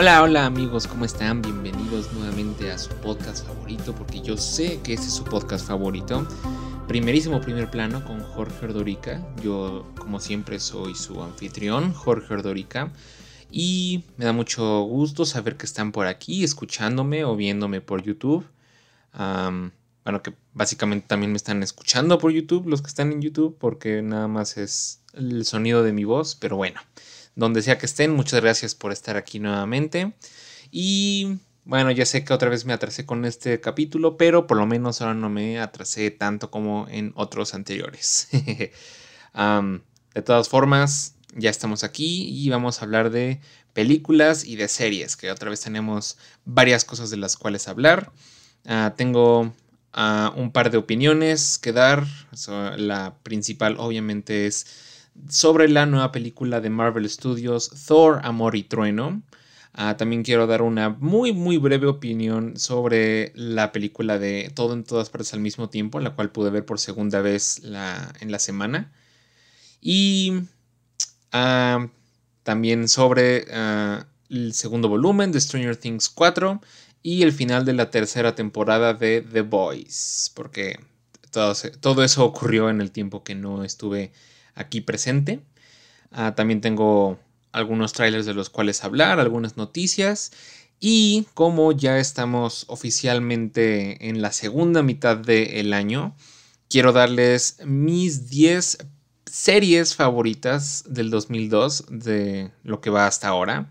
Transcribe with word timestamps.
Hola, 0.00 0.22
hola 0.22 0.46
amigos, 0.46 0.86
¿cómo 0.86 1.04
están? 1.04 1.42
Bienvenidos 1.42 2.12
nuevamente 2.12 2.70
a 2.70 2.78
su 2.78 2.90
podcast 3.00 3.44
favorito, 3.44 3.92
porque 3.96 4.20
yo 4.20 4.36
sé 4.36 4.78
que 4.80 4.92
este 4.92 5.08
es 5.08 5.12
su 5.12 5.24
podcast 5.24 5.66
favorito. 5.66 6.24
Primerísimo 6.86 7.40
primer 7.40 7.68
plano 7.68 8.04
con 8.04 8.20
Jorge 8.20 8.66
Ordorica. 8.66 9.20
Yo, 9.42 9.92
como 9.98 10.20
siempre, 10.20 10.60
soy 10.60 10.94
su 10.94 11.20
anfitrión, 11.20 11.92
Jorge 11.92 12.32
Ordorica. 12.32 12.92
Y 13.50 14.04
me 14.18 14.24
da 14.24 14.32
mucho 14.32 14.82
gusto 14.82 15.26
saber 15.26 15.56
que 15.56 15.66
están 15.66 15.90
por 15.90 16.06
aquí, 16.06 16.44
escuchándome 16.44 17.24
o 17.24 17.34
viéndome 17.34 17.80
por 17.80 18.00
YouTube. 18.00 18.46
bueno, 19.12 20.22
que 20.22 20.32
básicamente 20.54 21.08
también 21.08 21.32
me 21.32 21.38
están 21.38 21.60
escuchando 21.64 22.20
por 22.20 22.30
YouTube, 22.30 22.68
los 22.68 22.82
que 22.82 22.88
están 22.88 23.10
en 23.10 23.20
YouTube, 23.20 23.56
porque 23.58 24.00
nada 24.00 24.28
más 24.28 24.58
es 24.58 25.00
el 25.14 25.44
sonido 25.44 25.82
de 25.82 25.92
mi 25.92 26.04
voz, 26.04 26.36
pero 26.36 26.56
bueno 26.56 26.80
donde 27.38 27.62
sea 27.62 27.78
que 27.78 27.86
estén. 27.86 28.10
Muchas 28.14 28.40
gracias 28.40 28.74
por 28.74 28.90
estar 28.90 29.16
aquí 29.16 29.38
nuevamente. 29.38 30.12
Y 30.72 31.38
bueno, 31.64 31.92
ya 31.92 32.04
sé 32.04 32.24
que 32.24 32.32
otra 32.32 32.50
vez 32.50 32.64
me 32.64 32.72
atrasé 32.72 33.06
con 33.06 33.24
este 33.24 33.60
capítulo, 33.60 34.16
pero 34.16 34.48
por 34.48 34.56
lo 34.56 34.66
menos 34.66 35.00
ahora 35.00 35.14
no 35.14 35.30
me 35.30 35.60
atrasé 35.60 36.10
tanto 36.10 36.50
como 36.50 36.88
en 36.90 37.12
otros 37.14 37.54
anteriores. 37.54 38.28
de 38.32 40.22
todas 40.24 40.48
formas, 40.48 41.14
ya 41.32 41.48
estamos 41.48 41.84
aquí 41.84 42.28
y 42.28 42.50
vamos 42.50 42.82
a 42.82 42.84
hablar 42.84 43.10
de 43.10 43.40
películas 43.72 44.44
y 44.44 44.56
de 44.56 44.66
series, 44.66 45.16
que 45.16 45.30
otra 45.30 45.48
vez 45.48 45.60
tenemos 45.60 46.18
varias 46.44 46.84
cosas 46.84 47.08
de 47.08 47.18
las 47.18 47.36
cuales 47.36 47.68
hablar. 47.68 48.10
Ah, 48.66 48.94
tengo 48.96 49.54
ah, 49.92 50.32
un 50.36 50.50
par 50.50 50.72
de 50.72 50.78
opiniones 50.78 51.58
que 51.58 51.72
dar. 51.72 52.04
la 52.76 53.14
principal 53.22 53.76
obviamente 53.78 54.46
es 54.46 54.87
sobre 55.28 55.68
la 55.68 55.86
nueva 55.86 56.12
película 56.12 56.60
de 56.60 56.70
Marvel 56.70 57.08
Studios, 57.08 57.70
Thor, 57.86 58.20
Amor 58.22 58.56
y 58.56 58.62
Trueno. 58.62 59.22
Ah, 59.72 59.96
también 59.96 60.22
quiero 60.22 60.46
dar 60.46 60.62
una 60.62 60.90
muy, 60.90 61.32
muy 61.32 61.56
breve 61.56 61.86
opinión 61.86 62.56
sobre 62.56 63.32
la 63.34 63.70
película 63.72 64.18
de 64.18 64.50
Todo 64.54 64.72
en 64.74 64.84
todas 64.84 65.10
partes 65.10 65.34
al 65.34 65.40
mismo 65.40 65.68
tiempo, 65.68 66.00
la 66.00 66.14
cual 66.14 66.30
pude 66.30 66.50
ver 66.50 66.64
por 66.64 66.80
segunda 66.80 67.20
vez 67.20 67.62
en 67.64 68.32
la 68.32 68.38
semana. 68.38 68.92
Y 69.80 70.42
ah, 71.32 71.88
también 72.42 72.88
sobre 72.88 73.46
ah, 73.52 74.06
el 74.30 74.52
segundo 74.54 74.88
volumen 74.88 75.32
de 75.32 75.40
Stranger 75.40 75.76
Things 75.76 76.08
4 76.08 76.60
y 77.02 77.22
el 77.22 77.32
final 77.32 77.64
de 77.64 77.74
la 77.74 77.90
tercera 77.90 78.34
temporada 78.34 78.94
de 78.94 79.22
The 79.22 79.42
Boys, 79.42 80.32
porque 80.34 80.80
todo, 81.30 81.54
todo 81.80 82.04
eso 82.04 82.24
ocurrió 82.24 82.70
en 82.70 82.80
el 82.80 82.90
tiempo 82.90 83.22
que 83.22 83.34
no 83.34 83.64
estuve 83.64 84.12
aquí 84.58 84.80
presente. 84.80 85.40
Ah, 86.10 86.34
también 86.34 86.60
tengo 86.60 87.18
algunos 87.52 87.92
trailers 87.92 88.26
de 88.26 88.34
los 88.34 88.50
cuales 88.50 88.84
hablar, 88.84 89.20
algunas 89.20 89.56
noticias. 89.56 90.32
Y 90.80 91.26
como 91.34 91.72
ya 91.72 91.98
estamos 91.98 92.64
oficialmente 92.68 94.08
en 94.08 94.22
la 94.22 94.32
segunda 94.32 94.82
mitad 94.82 95.16
del 95.16 95.72
año, 95.72 96.14
quiero 96.68 96.92
darles 96.92 97.56
mis 97.64 98.28
10 98.28 98.78
series 99.26 99.94
favoritas 99.94 100.84
del 100.86 101.10
2002, 101.10 101.86
de 101.90 102.50
lo 102.62 102.80
que 102.80 102.90
va 102.90 103.06
hasta 103.06 103.28
ahora, 103.28 103.68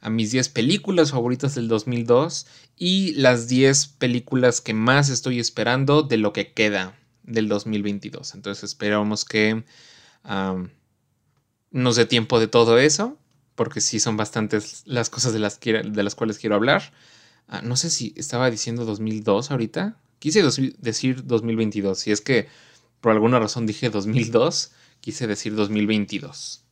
a 0.00 0.10
mis 0.10 0.30
10 0.32 0.50
películas 0.50 1.10
favoritas 1.10 1.54
del 1.54 1.68
2002 1.68 2.46
y 2.76 3.12
las 3.12 3.48
10 3.48 3.86
películas 3.98 4.60
que 4.60 4.74
más 4.74 5.08
estoy 5.08 5.40
esperando 5.40 6.02
de 6.02 6.16
lo 6.16 6.32
que 6.32 6.52
queda 6.52 6.94
del 7.22 7.48
2022. 7.48 8.34
Entonces 8.34 8.64
esperamos 8.64 9.24
que 9.24 9.64
no 10.24 11.92
sé 11.92 12.06
tiempo 12.06 12.40
de 12.40 12.48
todo 12.48 12.78
eso, 12.78 13.16
porque 13.54 13.80
sí 13.80 14.00
son 14.00 14.16
bastantes 14.16 14.82
las 14.86 15.10
cosas 15.10 15.32
de 15.32 15.38
las, 15.38 15.60
de 15.60 16.02
las 16.02 16.14
cuales 16.14 16.38
quiero 16.38 16.56
hablar. 16.56 16.92
Ah, 17.48 17.62
no 17.62 17.76
sé 17.76 17.90
si 17.90 18.14
estaba 18.16 18.50
diciendo 18.50 18.84
2002 18.84 19.50
ahorita. 19.50 19.96
Quise 20.18 20.42
decir 20.78 21.26
2022. 21.26 21.98
Si 21.98 22.12
es 22.12 22.20
que 22.20 22.48
por 23.00 23.12
alguna 23.12 23.38
razón 23.38 23.66
dije 23.66 23.90
2002, 23.90 24.72
quise 25.00 25.26
decir 25.26 25.54
2022. 25.54 26.62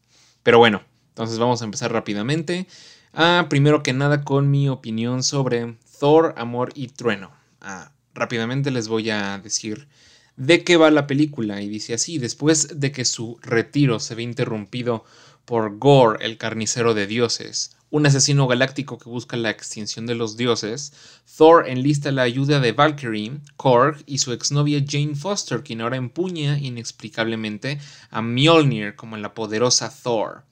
Pero 0.43 0.59
bueno, 0.59 0.83
entonces 1.09 1.39
vamos 1.39 1.63
a 1.63 1.65
empezar 1.65 1.93
rápidamente. 1.93 2.67
Ah, 3.13 3.47
primero 3.49 3.83
que 3.83 3.93
nada 3.93 4.23
con 4.23 4.51
mi 4.51 4.69
opinión 4.69 5.23
sobre 5.23 5.77
Thor, 5.99 6.35
Amor 6.37 6.71
y 6.75 6.89
Trueno. 6.89 7.33
Ah, 7.61 7.93
rápidamente 8.15 8.71
les 8.71 8.89
voy 8.89 9.11
a 9.11 9.39
decir 9.39 9.89
de 10.39 10.63
qué 10.63 10.77
va 10.77 10.93
la 10.93 11.09
película 11.09 11.61
y 11.63 11.69
dice 11.69 11.95
así, 11.95 12.19
después 12.19 12.79
de 12.79 12.93
que 12.93 13.05
su 13.05 13.41
retiro 13.43 13.99
se 13.99 14.15
ve 14.15 14.23
interrumpido 14.23 15.05
por 15.45 15.79
Gore, 15.79 16.25
el 16.25 16.39
carnicero 16.39 16.95
de 16.95 17.09
dioses, 17.09 17.77
un 17.91 18.07
asesino 18.07 18.47
galáctico 18.47 18.99
que 18.99 19.11
busca 19.11 19.37
la 19.37 19.51
extinción 19.51 20.07
de 20.07 20.15
los 20.15 20.37
dioses, 20.37 20.93
Thor 21.37 21.69
enlista 21.69 22.13
la 22.13 22.23
ayuda 22.23 22.61
de 22.61 22.71
Valkyrie, 22.71 23.41
Korg 23.57 24.05
y 24.07 24.19
su 24.19 24.33
exnovia 24.33 24.85
Jane 24.89 25.17
Foster, 25.17 25.65
quien 25.65 25.81
ahora 25.81 25.97
empuña 25.97 26.57
inexplicablemente 26.57 27.81
a 28.13 28.23
Mjolnir 28.23 28.95
como 28.95 29.17
la 29.17 29.35
poderosa 29.35 29.93
Thor. 30.05 30.45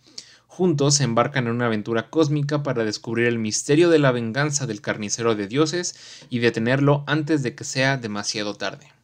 Juntos 0.49 0.97
se 0.97 1.05
embarcan 1.05 1.47
en 1.47 1.53
una 1.53 1.67
aventura 1.67 2.11
cósmica 2.11 2.65
para 2.65 2.83
descubrir 2.83 3.29
el 3.29 3.39
misterio 3.39 3.89
de 3.89 4.01
la 4.01 4.11
venganza 4.11 4.67
del 4.67 4.81
carnicero 4.81 5.37
de 5.37 5.47
dioses 5.47 5.95
y 6.29 6.41
detenerlo 6.41 7.05
antes 7.07 7.45
de 7.45 7.55
que 7.55 7.63
sea 7.63 7.99
demasiado 7.99 8.55
tarde 8.55 8.96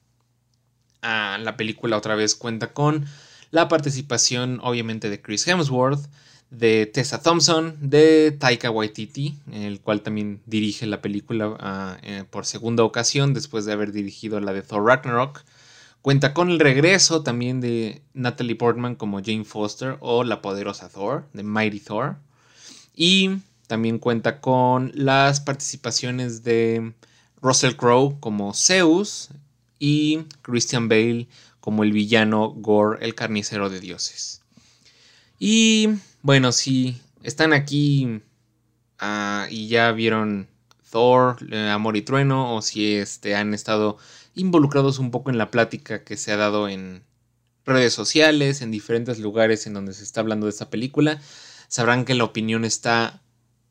la 1.03 1.57
película 1.57 1.97
otra 1.97 2.15
vez 2.15 2.35
cuenta 2.35 2.73
con 2.73 3.07
la 3.51 3.69
participación 3.69 4.61
obviamente 4.63 5.11
de 5.11 5.21
Chris 5.21 5.47
Hemsworth, 5.47 6.09
de 6.51 6.87
Tessa 6.87 7.23
Thompson, 7.23 7.77
de 7.81 8.31
Taika 8.33 8.71
Waititi, 8.71 9.39
el 9.53 9.81
cual 9.81 10.03
también 10.03 10.43
dirige 10.45 10.87
la 10.87 11.01
película 11.01 11.57
ah, 11.59 11.97
eh, 12.03 12.25
por 12.29 12.45
segunda 12.45 12.85
ocasión 12.85 13.33
después 13.33 13.65
de 13.65 13.73
haber 13.73 13.93
dirigido 13.93 14.39
la 14.41 14.53
de 14.53 14.63
Thor 14.63 14.85
Ragnarok. 14.85 15.45
Cuenta 16.03 16.35
con 16.35 16.51
el 16.51 16.59
regreso 16.59 17.23
también 17.23 17.61
de 17.61 18.03
Natalie 18.13 18.57
Portman 18.57 18.97
como 18.97 19.23
Jane 19.25 19.45
Foster 19.45 19.97
o 20.01 20.25
la 20.25 20.43
poderosa 20.43 20.89
Thor, 20.89 21.27
de 21.33 21.43
Mighty 21.43 21.81
Thor. 21.81 22.17
Y 22.95 23.39
también 23.67 23.99
cuenta 23.99 24.41
con 24.41 24.93
las 24.95 25.41
participaciones 25.41 26.43
de 26.43 26.93
Russell 27.41 27.77
Crowe 27.77 28.19
como 28.21 28.53
Zeus, 28.53 29.31
y 29.85 30.27
Christian 30.43 30.89
Bale 30.89 31.27
como 31.59 31.83
el 31.83 31.91
villano 31.91 32.51
Gore, 32.51 33.05
el 33.05 33.17
carnicero 33.17 33.69
de 33.69 33.81
dioses. 33.81 34.43
Y 35.41 35.89
bueno, 36.23 36.53
si 36.53 37.01
están 37.25 37.53
aquí 37.53 38.21
ah, 39.01 39.49
y 39.51 39.67
ya 39.67 39.91
vieron 39.91 40.47
Thor, 40.89 41.37
eh, 41.51 41.69
Amor 41.69 41.97
y 41.97 42.03
Trueno, 42.03 42.55
o 42.55 42.63
si 42.63 42.95
este, 42.95 43.35
han 43.35 43.55
estado 43.55 43.99
involucrados 44.37 45.01
un 45.01 45.11
poco 45.11 45.31
en 45.31 45.39
la 45.39 45.51
plática 45.51 46.05
que 46.05 46.17
se 46.17 46.31
ha 46.31 46.37
dado 46.37 46.69
en 46.69 47.03
redes 47.67 47.93
sociales, 47.93 48.63
en 48.63 48.71
diferentes 48.71 49.19
lugares 49.19 49.67
en 49.67 49.75
donde 49.75 49.95
se 49.95 50.05
está 50.05 50.21
hablando 50.21 50.47
de 50.47 50.51
esta 50.51 50.71
película, 50.71 51.21
sabrán 51.67 52.05
que 52.05 52.15
la 52.15 52.23
opinión 52.23 52.65
está 52.65 53.21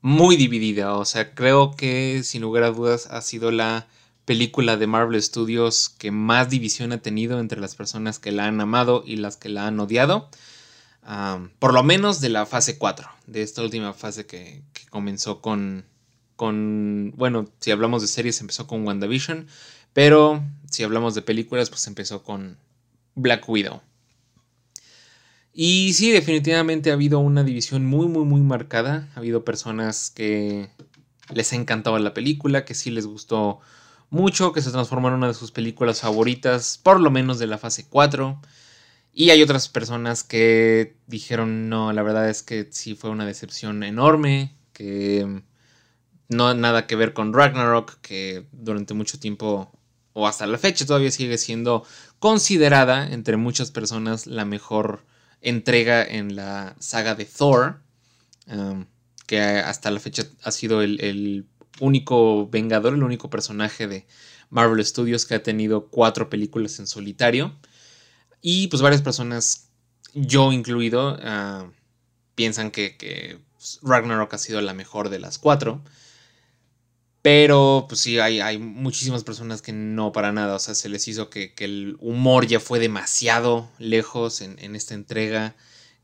muy 0.01 0.35
dividida. 0.35 0.93
O 0.95 1.05
sea, 1.05 1.33
creo 1.33 1.71
que 1.71 2.21
sin 2.23 2.41
lugar 2.41 2.63
a 2.63 2.71
dudas 2.71 3.07
ha 3.09 3.21
sido 3.21 3.49
la 3.49 3.87
película 4.31 4.77
de 4.77 4.87
Marvel 4.87 5.21
Studios 5.21 5.89
que 5.89 6.09
más 6.09 6.49
división 6.49 6.93
ha 6.93 7.01
tenido 7.01 7.41
entre 7.41 7.59
las 7.59 7.75
personas 7.75 8.17
que 8.17 8.31
la 8.31 8.45
han 8.45 8.61
amado 8.61 9.03
y 9.05 9.17
las 9.17 9.35
que 9.35 9.49
la 9.49 9.67
han 9.67 9.77
odiado. 9.77 10.29
por 11.59 11.73
lo 11.73 11.83
menos 11.83 12.21
de 12.21 12.29
la 12.29 12.45
fase 12.45 12.77
4, 12.77 13.09
de 13.27 13.41
esta 13.41 13.61
última 13.61 13.91
fase 13.91 14.25
que, 14.25 14.61
comenzó 14.89 15.41
con, 15.41 15.83
con, 16.37 17.11
bueno, 17.17 17.49
si 17.59 17.71
hablamos 17.71 18.01
de 18.03 18.07
series 18.07 18.39
empezó 18.39 18.67
con 18.67 18.87
WandaVision, 18.87 19.47
pero 19.91 20.41
si 20.69 20.83
hablamos 20.83 21.13
de 21.13 21.23
películas 21.23 21.69
pues 21.69 21.85
empezó 21.87 22.23
con 22.23 22.55
Black 23.15 23.49
Widow. 23.49 23.81
Y 25.53 25.91
sí, 25.91 26.09
definitivamente 26.11 26.91
ha 26.91 26.93
habido 26.93 27.19
una 27.19 27.43
división 27.43 27.85
muy, 27.85 28.07
muy, 28.07 28.23
muy 28.23 28.39
marcada. 28.39 29.09
Ha 29.13 29.19
habido 29.19 29.43
personas 29.43 30.09
que 30.09 30.69
les 31.33 31.51
ha 31.51 31.57
encantado 31.57 31.99
la 31.99 32.13
película, 32.13 32.63
que 32.63 32.75
sí 32.75 32.91
les 32.91 33.05
gustó 33.05 33.59
mucho, 34.11 34.51
que 34.53 34.61
se 34.61 34.71
transformó 34.71 35.07
en 35.07 35.15
una 35.15 35.27
de 35.27 35.33
sus 35.33 35.51
películas 35.51 36.01
favoritas, 36.01 36.79
por 36.83 36.99
lo 36.99 37.09
menos 37.09 37.39
de 37.39 37.47
la 37.47 37.57
fase 37.57 37.87
4. 37.89 38.39
Y 39.13 39.31
hay 39.31 39.41
otras 39.41 39.69
personas 39.69 40.23
que 40.23 40.95
dijeron, 41.07 41.69
no, 41.69 41.91
la 41.93 42.03
verdad 42.03 42.29
es 42.29 42.43
que 42.43 42.67
sí 42.71 42.95
fue 42.95 43.09
una 43.09 43.25
decepción 43.25 43.83
enorme, 43.83 44.55
que 44.73 45.41
no 46.29 46.53
nada 46.53 46.87
que 46.87 46.95
ver 46.95 47.13
con 47.13 47.33
Ragnarok, 47.33 47.99
que 48.01 48.45
durante 48.51 48.93
mucho 48.93 49.19
tiempo, 49.19 49.71
o 50.13 50.27
hasta 50.27 50.45
la 50.45 50.57
fecha, 50.57 50.85
todavía 50.85 51.11
sigue 51.11 51.37
siendo 51.37 51.85
considerada 52.19 53.11
entre 53.11 53.37
muchas 53.37 53.71
personas 53.71 54.27
la 54.27 54.45
mejor 54.45 55.05
entrega 55.41 56.03
en 56.03 56.35
la 56.35 56.75
saga 56.79 57.15
de 57.15 57.25
Thor, 57.25 57.81
que 59.25 59.41
hasta 59.41 59.91
la 59.91 59.99
fecha 59.99 60.23
ha 60.43 60.51
sido 60.51 60.81
el 60.81 61.47
único 61.81 62.47
Vengador, 62.47 62.93
el 62.93 63.03
único 63.03 63.29
personaje 63.29 63.87
de 63.87 64.07
Marvel 64.49 64.85
Studios 64.85 65.25
que 65.25 65.35
ha 65.35 65.43
tenido 65.43 65.87
cuatro 65.87 66.29
películas 66.29 66.79
en 66.79 66.87
solitario. 66.87 67.53
Y 68.41 68.67
pues 68.67 68.81
varias 68.81 69.01
personas, 69.01 69.69
yo 70.13 70.51
incluido, 70.51 71.17
ah, 71.23 71.69
piensan 72.35 72.71
que, 72.71 73.39
Ragnarok 73.83 74.33
ha 74.33 74.37
sido 74.37 74.61
la 74.61 74.73
mejor 74.73 75.09
de 75.09 75.19
las 75.19 75.37
cuatro. 75.37 75.81
Pero, 77.21 77.85
pues 77.87 78.01
sí, 78.01 78.17
hay, 78.19 78.39
hay, 78.39 78.57
muchísimas 78.57 79.23
personas 79.23 79.61
que 79.61 79.73
no 79.73 80.11
para 80.11 80.31
nada. 80.31 80.55
O 80.55 80.59
sea, 80.59 80.73
se 80.73 80.89
les 80.89 81.07
hizo 81.07 81.29
que, 81.29 81.53
el 81.57 81.97
humor 81.99 82.47
ya 82.47 82.59
fue 82.59 82.79
demasiado 82.79 83.69
lejos 83.77 84.41
en, 84.41 84.57
en, 84.59 84.75
esta 84.75 84.95
entrega. 84.95 85.55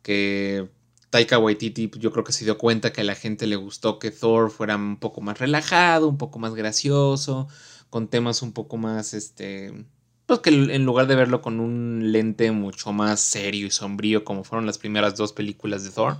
Que 0.03 0.69
Taika 1.09 1.39
Waititi, 1.39 1.88
pues, 1.88 2.01
yo 2.01 2.12
creo 2.12 2.24
que 2.24 2.31
se 2.33 2.45
dio 2.45 2.57
cuenta 2.57 2.92
que 2.94 3.01
a 3.01 3.04
la 3.04 3.15
gente 3.15 3.48
le 3.48 3.56
gustó 3.56 4.00
que 4.00 4.12
Thor 4.12 4.51
fuera 4.51 4.75
un 4.75 4.98
poco 4.98 5.21
más 5.21 5.39
relajado, 5.39 6.07
un 6.07 6.18
poco 6.18 6.39
más 6.39 6.54
gracioso, 6.56 7.48
con 7.89 8.07
temas 8.07 8.42
un 8.42 8.51
poco 8.54 8.77
más, 8.77 9.13
este, 9.13 9.86
pues 10.25 10.39
que 10.39 10.50
en 10.50 10.86
lugar 10.86 11.07
de 11.07 11.15
verlo 11.15 11.42
con 11.42 11.59
un 11.59 12.12
lente 12.12 12.51
mucho 12.51 12.92
más 12.94 13.21
serio 13.21 13.68
y 13.68 13.71
sombrío 13.71 14.25
como 14.25 14.44
fueron 14.44 14.65
las 14.65 14.77
primeras 14.77 15.15
dos 15.15 15.33
películas 15.33 15.83
de 15.83 15.92
Thor, 15.92 16.18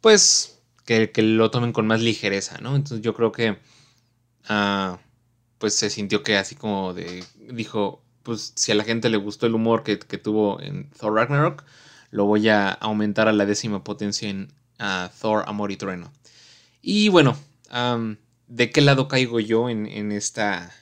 pues 0.00 0.60
que, 0.84 1.10
que 1.10 1.22
lo 1.22 1.50
tomen 1.50 1.72
con 1.72 1.86
más 1.86 2.00
ligereza, 2.00 2.58
¿no? 2.58 2.76
Entonces 2.76 3.02
yo 3.02 3.14
creo 3.14 3.32
que 3.32 3.58
Ah, 4.48 4.98
pues 5.58 5.74
se 5.76 5.90
sintió 5.90 6.22
que 6.22 6.36
así 6.36 6.54
como 6.54 6.94
de, 6.94 7.24
dijo, 7.52 8.02
pues 8.22 8.52
si 8.56 8.72
a 8.72 8.74
la 8.74 8.84
gente 8.84 9.08
le 9.10 9.16
gustó 9.16 9.46
el 9.46 9.54
humor 9.54 9.82
que, 9.84 9.96
tuvo 9.96 10.60
en 10.60 10.90
Thor 10.90 11.14
Ragnarok, 11.14 11.64
lo 12.10 12.24
voy 12.24 12.48
a 12.48 12.70
aumentar 12.70 13.28
a 13.28 13.32
la 13.32 13.46
décima 13.46 13.84
potencia 13.84 14.28
en 14.28 14.52
Thor 15.20 15.44
Amor 15.46 15.70
y 15.72 15.76
Trueno. 15.76 16.12
Y 16.82 17.08
bueno, 17.08 17.36
¿de 18.48 18.70
qué 18.70 18.80
lado 18.80 19.08
caigo 19.08 19.40
yo 19.40 19.68
en, 19.68 19.86
en, 19.86 20.12
esta, 20.12 20.72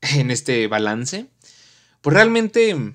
en 0.00 0.30
este 0.30 0.66
balance? 0.66 1.26
Pues 2.00 2.14
realmente 2.14 2.74
mm, 2.74 2.92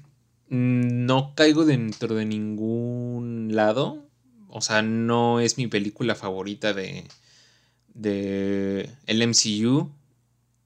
no 0.49 1.33
caigo 1.35 1.65
dentro 1.65 2.15
de 2.15 2.25
ningún 2.25 3.49
lado. 3.55 4.05
O 4.49 4.61
sea, 4.61 4.81
no 4.81 5.39
es 5.41 5.57
mi 5.57 5.67
película 5.67 6.15
favorita 6.15 6.73
de, 6.73 7.05
de 7.93 8.89
el 9.05 9.27
MCU. 9.27 9.91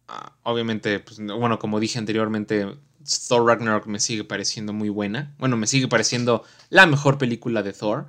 Ah, 0.07 0.35
obviamente, 0.43 0.99
pues, 0.99 1.19
bueno, 1.19 1.59
como 1.59 1.79
dije 1.79 1.99
anteriormente, 1.99 2.67
Thor 3.27 3.45
Ragnarok 3.45 3.85
me 3.87 3.99
sigue 3.99 4.23
pareciendo 4.23 4.73
muy 4.73 4.89
buena. 4.89 5.33
Bueno, 5.39 5.57
me 5.57 5.67
sigue 5.67 5.87
pareciendo 5.87 6.43
la 6.69 6.85
mejor 6.85 7.17
película 7.17 7.63
de 7.63 7.73
Thor. 7.73 8.07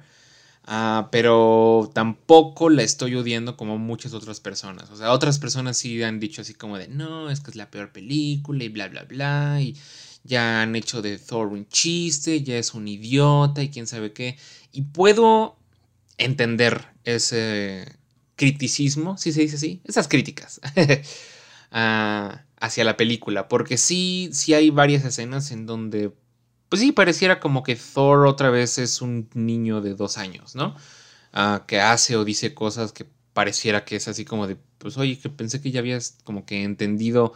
Ah, 0.65 1.09
pero 1.11 1.91
tampoco 1.95 2.71
la 2.71 2.83
estoy 2.83 3.15
odiando 3.15 3.57
como 3.57 3.79
muchas 3.79 4.13
otras 4.13 4.41
personas. 4.41 4.91
O 4.91 4.97
sea, 4.97 5.13
otras 5.13 5.39
personas 5.39 5.77
sí 5.77 6.03
han 6.03 6.21
dicho 6.21 6.43
así 6.43 6.55
como 6.55 6.79
de, 6.79 6.89
no, 6.89 7.31
es 7.31 7.41
que 7.41 7.51
es 7.51 7.57
la 7.57 7.71
peor 7.71 7.93
película 7.93 8.63
y 8.65 8.69
bla, 8.69 8.89
bla, 8.89 9.05
bla. 9.05 9.61
Y 9.61 9.77
ya 10.25 10.63
han 10.63 10.77
hecho 10.77 11.03
de 11.03 11.19
Thor 11.19 11.49
un 11.49 11.67
chiste, 11.69 12.43
ya 12.43 12.57
es 12.59 12.75
un 12.75 12.87
idiota 12.89 13.63
y 13.63 13.71
quién 13.71 13.87
sabe 13.87 14.13
qué. 14.13 14.39
Y 14.73 14.83
puedo 14.83 15.57
entender 16.19 16.85
ese, 17.05 18.01
criticismo, 18.41 19.19
si 19.19 19.33
se 19.33 19.43
dice 19.43 19.57
así, 19.57 19.83
esas 19.85 20.09
críticas 20.09 20.63
hacia 21.71 22.85
la 22.85 22.97
película, 22.97 23.49
porque 23.49 23.77
sí, 23.77 24.31
sí 24.33 24.55
hay 24.55 24.71
varias 24.71 25.05
escenas 25.05 25.51
en 25.51 25.67
donde, 25.67 26.13
pues 26.69 26.81
sí, 26.83 26.93
pareciera 26.93 27.41
como 27.41 27.63
que 27.63 27.77
Thor 27.77 28.27
otra 28.27 28.51
vez 28.51 28.79
es 28.79 29.01
un 29.03 29.29
niño 29.35 29.81
de 29.81 29.95
dos 29.95 30.19
años, 30.19 30.55
¿no? 30.55 30.77
Ah, 31.33 31.65
que 31.67 31.81
hace 31.81 32.17
o 32.17 32.25
dice 32.25 32.55
cosas 32.55 32.93
que 32.93 33.07
pareciera 33.33 33.85
que 33.85 33.97
es 33.97 34.09
así 34.09 34.25
como 34.25 34.47
de, 34.47 34.57
pues 34.79 34.99
oye, 34.99 35.19
que 35.19 35.31
pensé 35.31 35.61
que 35.61 35.71
ya 35.71 35.81
habías 35.81 36.19
como 36.25 36.45
que 36.45 36.65
entendido 36.65 37.35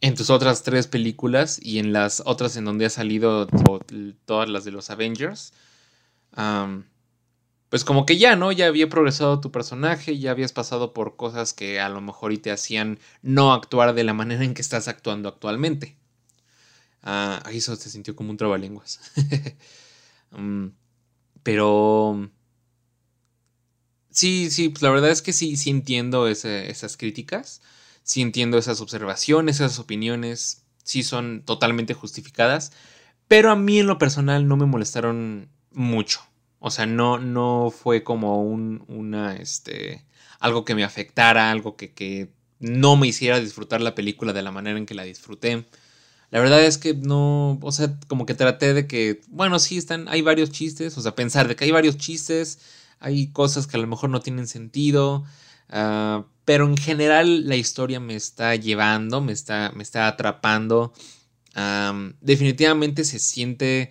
en 0.00 0.14
tus 0.14 0.30
otras 0.30 0.62
tres 0.62 0.86
películas 0.86 1.60
y 1.62 1.78
en 1.78 1.92
las 1.92 2.22
otras 2.26 2.56
en 2.56 2.64
donde 2.64 2.86
ha 2.86 2.90
salido 2.90 3.46
todas 4.26 4.48
las 4.48 4.64
de 4.64 4.72
los 4.72 4.90
Avengers 4.90 5.52
pues 7.70 7.84
como 7.84 8.06
que 8.06 8.18
ya, 8.18 8.36
¿no? 8.36 8.52
Ya 8.52 8.66
había 8.66 8.88
progresado 8.90 9.40
tu 9.40 9.52
personaje, 9.52 10.18
ya 10.18 10.32
habías 10.32 10.52
pasado 10.52 10.92
por 10.92 11.16
cosas 11.16 11.54
que 11.54 11.80
a 11.80 11.88
lo 11.88 12.00
mejor 12.02 12.32
y 12.32 12.38
te 12.38 12.50
hacían 12.52 12.98
no 13.22 13.54
actuar 13.54 13.94
de 13.94 14.04
la 14.04 14.14
manera 14.14 14.44
en 14.44 14.54
que 14.54 14.62
estás 14.62 14.88
actuando 14.88 15.28
actualmente. 15.30 15.96
Ah, 17.02 17.42
eso 17.52 17.76
se 17.76 17.90
sintió 17.90 18.14
como 18.16 18.30
un 18.30 18.36
trabalenguas. 18.36 19.00
Mm, 20.32 20.68
pero... 21.42 22.30
Sí, 24.10 24.50
sí, 24.50 24.68
pues 24.68 24.82
la 24.82 24.90
verdad 24.90 25.10
es 25.10 25.22
que 25.22 25.32
sí, 25.32 25.56
sí 25.56 25.70
entiendo 25.70 26.28
esas 26.28 26.96
críticas, 26.96 27.62
sí 28.02 28.22
entiendo 28.22 28.58
esas 28.58 28.80
observaciones, 28.80 29.56
esas 29.56 29.78
opiniones, 29.78 30.64
sí 30.84 31.02
son 31.02 31.42
totalmente 31.44 31.94
justificadas, 31.94 32.72
pero 33.28 33.50
a 33.50 33.56
mí 33.56 33.78
en 33.80 33.86
lo 33.86 33.98
personal 33.98 34.48
no 34.48 34.56
me 34.56 34.66
molestaron 34.66 35.48
mucho. 35.72 36.20
O 36.60 36.70
sea, 36.70 36.86
no, 36.86 37.18
no 37.18 37.72
fue 37.76 38.04
como 38.04 38.42
un, 38.42 38.84
una, 38.86 39.34
este, 39.36 40.04
algo 40.38 40.64
que 40.64 40.74
me 40.74 40.84
afectara, 40.84 41.50
algo 41.50 41.76
que, 41.76 41.92
que 41.92 42.30
no 42.60 42.96
me 42.96 43.08
hiciera 43.08 43.40
disfrutar 43.40 43.80
la 43.80 43.94
película 43.94 44.32
de 44.32 44.42
la 44.42 44.52
manera 44.52 44.78
en 44.78 44.86
que 44.86 44.94
la 44.94 45.04
disfruté. 45.04 45.66
La 46.30 46.38
verdad 46.38 46.64
es 46.64 46.78
que 46.78 46.94
no, 46.94 47.58
o 47.62 47.72
sea, 47.72 47.98
como 48.06 48.26
que 48.26 48.34
traté 48.34 48.74
de 48.74 48.86
que, 48.86 49.20
bueno, 49.28 49.58
sí 49.58 49.78
están, 49.78 50.06
hay 50.08 50.22
varios 50.22 50.50
chistes, 50.50 50.96
o 50.96 51.00
sea, 51.02 51.14
pensar 51.16 51.48
de 51.48 51.56
que 51.56 51.64
hay 51.64 51.72
varios 51.72 51.96
chistes, 51.96 52.60
hay 53.00 53.28
cosas 53.32 53.66
que 53.66 53.76
a 53.76 53.80
lo 53.80 53.86
mejor 53.88 54.10
no 54.10 54.20
tienen 54.20 54.46
sentido, 54.46 55.24
uh, 55.72 56.24
pero 56.44 56.66
en 56.66 56.76
general 56.76 57.48
la 57.48 57.56
historia 57.56 57.98
me 58.00 58.14
está 58.14 58.54
llevando, 58.54 59.20
me 59.20 59.32
está, 59.32 59.72
me 59.74 59.82
está 59.82 60.06
atrapando. 60.06 60.92
Definitivamente 62.20 63.04
se 63.04 63.18
siente 63.18 63.90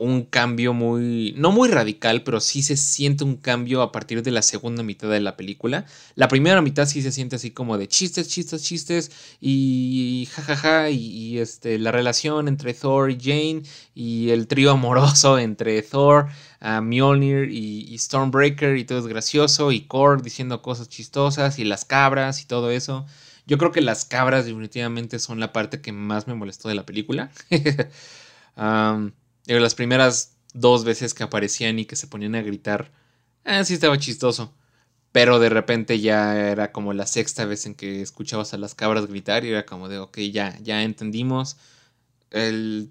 un 0.00 0.22
cambio 0.22 0.72
muy, 0.72 1.34
no 1.36 1.52
muy 1.52 1.68
radical, 1.68 2.22
pero 2.22 2.40
sí 2.40 2.62
se 2.62 2.78
siente 2.78 3.22
un 3.22 3.36
cambio 3.36 3.82
a 3.82 3.92
partir 3.92 4.22
de 4.22 4.30
la 4.30 4.40
segunda 4.40 4.82
mitad 4.82 5.10
de 5.10 5.20
la 5.20 5.36
película. 5.36 5.84
La 6.14 6.26
primera 6.26 6.62
mitad 6.62 6.86
sí 6.86 7.02
se 7.02 7.12
siente 7.12 7.36
así 7.36 7.50
como 7.50 7.76
de 7.76 7.86
chistes, 7.86 8.28
chistes, 8.28 8.62
chistes 8.62 9.12
y 9.42 10.26
jajaja 10.32 10.88
y, 10.88 11.38
este, 11.38 11.78
la 11.78 11.92
relación 11.92 12.48
entre 12.48 12.72
Thor 12.72 13.10
y 13.10 13.18
Jane 13.20 13.62
y 13.94 14.30
el 14.30 14.46
trío 14.46 14.70
amoroso 14.70 15.38
entre 15.38 15.82
Thor, 15.82 16.28
uh, 16.62 16.80
Mjolnir 16.80 17.50
y, 17.50 17.96
Stormbreaker 17.98 18.78
y 18.78 18.84
todo 18.84 19.00
es 19.00 19.06
gracioso 19.06 19.70
y 19.70 19.82
Korg 19.82 20.22
diciendo 20.22 20.62
cosas 20.62 20.88
chistosas 20.88 21.58
y 21.58 21.64
las 21.64 21.84
cabras 21.84 22.40
y 22.40 22.46
todo 22.46 22.70
eso. 22.70 23.04
Yo 23.46 23.58
creo 23.58 23.70
que 23.70 23.82
las 23.82 24.06
cabras 24.06 24.46
definitivamente 24.46 25.18
son 25.18 25.40
la 25.40 25.52
parte 25.52 25.82
que 25.82 25.92
más 25.92 26.26
me 26.26 26.34
molestó 26.34 26.70
de 26.70 26.74
la 26.74 26.86
película. 26.86 27.30
las 29.58 29.74
primeras 29.74 30.36
dos 30.52 30.84
veces 30.84 31.14
que 31.14 31.24
aparecían 31.24 31.78
y 31.78 31.86
que 31.86 31.96
se 31.96 32.06
ponían 32.06 32.34
a 32.34 32.42
gritar, 32.42 32.92
ah, 33.44 33.64
sí 33.64 33.74
estaba 33.74 33.98
chistoso. 33.98 34.54
Pero 35.12 35.40
de 35.40 35.48
repente 35.48 35.98
ya 35.98 36.36
era 36.38 36.70
como 36.70 36.92
la 36.92 37.06
sexta 37.06 37.44
vez 37.44 37.66
en 37.66 37.74
que 37.74 38.00
escuchabas 38.00 38.54
a 38.54 38.58
las 38.58 38.74
cabras 38.76 39.06
gritar 39.06 39.44
y 39.44 39.48
era 39.48 39.66
como 39.66 39.88
de, 39.88 39.98
ok, 39.98 40.18
ya, 40.32 40.56
ya 40.62 40.82
entendimos. 40.84 41.56
El 42.30 42.90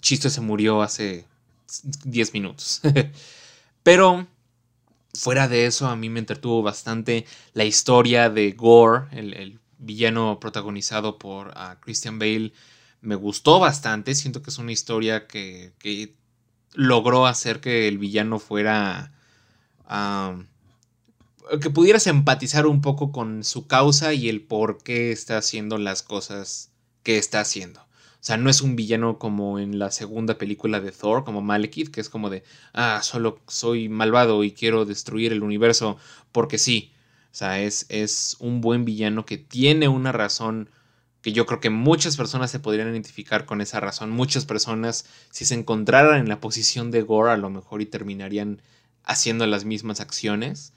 chiste 0.00 0.28
se 0.28 0.42
murió 0.42 0.82
hace 0.82 1.24
10 2.04 2.34
minutos. 2.34 2.82
Pero 3.82 4.26
fuera 5.14 5.48
de 5.48 5.66
eso, 5.66 5.86
a 5.86 5.96
mí 5.96 6.10
me 6.10 6.18
entretuvo 6.18 6.62
bastante 6.62 7.24
la 7.54 7.64
historia 7.64 8.28
de 8.28 8.52
Gore, 8.52 9.06
el, 9.12 9.60
villano 9.78 10.40
protagonizado 10.40 11.18
por 11.18 11.52
ah, 11.54 11.76
Christian 11.80 12.18
Bale 12.18 12.52
me 13.06 13.14
gustó 13.14 13.60
bastante. 13.60 14.14
Siento 14.14 14.42
que 14.42 14.50
es 14.50 14.58
una 14.58 14.72
historia 14.72 15.26
que, 15.26 15.72
logró 16.74 17.26
hacer 17.26 17.60
que 17.60 17.88
el 17.88 17.98
villano 17.98 18.38
fuera... 18.38 19.12
que 21.60 21.70
pudieras 21.70 22.06
empatizar 22.06 22.66
un 22.66 22.80
poco 22.82 23.12
con 23.12 23.44
su 23.44 23.66
causa 23.66 24.12
y 24.12 24.28
el 24.28 24.42
por 24.42 24.82
qué 24.82 25.12
está 25.12 25.38
haciendo 25.38 25.78
las 25.78 26.02
cosas 26.02 26.72
que 27.02 27.16
está 27.18 27.40
haciendo. 27.40 27.80
O 27.80 28.24
sea, 28.26 28.36
no 28.36 28.50
es 28.50 28.60
un 28.60 28.74
villano 28.74 29.18
como 29.20 29.60
en 29.60 29.78
la 29.78 29.92
segunda 29.92 30.36
película 30.36 30.80
de 30.80 30.90
Thor, 30.90 31.22
como 31.24 31.42
Malekith, 31.42 31.90
que 31.92 32.00
es 32.00 32.08
como 32.08 32.28
de, 32.28 32.42
ah, 32.72 33.00
solo 33.04 33.38
soy 33.46 33.88
malvado 33.88 34.42
y 34.42 34.50
quiero 34.50 34.84
destruir 34.84 35.32
el 35.32 35.44
universo 35.44 35.96
porque 36.32 36.58
sí. 36.58 36.92
O 37.30 37.34
sea, 37.36 37.60
es, 37.60 37.86
es 37.88 38.36
un 38.40 38.60
buen 38.60 38.84
villano 38.84 39.24
que 39.24 39.38
tiene 39.38 39.86
una 39.86 40.10
razón 40.10 40.70
que 41.26 41.32
yo 41.32 41.44
creo 41.44 41.58
que 41.58 41.70
muchas 41.70 42.16
personas 42.16 42.52
se 42.52 42.60
podrían 42.60 42.88
identificar 42.88 43.46
con 43.46 43.60
esa 43.60 43.80
razón. 43.80 44.10
Muchas 44.10 44.44
personas, 44.44 45.06
si 45.32 45.44
se 45.44 45.54
encontraran 45.54 46.20
en 46.20 46.28
la 46.28 46.38
posición 46.38 46.92
de 46.92 47.02
Gore, 47.02 47.32
a 47.32 47.36
lo 47.36 47.50
mejor 47.50 47.82
y 47.82 47.86
terminarían 47.86 48.62
haciendo 49.02 49.44
las 49.48 49.64
mismas 49.64 49.98
acciones. 49.98 50.72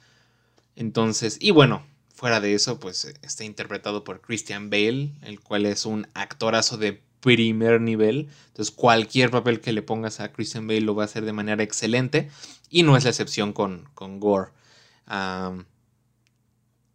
Entonces, 0.76 1.38
y 1.40 1.52
bueno, 1.52 1.86
fuera 2.16 2.42
de 2.42 2.56
eso, 2.56 2.80
pues 2.80 3.06
está 3.22 3.44
interpretado 3.44 4.04
por 4.04 4.22
Christian 4.22 4.72
Bale, 4.72 5.12
el 5.22 5.40
cual 5.40 5.68
es 5.68 5.86
un 5.86 6.08
actorazo 6.16 6.80
de 6.80 7.00
primer 7.20 7.80
nivel. 7.80 8.30
Entonces, 8.48 8.74
cualquier 8.74 9.30
papel 9.30 9.62
que 9.62 9.72
le 9.72 9.84
pongas 9.84 10.20
a 10.20 10.32
Christian 10.32 10.66
Bale 10.66 10.82
lo 10.82 10.96
va 10.96 11.04
a 11.04 11.06
hacer 11.06 11.26
de 11.26 11.34
manera 11.34 11.62
excelente. 11.62 12.32
Y 12.72 12.82
no 12.82 12.98
es 12.98 13.04
la 13.04 13.12
excepción 13.12 13.54
con, 13.54 13.88
con 13.94 14.20
Gore. 14.20 14.50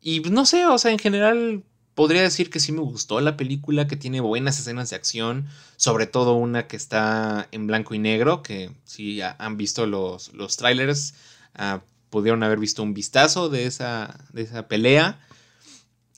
y 0.01 0.19
no 0.23 0.45
sé, 0.45 0.67
o 0.67 0.77
sea, 0.77 0.91
en 0.91 0.99
general 0.99 1.63
podría 1.95 2.23
decir 2.23 2.51
que 2.51 2.61
sí 2.61 2.73
me 2.73 2.81
gustó 2.81 3.21
la 3.21 3.37
película, 3.37 3.87
que 3.87 3.97
tiene 3.97 4.21
buenas 4.21 4.59
escenas 4.59 4.91
de 4.91 4.97
acción, 4.97 5.47
sobre 5.77 6.07
todo 6.07 6.35
una 6.35 6.67
que 6.67 6.77
está 6.77 7.49
en 7.53 7.67
blanco 7.67 7.95
y 7.95 7.99
negro, 7.99 8.43
que 8.43 8.73
si 8.85 9.21
han 9.23 9.57
visto 9.57 9.87
los, 9.87 10.33
los 10.33 10.57
trailers, 10.57 11.15
ah, 11.55 11.83
pudieron 12.11 12.43
haber 12.43 12.59
visto 12.59 12.83
un 12.83 12.95
vistazo 12.95 13.49
de 13.49 13.67
esa, 13.67 14.19
de 14.33 14.43
esa 14.43 14.69
pelea. 14.69 15.21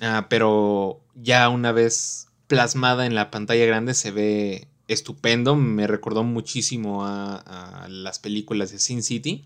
Ah, 0.01 0.27
pero 0.29 1.01
ya 1.15 1.49
una 1.49 1.73
vez 1.73 2.29
plasmada 2.47 3.07
en 3.07 3.15
la 3.15 3.31
pantalla 3.31 3.65
grande 3.67 3.95
se 3.95 4.11
ve 4.11 4.69
estupendo. 4.89 5.57
Me 5.57 5.87
recordó 5.87 6.23
muchísimo 6.23 7.05
a, 7.05 7.87
las 7.89 8.19
películas 8.19 8.71
de 8.73 8.79
Sin 8.79 9.03
City. 9.03 9.45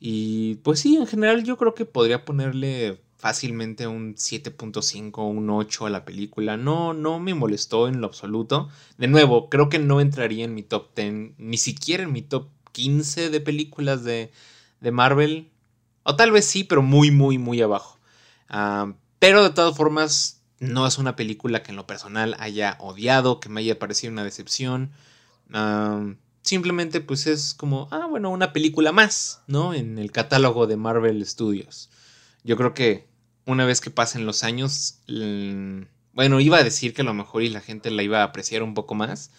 Y 0.00 0.56
pues 0.56 0.80
sí, 0.80 0.96
en 0.96 1.06
general 1.06 1.44
yo 1.44 1.56
creo 1.56 1.74
que 1.74 1.84
podría 1.84 2.24
ponerle 2.24 3.00
fácilmente 3.18 3.86
un 3.86 4.14
7.5 4.14 5.28
un 5.28 5.50
8 5.50 5.86
a 5.86 5.90
la 5.90 6.04
película. 6.04 6.56
No, 6.56 6.94
no 6.94 7.18
me 7.18 7.34
molestó 7.34 7.88
en 7.88 8.00
lo 8.00 8.06
absoluto. 8.06 8.68
De 8.96 9.08
nuevo, 9.08 9.50
creo 9.50 9.68
que 9.68 9.78
no 9.78 10.00
entraría 10.00 10.44
en 10.44 10.54
mi 10.54 10.62
top 10.62 10.94
10, 10.94 11.32
ni 11.38 11.58
siquiera 11.58 12.04
en 12.04 12.12
mi 12.12 12.22
top 12.22 12.48
15 12.72 13.30
de 13.30 13.40
películas 13.40 14.04
de, 14.04 14.30
de 14.80 14.90
Marvel. 14.92 15.50
O 16.04 16.16
tal 16.16 16.30
vez 16.30 16.46
sí, 16.46 16.64
pero 16.64 16.80
muy, 16.82 17.10
muy, 17.10 17.38
muy 17.38 17.60
abajo. 17.60 17.98
Ah, 18.48 18.94
pero 19.18 19.42
de 19.42 19.50
todas 19.50 19.76
formas, 19.76 20.42
no 20.60 20.86
es 20.86 20.98
una 20.98 21.16
película 21.16 21.62
que 21.62 21.72
en 21.72 21.76
lo 21.76 21.86
personal 21.86 22.36
haya 22.38 22.76
odiado, 22.80 23.40
que 23.40 23.48
me 23.48 23.60
haya 23.60 23.78
parecido 23.78 24.12
una 24.12 24.24
decepción. 24.24 24.92
simplemente 26.42 27.00
pues 27.00 27.26
es 27.26 27.54
como, 27.54 27.88
ah, 27.90 28.06
bueno, 28.08 28.30
una 28.30 28.52
película 28.52 28.92
más, 28.92 29.42
¿no? 29.48 29.74
En 29.74 29.98
el 29.98 30.12
catálogo 30.12 30.66
de 30.66 30.76
Marvel 30.76 31.24
Studios. 31.26 31.90
Yo 32.44 32.56
creo 32.56 32.74
que 32.74 33.07
una 33.48 33.64
vez 33.64 33.80
que 33.80 33.90
pasen 33.90 34.26
los 34.26 34.44
años, 34.44 34.98
bueno, 36.12 36.38
iba 36.38 36.58
a 36.58 36.64
decir 36.64 36.92
que 36.92 37.00
a 37.00 37.04
lo 37.04 37.14
mejor 37.14 37.42
y 37.42 37.48
la 37.48 37.62
gente 37.62 37.90
la 37.90 38.02
iba 38.02 38.20
a 38.20 38.24
apreciar 38.24 38.62
un 38.62 38.74
poco 38.74 38.94
más, 38.94 39.30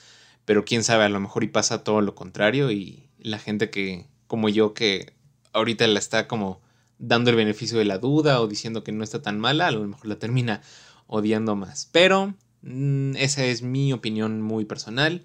pero 0.46 0.66
quién 0.66 0.84
sabe, 0.84 1.04
a 1.04 1.10
lo 1.10 1.20
mejor 1.20 1.44
y 1.44 1.48
pasa 1.48 1.84
todo 1.84 2.02
lo 2.02 2.16
contrario 2.16 2.72
y 2.72 3.08
la 3.20 3.38
gente 3.38 3.70
que, 3.70 4.08
como 4.26 4.50
yo, 4.50 4.74
que 4.74 5.14
ahorita 5.54 5.86
la 5.88 6.00
está 6.00 6.28
como 6.28 6.60
dando 6.98 7.30
el 7.30 7.36
beneficio 7.36 7.78
de 7.78 7.86
la 7.86 8.00
duda 8.00 8.42
o 8.42 8.48
diciendo 8.48 8.84
que 8.84 8.92
no 8.92 9.04
está 9.04 9.22
tan 9.22 9.40
mala, 9.40 9.68
a 9.68 9.72
lo 9.72 9.88
mejor 9.88 10.08
la 10.08 10.18
termina 10.18 10.62
odiando 11.06 11.56
más. 11.56 11.88
Pero 11.92 12.34
mm, 12.64 13.16
esa 13.16 13.46
es 13.46 13.62
mi 13.62 13.94
opinión 13.94 14.42
muy 14.42 14.66
personal. 14.66 15.24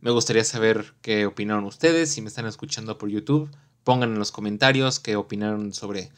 Me 0.00 0.10
gustaría 0.10 0.44
saber 0.44 0.92
qué 1.00 1.24
opinaron 1.24 1.64
ustedes. 1.64 2.10
Si 2.10 2.20
me 2.20 2.28
están 2.28 2.46
escuchando 2.46 2.98
por 2.98 3.08
YouTube, 3.08 3.50
pongan 3.82 4.12
en 4.12 4.18
los 4.18 4.30
comentarios 4.30 5.00
qué 5.00 5.16
opinaron 5.16 5.72
sobre 5.72 6.10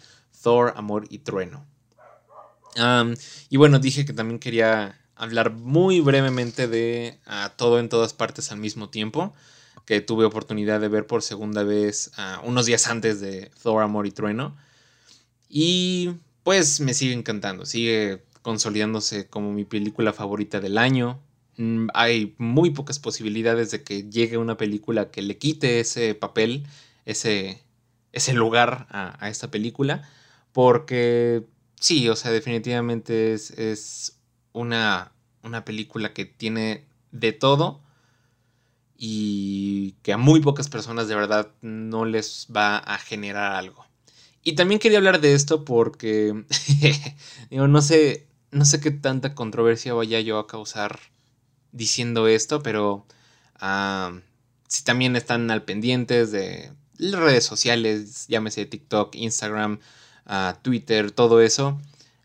Thor, 0.43 0.73
Amor 0.77 1.07
y 1.11 1.19
Trueno. 1.19 1.65
Y 3.49 3.57
bueno, 3.57 3.79
dije 3.79 4.05
que 4.05 4.13
también 4.13 4.39
quería 4.39 4.99
hablar 5.17 5.53
muy 5.53 6.01
brevemente 6.01 6.69
de 6.69 7.19
Todo 7.57 7.79
en 7.79 7.89
todas 7.89 8.15
partes 8.15 8.53
al 8.53 8.59
mismo 8.59 8.89
tiempo, 8.89 9.35
que 9.85 10.01
tuve 10.01 10.25
oportunidad 10.25 10.81
de 10.81 10.89
ver 10.89 11.07
por 11.07 11.23
segunda 11.23 11.63
vez 11.63 12.11
unos 12.45 12.67
días 12.67 12.87
antes 12.87 13.21
de 13.21 13.51
Thor, 13.63 13.83
Amor 13.83 14.07
y 14.07 14.11
Trueno. 14.11 14.57
Y 15.49 16.11
pues 16.43 16.81
me 16.81 16.95
sigue 16.95 17.15
encantando, 17.15 17.67
sigue 17.67 18.23
consolidándose 18.43 19.29
como 19.29 19.53
mi 19.53 19.65
película 19.65 20.13
favorita 20.13 20.61
del 20.61 20.79
año. 20.79 21.21
Mm, 21.59 21.89
hay 21.95 22.35
muy 22.39 22.71
pocas 22.71 22.99
posibilidades 22.99 23.71
de 23.71 23.83
que 23.83 24.05
llegue 24.09 24.39
una 24.39 24.57
película 24.57 25.11
que 25.11 25.23
le 25.23 25.39
quite 25.39 25.81
ese 25.81 26.15
papel, 26.15 26.67
ese, 27.05 27.63
ese 28.13 28.33
lugar 28.33 28.87
a, 28.91 29.29
esta 29.29 29.51
película, 29.51 30.09
porque 30.53 31.45
sí, 31.81 32.09
o 32.09 32.17
sea, 32.17 32.31
definitivamente 32.31 33.33
es, 33.33 33.51
es 33.53 34.19
una, 34.53 35.13
una 35.43 35.65
película 35.65 36.13
que 36.13 36.25
tiene 36.25 36.87
de 37.13 37.33
todo 37.33 37.81
y 38.97 39.93
que 40.03 40.13
a 40.13 40.19
muy 40.19 40.41
pocas 40.41 40.69
personas 40.69 41.09
de 41.09 41.15
verdad 41.15 41.53
no 41.63 42.05
les 42.05 42.49
va 42.55 42.79
a 42.79 42.99
generar 42.99 43.53
algo. 43.53 43.87
Y 44.43 44.55
también 44.55 44.81
quería 44.81 44.99
hablar 44.99 45.21
de 45.21 45.35
esto 45.35 45.65
porque, 45.65 46.45
no 47.51 47.83
sé, 47.83 48.27
no 48.51 48.65
sé 48.65 48.81
qué 48.81 48.91
tanta 48.91 49.35
controversia 49.35 49.95
vaya 49.95 50.21
yo 50.21 50.39
a 50.39 50.47
causar 50.47 50.99
diciendo 51.73 52.29
esto, 52.29 52.63
pero 52.63 53.07
uh, 53.61 54.19
si 54.67 54.85
también 54.85 55.17
están 55.17 55.51
al 55.51 55.65
pendientes 55.65 56.33
de 56.33 56.73
las 56.97 57.21
redes 57.21 57.45
sociales, 57.45 58.27
llámese 58.29 58.67
TikTok, 58.67 59.15
Instagram, 59.15 59.81
uh, 60.29 60.53
Twitter, 60.63 61.11
todo 61.11 61.41
eso, 61.41 61.81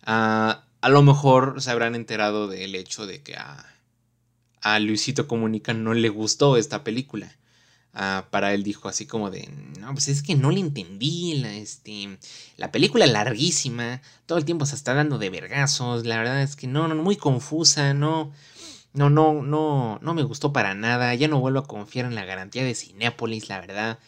uh, 0.05 0.53
a 0.81 0.89
lo 0.89 1.01
mejor 1.01 1.61
se 1.61 1.71
habrán 1.71 1.95
enterado 1.95 2.47
del 2.47 2.75
hecho 2.75 3.05
de 3.05 3.21
que 3.21 3.35
a, 3.35 3.65
a 4.61 4.79
Luisito 4.79 5.27
Comunica 5.27 5.73
no 5.73 5.93
le 5.93 6.09
gustó 6.09 6.57
esta 6.57 6.83
película. 6.83 7.35
Para 8.31 8.55
él 8.55 8.63
dijo 8.63 8.89
así 8.89 9.05
como 9.05 9.29
de, 9.29 9.47
no, 9.79 9.93
pues 9.93 10.07
es 10.07 10.23
que 10.23 10.33
no 10.33 10.49
le 10.49 10.61
entendí, 10.61 11.35
la, 11.35 11.53
este, 11.53 12.17
la 12.57 12.71
película 12.71 13.05
larguísima, 13.05 14.01
todo 14.25 14.39
el 14.39 14.45
tiempo 14.45 14.65
se 14.65 14.73
está 14.73 14.95
dando 14.95 15.19
de 15.19 15.29
vergazos, 15.29 16.03
la 16.03 16.17
verdad 16.17 16.41
es 16.41 16.55
que 16.55 16.65
no, 16.65 16.87
no, 16.87 16.95
muy 16.95 17.17
confusa, 17.17 17.93
no, 17.93 18.31
no, 18.93 19.11
no, 19.11 19.43
no, 19.43 19.99
no 20.01 20.13
me 20.15 20.23
gustó 20.23 20.51
para 20.51 20.73
nada, 20.73 21.13
ya 21.13 21.27
no 21.27 21.39
vuelvo 21.39 21.59
a 21.59 21.67
confiar 21.67 22.07
en 22.07 22.15
la 22.15 22.25
garantía 22.25 22.63
de 22.63 22.73
Cinépolis, 22.73 23.47
la 23.47 23.59
verdad. 23.59 23.99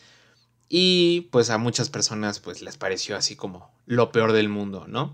Y 0.67 1.27
pues 1.31 1.49
a 1.49 1.57
muchas 1.57 1.89
personas 1.89 2.39
pues 2.39 2.61
les 2.61 2.77
pareció 2.77 3.15
así 3.15 3.35
como 3.35 3.71
lo 3.85 4.11
peor 4.11 4.31
del 4.31 4.49
mundo, 4.49 4.85
¿no? 4.87 5.13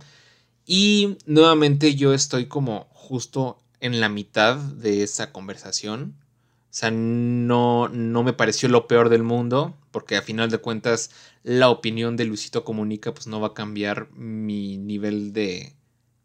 Y 0.66 1.18
nuevamente 1.26 1.96
yo 1.96 2.14
estoy 2.14 2.48
como 2.48 2.88
justo 2.92 3.62
en 3.80 4.00
la 4.00 4.10
mitad 4.10 4.56
de 4.56 5.04
esa 5.04 5.32
conversación 5.32 6.16
o 6.72 6.74
sea, 6.74 6.90
no, 6.90 7.90
no 7.90 8.24
me 8.24 8.32
pareció 8.32 8.70
lo 8.70 8.88
peor 8.88 9.10
del 9.10 9.24
mundo, 9.24 9.76
porque 9.92 10.16
a 10.16 10.22
final 10.22 10.50
de 10.50 10.60
cuentas 10.60 11.12
la 11.44 11.70
opinión 11.70 12.16
de 12.16 12.24
Luisito 12.24 12.64
Comunica 12.64 13.14
pues 13.14 13.28
no 13.28 13.42
va 13.42 13.48
a 13.48 13.54
cambiar 13.54 14.10
mi 14.14 14.78
nivel 14.78 15.34
de, 15.34 15.74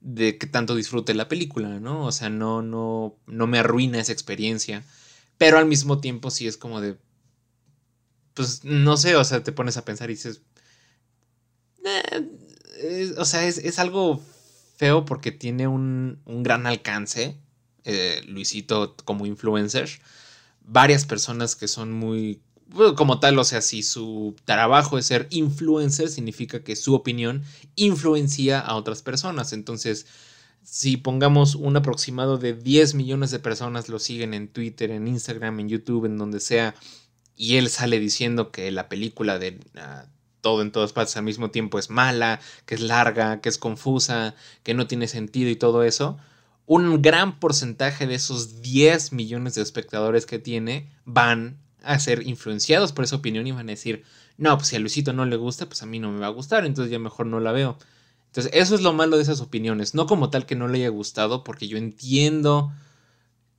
de 0.00 0.38
que 0.38 0.46
tanto 0.46 0.76
disfrute 0.76 1.14
la 1.14 1.26
película, 1.26 1.80
¿no? 1.80 2.06
O 2.06 2.12
sea, 2.12 2.30
no, 2.30 2.62
no, 2.62 3.16
no 3.26 3.48
me 3.48 3.58
arruina 3.58 3.98
esa 3.98 4.12
experiencia, 4.12 4.84
pero 5.36 5.58
al 5.58 5.66
mismo 5.66 6.00
tiempo 6.00 6.30
sí 6.30 6.46
es 6.46 6.56
como 6.56 6.80
de, 6.80 6.96
pues 8.36 8.64
no 8.64 8.96
sé, 8.96 9.16
o 9.16 9.24
sea, 9.24 9.42
te 9.42 9.50
pones 9.50 9.76
a 9.76 9.84
pensar 9.84 10.10
y 10.10 10.14
dices, 10.14 10.42
eh, 11.84 13.14
o 13.18 13.24
sea, 13.24 13.44
es, 13.46 13.78
algo 13.80 14.22
feo 14.76 15.04
porque 15.04 15.32
tiene 15.32 15.66
un, 15.66 16.20
un 16.24 16.42
gran 16.44 16.66
alcance, 16.66 17.36
eh, 17.84 18.22
Luisito 18.28 18.94
como 19.04 19.26
influencer 19.26 19.88
varias 20.66 21.06
personas 21.06 21.56
que 21.56 21.68
son 21.68 21.92
muy 21.92 22.40
como 22.96 23.20
tal, 23.20 23.38
o 23.38 23.44
sea, 23.44 23.62
si 23.62 23.84
su 23.84 24.34
trabajo 24.44 24.98
es 24.98 25.06
ser 25.06 25.28
influencer, 25.30 26.08
significa 26.08 26.64
que 26.64 26.74
su 26.74 26.94
opinión 26.94 27.44
influencia 27.76 28.58
a 28.58 28.74
otras 28.74 29.02
personas. 29.02 29.52
Entonces, 29.52 30.06
si 30.64 30.96
pongamos 30.96 31.54
un 31.54 31.76
aproximado 31.76 32.38
de 32.38 32.54
10 32.54 32.94
millones 32.94 33.30
de 33.30 33.38
personas 33.38 33.88
lo 33.88 34.00
siguen 34.00 34.34
en 34.34 34.48
Twitter, 34.48 34.90
en 34.90 35.06
Instagram, 35.06 35.60
en 35.60 35.68
YouTube, 35.68 36.06
en 36.06 36.18
donde 36.18 36.40
sea, 36.40 36.74
y 37.36 37.56
él 37.56 37.68
sale 37.68 37.98
diciendo 37.98 38.50
que 38.50 38.70
la 38.70 38.88
película 38.88 39.38
de 39.38 39.58
ah, 39.76 40.06
todo 40.40 40.62
en 40.62 40.72
todas 40.72 40.92
partes 40.92 41.16
al 41.16 41.24
mismo 41.24 41.50
tiempo 41.50 41.78
es 41.78 41.90
mala, 41.90 42.40
que 42.66 42.76
es 42.76 42.80
larga, 42.80 43.40
que 43.40 43.48
es 43.48 43.58
confusa, 43.58 44.34
que 44.62 44.74
no 44.74 44.86
tiene 44.86 45.08
sentido 45.08 45.50
y 45.50 45.56
todo 45.56 45.82
eso, 45.82 46.18
un 46.66 47.02
gran 47.02 47.38
porcentaje 47.38 48.06
de 48.06 48.14
esos 48.14 48.62
10 48.62 49.12
millones 49.12 49.54
de 49.54 49.62
espectadores 49.62 50.26
que 50.26 50.38
tiene 50.38 50.88
van 51.04 51.58
a 51.82 51.98
ser 51.98 52.26
influenciados 52.26 52.92
por 52.92 53.04
esa 53.04 53.16
opinión 53.16 53.46
y 53.46 53.52
van 53.52 53.68
a 53.68 53.72
decir, 53.72 54.04
no, 54.36 54.56
pues 54.56 54.68
si 54.68 54.76
a 54.76 54.78
Luisito 54.78 55.12
no 55.12 55.24
le 55.24 55.36
gusta, 55.36 55.66
pues 55.66 55.82
a 55.82 55.86
mí 55.86 55.98
no 55.98 56.10
me 56.10 56.20
va 56.20 56.26
a 56.26 56.30
gustar, 56.30 56.66
entonces 56.66 56.90
ya 56.90 56.98
mejor 56.98 57.26
no 57.26 57.40
la 57.40 57.52
veo. 57.52 57.78
Entonces, 58.26 58.52
eso 58.54 58.74
es 58.74 58.82
lo 58.82 58.92
malo 58.92 59.16
de 59.16 59.22
esas 59.22 59.40
opiniones, 59.40 59.94
no 59.94 60.06
como 60.06 60.30
tal 60.30 60.44
que 60.44 60.56
no 60.56 60.68
le 60.68 60.78
haya 60.78 60.88
gustado, 60.90 61.42
porque 61.42 61.68
yo 61.68 61.78
entiendo 61.78 62.72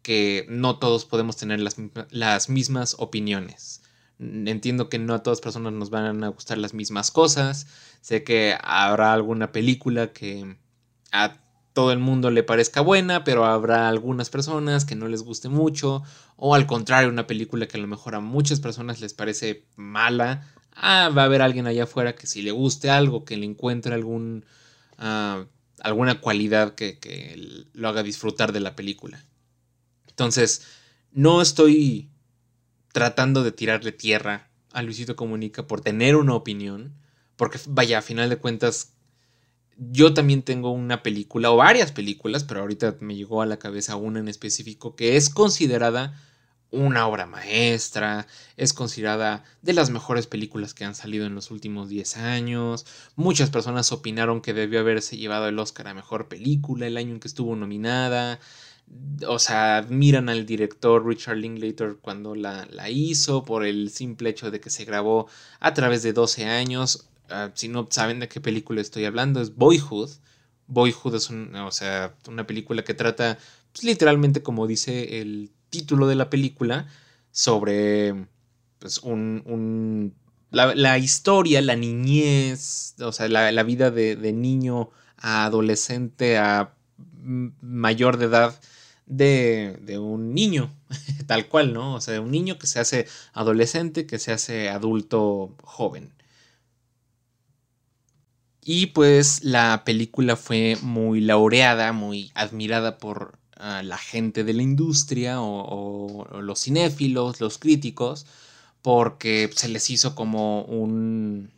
que 0.08 0.46
no 0.48 0.80
todos 0.80 1.04
podemos 1.04 1.36
tener 1.36 1.60
las, 1.60 1.76
las 2.12 2.48
mismas 2.48 2.96
opiniones. 2.98 3.82
Entiendo 4.20 4.88
que 4.88 5.00
no 5.00 5.14
a 5.14 5.22
todas 5.22 5.42
personas 5.42 5.74
nos 5.74 5.90
van 5.90 6.24
a 6.24 6.30
gustar 6.30 6.60
las 6.60 6.74
mismas 6.74 7.12
cosas. 7.12 7.68
Sé 8.00 8.24
que 8.24 8.56
habrá 8.64 9.12
alguna 9.12 9.52
película 9.52 10.14
que 10.14 10.56
a 11.12 11.42
todo 11.74 11.92
el 11.92 12.00
mundo 12.00 12.32
le 12.32 12.42
parezca 12.42 12.80
buena, 12.80 13.26
pero 13.26 13.44
habrá 13.44 13.90
algunas 13.90 14.30
personas 14.30 14.86
que 14.86 14.96
no 14.96 15.10
les 15.10 15.24
guste 15.24 15.50
mucho, 15.50 16.04
o 16.38 16.56
al 16.56 16.68
contrario, 16.68 17.10
una 17.10 17.28
película 17.28 17.68
que 17.68 17.76
a 17.76 17.82
lo 17.82 17.88
mejor 17.88 18.16
a 18.16 18.22
muchas 18.22 18.62
personas 18.62 19.02
les 19.02 19.14
parece 19.14 19.66
mala, 19.76 20.48
ah, 20.74 21.10
va 21.10 21.24
a 21.24 21.26
haber 21.26 21.42
alguien 21.42 21.68
allá 21.68 21.84
afuera 21.84 22.16
que 22.16 22.28
si 22.28 22.42
le 22.42 22.52
guste 22.52 22.90
algo, 22.90 23.26
que 23.26 23.36
le 23.36 23.46
encuentre 23.46 23.94
algún, 23.94 24.46
ah, 24.98 25.44
alguna 25.82 26.22
cualidad 26.22 26.76
que, 26.76 26.98
que 26.98 27.68
lo 27.74 27.90
haga 27.90 28.04
disfrutar 28.04 28.54
de 28.54 28.62
la 28.62 28.74
película. 28.78 29.28
Entonces, 30.18 30.64
no 31.12 31.44
estoy 31.44 32.10
tratando 32.92 33.44
de 33.44 33.52
tirarle 33.52 33.92
tierra 33.92 34.50
a 34.74 34.82
Luisito 34.82 35.16
Comunica 35.16 35.68
por 35.68 35.82
tener 35.82 36.16
una 36.16 36.34
opinión, 36.34 36.96
porque 37.36 37.60
vaya, 37.68 38.00
a 38.00 38.02
final 38.02 38.28
de 38.28 38.38
cuentas, 38.38 38.94
yo 39.78 40.16
también 40.16 40.42
tengo 40.42 40.72
una 40.72 41.04
película 41.04 41.52
o 41.52 41.58
varias 41.58 41.92
películas, 41.92 42.44
pero 42.44 42.62
ahorita 42.62 42.98
me 43.00 43.16
llegó 43.16 43.44
a 43.44 43.46
la 43.46 43.60
cabeza 43.60 43.96
una 43.96 44.20
en 44.20 44.28
específico 44.28 44.96
que 44.96 45.18
es 45.18 45.30
considerada 45.30 46.20
una 46.72 47.08
obra 47.08 47.28
maestra, 47.28 48.26
es 48.58 48.74
considerada 48.74 49.44
de 49.62 49.74
las 49.74 49.92
mejores 49.92 50.26
películas 50.26 50.74
que 50.74 50.84
han 50.84 50.96
salido 50.96 51.28
en 51.28 51.36
los 51.36 51.52
últimos 51.52 51.90
10 51.90 52.18
años. 52.18 52.88
Muchas 53.16 53.52
personas 53.52 53.92
opinaron 53.92 54.42
que 54.42 54.56
debió 54.56 54.80
haberse 54.80 55.16
llevado 55.16 55.48
el 55.48 55.60
Oscar 55.60 55.88
a 55.90 55.94
Mejor 55.94 56.28
Película 56.28 56.88
el 56.88 56.98
año 56.98 57.14
en 57.14 57.20
que 57.20 57.28
estuvo 57.28 57.56
nominada. 57.56 58.40
O 59.27 59.39
sea, 59.39 59.77
admiran 59.77 60.29
al 60.29 60.46
director 60.46 61.06
Richard 61.06 61.38
Linklater 61.38 61.98
cuando 62.01 62.36
la, 62.36 62.67
la 62.72 62.89
hizo 62.89 63.44
por 63.44 63.65
el 63.65 63.89
simple 63.89 64.29
hecho 64.29 64.51
de 64.51 64.60
que 64.60 64.70
se 64.70 64.86
grabó 64.86 65.27
a 65.60 65.74
través 65.74 66.03
de 66.03 66.13
12 66.13 66.46
años. 66.46 67.10
Ah, 67.29 67.51
si 67.53 67.67
no 67.67 67.88
saben 67.89 68.20
de 68.20 68.27
qué 68.29 68.39
película 68.39 68.82
estoy 68.82 69.06
hablando, 69.06 69.41
es 69.41 69.56
Boyhood. 69.56 70.10
Boyhood 70.67 71.15
es 71.15 71.29
o 71.32 71.72
sea, 71.72 72.15
una 72.27 72.46
película 72.46 72.84
que 72.84 72.94
trata 72.94 73.38
pues, 73.77 73.84
literalmente 73.84 74.41
como 74.41 74.67
dice 74.67 75.22
el 75.22 75.51
título 75.70 76.08
de 76.08 76.15
la 76.15 76.29
película 76.29 76.88
sobre 77.32 78.27
pues, 78.79 79.00
un, 79.00 80.13
la, 80.50 80.98
historia, 80.98 81.62
la 81.62 81.75
niñez, 81.75 82.96
o 83.00 83.12
sea, 83.12 83.27
la, 83.27 83.63
vida 83.63 83.91
de, 83.91 84.34
niño 84.34 84.89
a 85.17 85.46
adolescente 85.46 86.38
a 86.38 86.74
mayor 87.62 88.17
de 88.17 88.25
edad 88.25 88.60
de, 89.08 89.78
de, 89.82 90.00
un 90.00 90.34
niño, 90.34 90.72
tal 91.28 91.48
cual, 91.48 91.74
¿no? 91.74 91.96
O 91.96 92.02
sea, 92.02 92.22
un 92.22 92.32
niño 92.32 92.60
que 92.60 92.68
se 92.68 92.80
hace 92.80 93.08
adolescente, 93.34 94.06
que 94.06 94.20
se 94.20 94.32
hace 94.32 94.70
adulto 94.70 95.56
joven. 95.64 96.14
Y 98.70 98.88
pues 98.88 99.46
la 99.46 99.84
película 99.86 100.36
fue 100.36 100.78
muy 100.82 101.22
laureada, 101.22 101.94
muy 101.94 102.32
admirada 102.36 102.98
por 102.98 103.40
la 103.58 103.98
gente 103.98 104.44
de 104.44 104.54
la 104.54 104.62
industria 104.62 105.42
o, 105.42 106.28
los 106.42 106.64
cinéfilos, 106.64 107.40
los 107.42 107.58
críticos, 107.58 108.26
porque 108.82 109.50
se 109.56 109.70
les 109.70 109.90
hizo 109.90 110.16
como 110.16 110.64
un, 110.64 111.50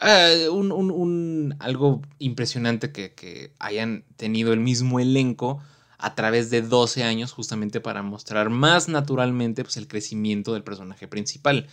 eh, 0.00 0.48
un, 0.48 1.56
algo 1.58 2.00
impresionante 2.18 2.92
que, 2.92 3.52
hayan 3.58 4.04
tenido 4.16 4.52
el 4.52 4.60
mismo 4.60 5.00
elenco 5.00 5.60
a 5.98 6.14
través 6.14 6.48
de 6.50 6.62
12 6.62 7.02
años 7.02 7.32
justamente 7.32 7.80
para 7.80 8.02
mostrar 8.02 8.50
más 8.50 8.88
naturalmente 8.88 9.64
pues, 9.64 9.76
el 9.76 9.88
crecimiento 9.88 10.54
del 10.54 10.62
personaje 10.62 11.08
principal. 11.08 11.68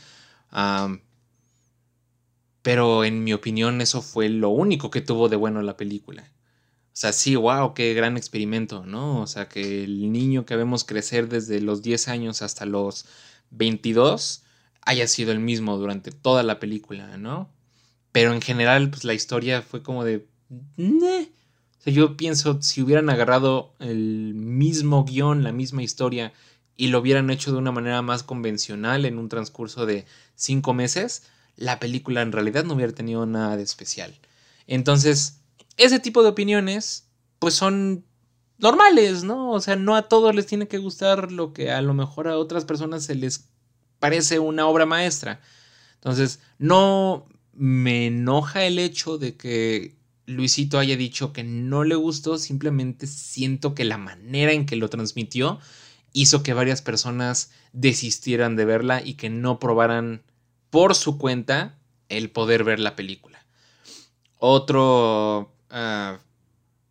pero 2.61 3.05
en 3.05 3.23
mi 3.23 3.33
opinión 3.33 3.81
eso 3.81 4.01
fue 4.01 4.29
lo 4.29 4.49
único 4.49 4.89
que 4.89 5.01
tuvo 5.01 5.29
de 5.29 5.35
bueno 5.35 5.61
la 5.61 5.77
película. 5.77 6.31
O 6.95 6.97
sea, 6.97 7.11
sí, 7.11 7.35
wow, 7.35 7.73
qué 7.73 7.93
gran 7.93 8.17
experimento, 8.17 8.85
¿no? 8.85 9.21
O 9.21 9.27
sea, 9.27 9.49
que 9.49 9.83
el 9.83 10.11
niño 10.13 10.45
que 10.45 10.55
vemos 10.55 10.85
crecer 10.85 11.27
desde 11.27 11.59
los 11.61 11.81
10 11.81 12.07
años 12.07 12.41
hasta 12.41 12.65
los 12.65 13.05
22 13.51 14.43
haya 14.81 15.07
sido 15.07 15.31
el 15.33 15.39
mismo 15.39 15.77
durante 15.77 16.11
toda 16.11 16.41
la 16.41 16.59
película, 16.59 17.17
¿no? 17.17 17.49
Pero 18.13 18.33
en 18.33 18.41
general, 18.41 18.89
pues 18.89 19.03
la 19.03 19.13
historia 19.13 19.61
fue 19.61 19.83
como 19.83 20.05
de... 20.05 20.25
O 20.77 21.34
sea, 21.85 21.93
yo 21.93 22.17
pienso, 22.17 22.61
si 22.61 22.81
hubieran 22.81 23.09
agarrado 23.09 23.73
el 23.79 24.33
mismo 24.33 25.05
guion, 25.05 25.43
la 25.43 25.51
misma 25.51 25.83
historia, 25.83 26.33
y 26.75 26.87
lo 26.87 26.99
hubieran 26.99 27.29
hecho 27.29 27.51
de 27.51 27.57
una 27.57 27.71
manera 27.71 28.01
más 28.01 28.23
convencional 28.23 29.05
en 29.05 29.17
un 29.17 29.29
transcurso 29.29 29.85
de 29.85 30.05
cinco 30.35 30.73
meses, 30.73 31.23
la 31.55 31.79
película 31.79 32.21
en 32.21 32.31
realidad 32.33 32.65
no 32.65 32.73
hubiera 32.73 32.93
tenido 32.93 33.25
nada 33.25 33.55
de 33.55 33.63
especial. 33.63 34.19
Entonces, 34.67 35.39
ese 35.77 35.99
tipo 35.99 36.21
de 36.21 36.29
opiniones, 36.29 37.07
pues 37.39 37.53
son 37.53 38.03
normales, 38.57 39.23
¿no? 39.23 39.51
O 39.51 39.61
sea, 39.61 39.75
no 39.75 39.95
a 39.95 40.09
todos 40.09 40.35
les 40.35 40.47
tiene 40.47 40.67
que 40.67 40.77
gustar 40.77 41.31
lo 41.31 41.53
que 41.53 41.71
a 41.71 41.81
lo 41.81 41.93
mejor 41.93 42.27
a 42.27 42.37
otras 42.37 42.65
personas 42.65 43.05
se 43.05 43.15
les 43.15 43.49
parece 43.99 44.39
una 44.39 44.67
obra 44.67 44.85
maestra. 44.85 45.41
Entonces, 45.95 46.39
no 46.57 47.25
me 47.53 48.07
enoja 48.07 48.65
el 48.65 48.79
hecho 48.79 49.17
de 49.17 49.37
que 49.37 49.94
Luisito 50.25 50.79
haya 50.79 50.97
dicho 50.97 51.33
que 51.33 51.43
no 51.43 51.83
le 51.83 51.95
gustó, 51.95 52.37
simplemente 52.37 53.07
siento 53.07 53.75
que 53.75 53.85
la 53.85 53.97
manera 53.97 54.51
en 54.51 54.65
que 54.65 54.75
lo 54.75 54.89
transmitió 54.89 55.59
hizo 56.13 56.43
que 56.43 56.53
varias 56.53 56.81
personas 56.81 57.51
desistieran 57.73 58.55
de 58.55 58.65
verla 58.65 59.01
y 59.03 59.15
que 59.15 59.29
no 59.29 59.59
probaran 59.59 60.23
por 60.69 60.95
su 60.95 61.17
cuenta 61.17 61.77
el 62.09 62.31
poder 62.31 62.63
ver 62.63 62.79
la 62.79 62.95
película. 62.95 63.45
Otro 64.37 65.53
uh, 65.71 66.17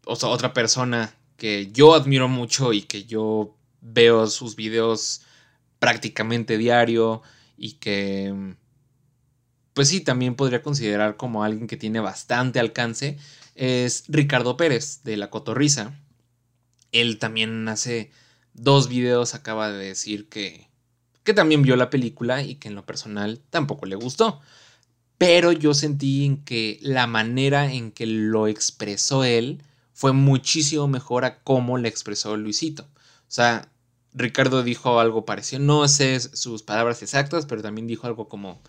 otra 0.07 0.53
persona 0.53 1.15
que 1.37 1.71
yo 1.73 1.95
admiro 1.95 2.29
mucho 2.29 2.73
y 2.73 2.83
que 2.83 3.05
yo 3.05 3.57
veo 3.81 4.27
sus 4.27 4.57
videos 4.57 5.23
prácticamente 5.79 6.59
diario 6.59 7.23
y 7.57 7.73
que 7.73 8.55
pues 9.75 9.89
sí, 9.89 10.01
también 10.01 10.35
podría 10.35 10.63
considerar 10.63 11.17
como 11.17 11.45
alguien 11.45 11.67
que 11.67 11.77
tiene 11.77 12.01
bastante 12.01 12.61
alcance, 12.61 13.19
es 13.55 14.05
Ricardo 14.09 14.57
Pérez 14.57 15.03
de 15.05 15.17
La 15.17 15.31
Cotorrisa. 15.31 16.01
Él 16.93 17.19
también 17.19 17.69
hace 17.69 18.11
dos 18.55 18.89
videos 18.89 19.35
acaba 19.35 19.71
de 19.71 19.85
decir 19.85 20.29
que, 20.29 20.69
que 21.25 21.35
también 21.35 21.63
vio 21.63 21.77
la 21.77 21.91
película 21.91 22.43
y 22.43 22.55
que 22.57 22.69
en 22.69 22.75
lo 22.75 22.87
personal 22.87 23.41
tampoco 23.51 23.87
le 23.87 23.97
gustó 23.97 24.41
pero 25.19 25.53
yo 25.53 25.75
sentí 25.75 26.25
en 26.25 26.45
que 26.45 26.79
la 26.83 27.07
manera 27.07 27.73
en 27.73 27.93
que 27.93 28.07
lo 28.07 28.49
expresó 28.49 29.25
él 29.25 29.63
fue 29.93 30.13
muchísimo 30.13 30.89
mejor 30.89 31.25
a 31.25 31.39
cómo 31.43 31.79
le 31.79 31.89
expresó 31.89 32.37
Luisito. 32.37 32.83
O 32.83 33.33
sea, 33.35 33.69
Ricardo 34.13 34.63
dijo 34.63 34.99
algo 35.01 35.25
parecido, 35.25 35.63
no 35.63 35.87
sé 35.89 36.19
sus 36.21 36.63
palabras 36.63 37.03
exactas, 37.03 37.47
pero 37.47 37.63
también 37.63 37.87
dijo 37.87 38.07
algo 38.07 38.29
como, 38.29 38.61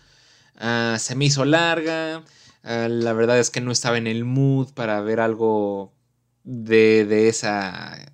ah, 0.56 0.96
se 0.98 1.14
me 1.14 1.26
hizo 1.26 1.44
larga, 1.44 2.24
ah, 2.62 2.88
la 2.88 3.12
verdad 3.12 3.38
es 3.38 3.50
que 3.50 3.60
no 3.60 3.72
estaba 3.72 3.98
en 3.98 4.06
el 4.06 4.24
mood 4.24 4.72
para 4.74 5.00
ver 5.00 5.20
algo 5.20 5.92
de, 6.44 7.04
de, 7.04 7.28
esa, 7.28 8.12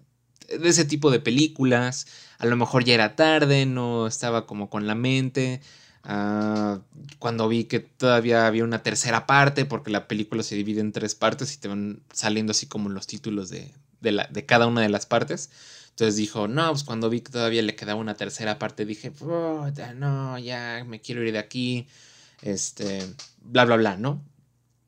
de 0.48 0.68
ese 0.68 0.84
tipo 0.84 1.10
de 1.10 1.20
películas, 1.20 2.06
a 2.38 2.46
lo 2.46 2.56
mejor 2.56 2.84
ya 2.84 2.94
era 2.94 3.16
tarde, 3.16 3.66
no 3.66 4.06
estaba 4.06 4.46
como 4.46 4.70
con 4.70 4.86
la 4.86 4.94
mente, 4.94 5.60
Ah, 6.04 6.80
cuando 7.18 7.48
vi 7.48 7.64
que 7.64 7.78
todavía 7.80 8.46
había 8.46 8.64
una 8.64 8.82
tercera 8.82 9.26
parte, 9.26 9.64
porque 9.64 9.90
la 9.90 10.08
película 10.08 10.42
se 10.42 10.56
divide 10.56 10.80
en 10.80 10.92
tres 10.92 11.14
partes 11.14 11.54
y 11.54 11.58
te 11.58 11.68
van 11.68 12.02
saliendo 12.12 12.50
así 12.50 12.66
como 12.66 12.88
los 12.88 13.06
títulos 13.06 13.50
de, 13.50 13.72
la, 14.00 14.26
de 14.26 14.44
cada 14.44 14.66
una 14.66 14.80
de 14.82 14.88
las 14.88 15.06
partes. 15.06 15.50
Entonces 15.90 16.16
dijo, 16.16 16.48
no, 16.48 16.70
pues 16.70 16.84
cuando 16.84 17.10
vi 17.10 17.20
que 17.20 17.30
todavía 17.30 17.62
le 17.62 17.76
quedaba 17.76 18.00
una 18.00 18.14
tercera 18.14 18.58
parte, 18.58 18.84
dije, 18.84 19.12
no, 19.96 20.38
ya 20.38 20.84
me 20.86 21.00
quiero 21.00 21.22
ir 21.22 21.32
de 21.32 21.38
aquí, 21.38 21.86
este, 22.42 23.02
bla, 23.40 23.64
bla, 23.64 23.76
bla, 23.76 23.96
¿no? 23.96 24.22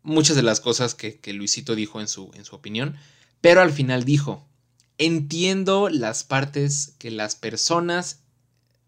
Muchas 0.02 0.36
de 0.36 0.42
las 0.42 0.60
cosas 0.60 0.94
que, 0.94 1.18
que 1.18 1.32
Luisito 1.32 1.74
dijo 1.74 2.00
en 2.00 2.08
su, 2.08 2.30
en 2.34 2.44
su 2.44 2.54
opinión, 2.54 2.96
pero 3.40 3.62
al 3.62 3.72
final 3.72 4.04
dijo, 4.04 4.46
entiendo 4.98 5.88
las 5.88 6.24
partes 6.24 6.94
que 6.98 7.10
las 7.10 7.36
personas, 7.36 8.20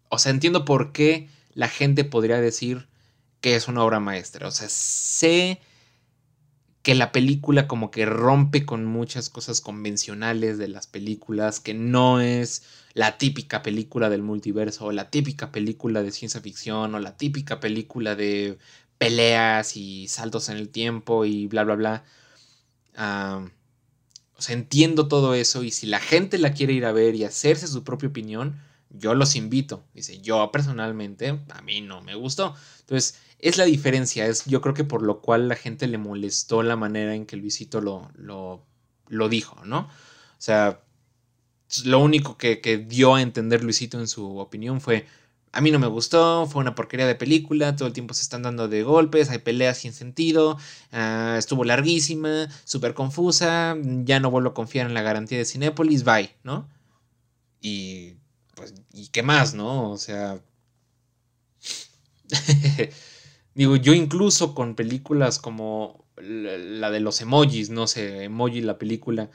o 0.09 0.19
sea, 0.19 0.31
entiendo 0.31 0.65
por 0.65 0.91
qué 0.91 1.29
la 1.53 1.67
gente 1.69 2.03
podría 2.03 2.39
decir 2.39 2.87
que 3.41 3.55
es 3.55 3.67
una 3.67 3.83
obra 3.83 3.99
maestra. 3.99 4.47
O 4.47 4.51
sea, 4.51 4.69
sé 4.69 5.59
que 6.87 6.95
la 6.95 7.11
película 7.11 7.67
como 7.67 7.91
que 7.91 8.05
rompe 8.05 8.65
con 8.65 8.85
muchas 8.85 9.29
cosas 9.29 9.59
convencionales 9.59 10.57
de 10.57 10.69
las 10.69 10.87
películas, 10.87 11.59
que 11.59 11.73
no 11.73 12.21
es 12.21 12.63
la 12.93 13.17
típica 13.17 13.61
película 13.61 14.09
del 14.09 14.23
multiverso, 14.23 14.85
o 14.85 14.93
la 14.93 15.09
típica 15.09 15.51
película 15.51 16.01
de 16.01 16.13
ciencia 16.13 16.39
ficción, 16.39 16.95
o 16.95 16.99
la 16.99 17.17
típica 17.17 17.59
película 17.59 18.15
de 18.15 18.57
peleas 18.97 19.75
y 19.75 20.07
saltos 20.07 20.47
en 20.47 20.55
el 20.55 20.69
tiempo 20.69 21.25
y 21.25 21.47
bla, 21.47 21.65
bla, 21.65 21.75
bla. 21.75 22.03
o 24.37 24.41
sea, 24.41 24.55
entiendo 24.55 25.09
todo 25.09 25.33
eso 25.33 25.63
y 25.63 25.71
si 25.71 25.87
la 25.87 25.99
gente 25.99 26.37
la 26.37 26.53
quiere 26.53 26.71
ir 26.71 26.85
a 26.85 26.93
ver 26.93 27.15
y 27.15 27.25
hacerse 27.25 27.67
su 27.67 27.83
propia 27.83 28.07
opinión, 28.07 28.61
yo 28.91 29.13
los 29.13 29.35
invito. 29.35 29.83
Dice, 29.93 30.21
yo 30.21 30.49
personalmente, 30.53 31.37
a 31.49 31.61
mí 31.63 31.81
no 31.81 32.01
me 32.01 32.15
gustó. 32.15 32.55
Entonces, 32.79 33.19
es 33.39 33.57
la 33.57 33.65
diferencia. 33.65 34.25
Es, 34.27 34.45
yo 34.45 34.61
creo 34.61 34.73
que 34.73 34.83
por 34.83 35.01
lo 35.01 35.21
cual 35.21 35.47
la 35.47 35.55
gente 35.55 35.87
le 35.87 35.97
molestó 35.97 36.63
la 36.63 36.75
manera 36.75 37.15
en 37.15 37.25
que 37.25 37.37
Luisito 37.37 37.81
lo, 37.81 38.09
lo, 38.15 38.65
lo 39.07 39.29
dijo, 39.29 39.63
¿no? 39.65 39.79
O 39.79 40.39
sea, 40.41 40.81
lo 41.85 41.99
único 41.99 42.37
que, 42.37 42.85
dio 42.87 43.15
a 43.15 43.21
entender 43.21 43.63
Luisito 43.63 43.99
en 43.99 44.07
su 44.07 44.37
opinión 44.37 44.81
fue, 44.81 45.05
a 45.51 45.61
mí 45.61 45.71
no 45.71 45.79
me 45.79 45.87
gustó, 45.87 46.47
fue 46.47 46.61
una 46.61 46.75
porquería 46.75 47.07
de 47.07 47.15
película, 47.15 47.75
todo 47.75 47.87
el 47.87 47.93
tiempo 47.93 48.13
se 48.13 48.21
están 48.21 48.43
dando 48.43 48.67
de 48.67 48.83
golpes, 48.83 49.29
hay 49.29 49.39
peleas 49.39 49.79
sin 49.79 49.93
sentido, 49.93 50.57
ah, 50.91 51.35
estuvo 51.37 51.63
larguísima, 51.63 52.47
súper 52.63 52.93
confusa, 52.93 53.75
ya 53.81 54.19
no 54.19 54.31
vuelvo 54.31 54.49
a 54.51 54.53
confiar 54.53 54.87
en 54.87 54.93
la 54.93 55.01
garantía 55.01 55.37
de 55.37 55.45
Cinépolis, 55.45 56.03
bye, 56.03 56.35
¿no? 56.43 56.69
Y 57.61 58.15
pues, 58.55 58.73
¿y 58.93 59.07
qué 59.07 59.23
más, 59.23 59.53
no? 59.53 59.91
O 59.91 59.97
sea... 59.97 60.41
Digo, 63.57 63.75
yo 63.75 63.95
incluso 63.95 64.53
con 64.53 64.75
películas 64.75 65.39
como 65.39 66.05
la 66.17 66.91
de 66.91 66.99
los 66.99 67.19
emojis, 67.21 67.71
no 67.71 67.87
sé, 67.87 68.25
emoji 68.25 68.61
la 68.61 68.77
película, 68.77 69.31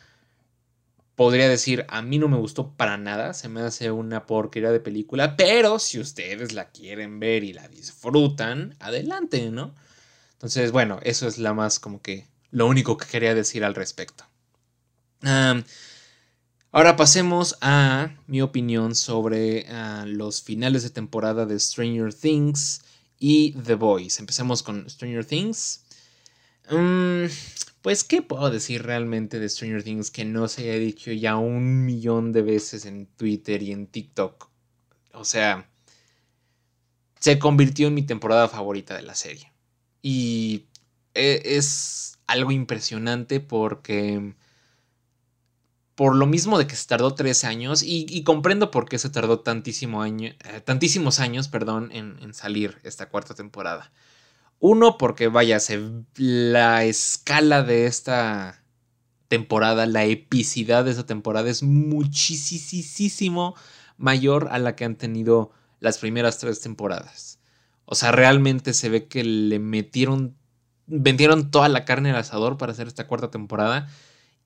podría 1.16 1.48
decir, 1.48 1.84
a 1.88 2.02
mí 2.02 2.20
no 2.20 2.28
me 2.28 2.36
gustó 2.36 2.70
para 2.76 2.96
nada, 2.98 3.34
se 3.34 3.48
me 3.48 3.62
hace 3.62 3.90
una 3.90 4.24
porquería 4.24 4.70
de 4.70 4.78
película, 4.78 5.36
pero 5.36 5.80
si 5.80 5.98
ustedes 5.98 6.52
la 6.52 6.70
quieren 6.70 7.18
ver 7.18 7.42
y 7.42 7.52
la 7.52 7.66
disfrutan, 7.66 8.76
adelante, 8.78 9.50
¿no? 9.50 9.74
Entonces, 10.34 10.70
bueno, 10.70 11.00
eso 11.02 11.26
es 11.26 11.38
la 11.38 11.52
más 11.52 11.80
como 11.80 12.00
que 12.00 12.28
lo 12.52 12.68
único 12.68 12.96
que 12.96 13.06
quería 13.06 13.34
decir 13.34 13.64
al 13.64 13.74
respecto. 13.74 14.24
ahora 16.70 16.94
pasemos 16.94 17.58
a 17.60 18.14
mi 18.28 18.40
opinión 18.40 18.94
sobre 18.94 19.66
ah, 19.68 20.04
los 20.06 20.42
finales 20.42 20.84
de 20.84 20.90
temporada 20.90 21.44
de 21.44 21.58
Stranger 21.58 22.14
Things 22.14 22.82
y 23.22 23.52
The 23.52 23.76
Boys. 23.76 24.18
Empecemos 24.18 24.64
con 24.64 24.90
Stranger 24.90 25.24
Things. 25.24 25.84
Mm, 26.68 27.26
pues, 27.80 28.02
¿qué 28.02 28.20
puedo 28.20 28.50
decir 28.50 28.82
realmente 28.82 29.38
de 29.38 29.48
Stranger 29.48 29.84
Things 29.84 30.10
que 30.10 30.24
no 30.24 30.48
se 30.48 30.62
haya 30.62 30.80
dicho 30.80 31.12
ya 31.12 31.36
un 31.36 31.84
millón 31.84 32.32
de 32.32 32.42
veces 32.42 32.84
en 32.84 33.06
Twitter 33.06 33.62
y 33.62 33.70
en 33.70 33.86
TikTok? 33.86 34.50
O 35.12 35.24
sea, 35.24 35.70
se 37.20 37.38
convirtió 37.38 37.86
en 37.86 37.94
mi 37.94 38.02
temporada 38.02 38.48
favorita 38.48 38.96
de 38.96 39.02
la 39.02 39.14
serie. 39.14 39.52
Y 40.02 40.66
e, 41.14 41.42
es 41.44 42.18
algo 42.26 42.50
impresionante 42.50 43.38
porque 43.38 44.34
por 46.02 46.16
lo 46.16 46.26
mismo 46.26 46.58
de 46.58 46.66
que 46.66 46.74
se 46.74 46.88
tardó 46.88 47.14
tres 47.14 47.44
años, 47.44 47.84
y, 47.84 48.24
comprendo 48.24 48.72
por 48.72 48.88
qué 48.88 48.98
se 48.98 49.08
tardó 49.08 49.38
tantísimo 49.38 50.02
año, 50.02 50.30
eh, 50.30 50.60
tantísimos 50.60 51.20
años 51.20 51.46
perdón, 51.46 51.90
en, 51.92 52.34
salir 52.34 52.80
esta 52.82 53.08
cuarta 53.08 53.34
temporada. 53.34 53.92
Uno, 54.58 54.98
porque 54.98 55.28
vaya, 55.28 55.58
la 56.16 56.82
escala 56.82 57.62
de 57.62 57.86
esta 57.86 58.64
temporada, 59.28 59.86
la 59.86 60.04
epicidad 60.04 60.84
de 60.84 60.90
esta 60.90 61.06
temporada 61.06 61.48
es 61.48 61.62
muchísimo 61.62 63.54
mayor 63.96 64.48
a 64.50 64.58
la 64.58 64.74
que 64.74 64.84
han 64.84 64.96
tenido 64.96 65.52
las 65.78 65.98
primeras 65.98 66.38
tres 66.38 66.60
temporadas. 66.60 67.38
O 67.84 67.94
sea, 67.94 68.10
realmente 68.10 68.74
se 68.74 68.88
ve 68.88 69.06
que 69.06 69.22
le 69.22 69.60
metieron, 69.60 70.36
vendieron 70.86 71.52
toda 71.52 71.68
la 71.68 71.84
carne 71.84 72.10
al 72.10 72.16
asador 72.16 72.58
para 72.58 72.72
hacer 72.72 72.88
esta 72.88 73.06
cuarta 73.06 73.30
temporada 73.30 73.88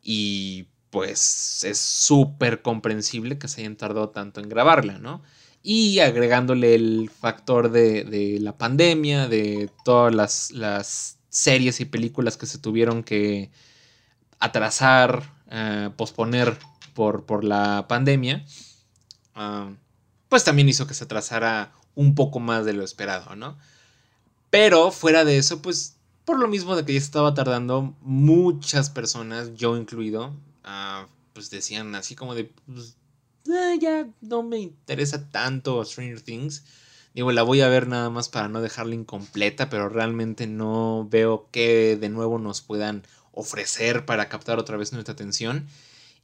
y 0.02 0.68
pues 0.96 1.62
es 1.64 1.78
súper 1.78 2.62
comprensible 2.62 3.36
que 3.36 3.48
se 3.48 3.60
hayan 3.60 3.76
tardado 3.76 4.08
tanto 4.08 4.40
en 4.40 4.48
grabarla, 4.48 4.96
¿no? 4.96 5.22
Y 5.62 5.98
agregándole 5.98 6.74
el 6.74 7.10
factor 7.10 7.70
de, 7.70 8.38
la 8.40 8.56
pandemia, 8.56 9.28
de 9.28 9.68
todas 9.84 10.50
las, 10.52 11.18
series 11.28 11.80
y 11.80 11.84
películas 11.84 12.38
que 12.38 12.46
se 12.46 12.56
tuvieron 12.56 13.02
que 13.02 13.50
atrasar, 14.38 15.34
eh, 15.50 15.90
posponer 15.98 16.58
por, 16.94 17.44
la 17.44 17.84
pandemia, 17.88 18.46
ah, 19.34 19.68
pues 20.30 20.44
también 20.44 20.70
hizo 20.70 20.86
que 20.86 20.94
se 20.94 21.04
atrasara 21.04 21.72
un 21.94 22.14
poco 22.14 22.40
más 22.40 22.64
de 22.64 22.72
lo 22.72 22.82
esperado, 22.82 23.36
¿no? 23.36 23.58
Pero 24.48 24.90
fuera 24.92 25.26
de 25.26 25.36
eso, 25.36 25.60
pues 25.60 25.98
por 26.24 26.38
lo 26.38 26.48
mismo 26.48 26.74
de 26.74 26.86
que 26.86 26.94
ya 26.94 26.98
estaba 26.98 27.34
tardando, 27.34 27.94
muchas 28.00 28.88
personas, 28.88 29.54
yo 29.56 29.76
incluido, 29.76 30.32
Ah, 30.66 31.06
pues 31.32 31.48
decían 31.48 31.94
así 31.94 32.16
como 32.16 32.34
de, 32.34 32.52
pues, 32.66 32.96
eh, 33.48 33.78
ya 33.80 34.08
no 34.20 34.42
me 34.42 34.58
interesa 34.58 35.30
tanto 35.30 35.84
Stranger 35.84 36.20
Things. 36.20 36.64
Digo, 37.14 37.32
la 37.32 37.44
voy 37.44 37.60
a 37.60 37.68
ver 37.68 37.86
nada 37.86 38.10
más 38.10 38.28
para 38.28 38.48
no 38.48 38.60
dejarla 38.60 38.96
incompleta, 38.96 39.70
pero 39.70 39.88
realmente 39.88 40.46
no 40.46 41.06
veo 41.08 41.48
qué 41.52 41.96
de 41.96 42.08
nuevo 42.08 42.38
nos 42.38 42.60
puedan 42.60 43.04
ofrecer 43.32 44.04
para 44.04 44.28
captar 44.28 44.58
otra 44.58 44.76
vez 44.76 44.92
nuestra 44.92 45.12
atención. 45.12 45.66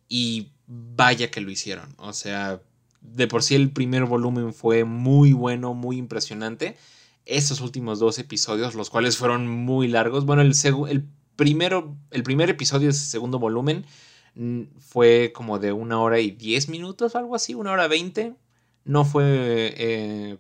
Y 0.09 0.51
vaya 0.67 1.31
que 1.31 1.41
lo 1.41 1.51
hicieron. 1.51 1.95
O 1.97 2.13
sea, 2.13 2.61
de 3.01 3.27
por 3.29 3.43
sí 3.43 3.55
el 3.55 3.71
primer 3.71 4.05
volumen 4.05 4.53
fue 4.53 4.85
muy 4.85 5.33
bueno, 5.33 5.73
muy 5.73 5.97
impresionante. 5.99 6.77
Esos 7.27 7.61
últimos 7.61 8.01
dos 8.01 8.19
episodios, 8.19 8.75
los 8.75 8.91
cuales 8.91 9.17
fueron 9.17 9.49
muy 9.49 9.87
largos. 9.89 10.27
Bueno, 10.27 10.43
el, 10.43 10.53
el, 10.89 11.05
primero, 11.37 11.97
el 12.11 12.23
primer 12.25 12.51
episodio 12.51 12.89
de 12.89 12.93
ese 12.93 13.07
segundo 13.07 13.39
volumen 13.39 13.87
fue 14.79 15.33
como 15.35 15.59
de 15.59 15.73
una 15.73 16.01
hora 16.01 16.21
y 16.21 16.31
diez 16.31 16.69
minutos, 16.69 17.15
algo 17.15 17.35
así, 17.35 17.55
una 17.55 17.73
hora 17.73 17.89
veinte. 17.89 18.35
No 18.85 19.05
fue 19.05 19.75
eh, 19.77 20.39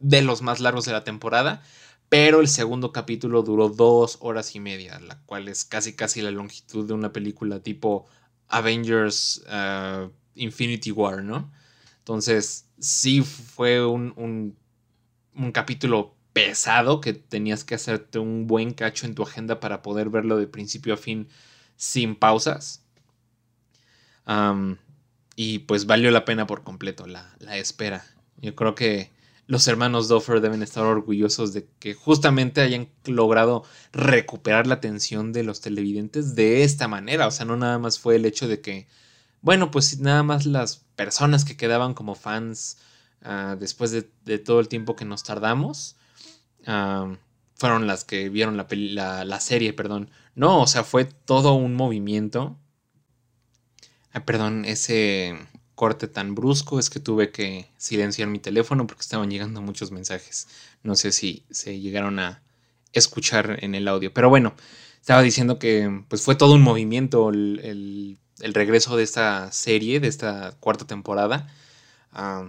de 0.00 0.22
los 0.22 0.42
más 0.42 0.60
largos 0.60 0.86
de 0.86 0.92
la 0.92 1.04
temporada, 1.04 1.62
pero 2.08 2.40
el 2.40 2.48
segundo 2.48 2.92
capítulo 2.92 3.42
duró 3.42 3.68
dos 3.68 4.18
horas 4.20 4.54
y 4.54 4.60
media, 4.60 4.98
la 5.00 5.20
cual 5.24 5.48
es 5.48 5.64
casi 5.64 5.94
casi 5.94 6.22
la 6.22 6.30
longitud 6.30 6.86
de 6.86 6.94
una 6.94 7.12
película 7.12 7.60
tipo 7.60 8.06
Avengers 8.48 9.44
uh, 9.48 10.10
Infinity 10.34 10.92
War, 10.92 11.22
¿no? 11.22 11.52
Entonces, 11.98 12.68
sí 12.78 13.22
fue 13.22 13.84
un, 13.84 14.56
un 15.34 15.52
capítulo 15.52 16.14
pesado 16.32 17.00
que 17.00 17.12
tenías 17.12 17.64
que 17.64 17.74
hacerte 17.74 18.18
un 18.18 18.46
buen 18.46 18.72
cacho 18.72 19.06
en 19.06 19.14
tu 19.14 19.22
agenda 19.22 19.58
para 19.58 19.82
poder 19.82 20.10
verlo 20.10 20.36
de 20.36 20.46
principio 20.46 20.94
a 20.94 20.96
fin 20.96 21.28
sin 21.76 22.14
pausas 22.14 22.85
y 25.36 25.60
pues 25.60 25.86
valió 25.86 26.10
la 26.10 26.24
pena 26.24 26.46
por 26.46 26.64
completo 26.64 27.06
la, 27.06 27.34
espera. 27.56 28.04
Yo 28.38 28.54
creo 28.54 28.74
que 28.74 29.12
los 29.46 29.68
hermanos 29.68 30.08
Doffer 30.08 30.40
deben 30.40 30.62
estar 30.62 30.84
orgullosos 30.84 31.52
de 31.52 31.68
que 31.78 31.94
justamente 31.94 32.60
hayan 32.60 32.88
logrado 33.04 33.64
recuperar 33.92 34.66
la 34.66 34.74
atención 34.74 35.32
de 35.32 35.44
los 35.44 35.60
televidentes 35.60 36.34
de 36.34 36.64
esta 36.64 36.88
manera. 36.88 37.26
O 37.26 37.30
sea, 37.30 37.46
no 37.46 37.56
nada 37.56 37.78
más 37.78 37.98
fue 37.98 38.16
el 38.16 38.24
hecho 38.24 38.48
de 38.48 38.60
que, 38.60 38.88
bueno, 39.42 39.70
pues 39.70 40.00
nada 40.00 40.22
más 40.22 40.46
las 40.46 40.84
personas 40.96 41.44
que 41.44 41.56
quedaban 41.56 41.94
como 41.94 42.14
fans 42.14 42.78
ah, 43.22 43.56
después 43.58 43.92
de, 43.92 44.38
todo 44.38 44.58
el 44.60 44.68
tiempo 44.68 44.96
que 44.96 45.04
nos 45.04 45.22
tardamos, 45.22 45.96
fueron 46.64 47.86
las 47.86 48.04
que 48.04 48.28
vieron 48.28 48.56
la, 48.56 48.66
la, 48.70 49.24
la 49.24 49.40
serie, 49.40 49.72
perdón. 49.72 50.10
No, 50.34 50.62
o 50.62 50.66
sea, 50.66 50.82
fue 50.82 51.04
todo 51.04 51.54
un 51.54 51.74
movimiento 51.74 52.58
Ah, 54.16 54.24
perdón, 54.24 54.64
ese 54.64 55.36
corte 55.74 56.08
tan 56.08 56.34
brusco 56.34 56.78
es 56.78 56.88
que 56.88 57.00
tuve 57.00 57.30
que 57.32 57.68
silenciar 57.76 58.28
mi 58.28 58.38
teléfono 58.38 58.86
porque 58.86 59.02
estaban 59.02 59.30
llegando 59.30 59.60
muchos 59.60 59.92
mensajes. 59.92 60.48
No 60.82 60.94
sé 60.94 61.12
si 61.12 61.44
se 61.50 61.78
llegaron 61.80 62.18
a 62.18 62.42
escuchar 62.94 63.58
en 63.62 63.74
el 63.74 63.86
audio. 63.88 64.14
Pero 64.14 64.30
bueno, 64.30 64.54
estaba 65.02 65.20
diciendo 65.20 65.58
que 65.58 66.02
pues 66.08 66.22
fue 66.22 66.34
todo 66.34 66.54
un 66.54 66.62
movimiento 66.62 67.28
el, 67.28 68.18
regreso 68.40 68.96
de 68.96 69.02
esta 69.04 69.52
serie, 69.52 70.00
de 70.00 70.08
esta 70.08 70.56
cuarta 70.60 70.86
temporada. 70.86 71.52
Ah, 72.10 72.48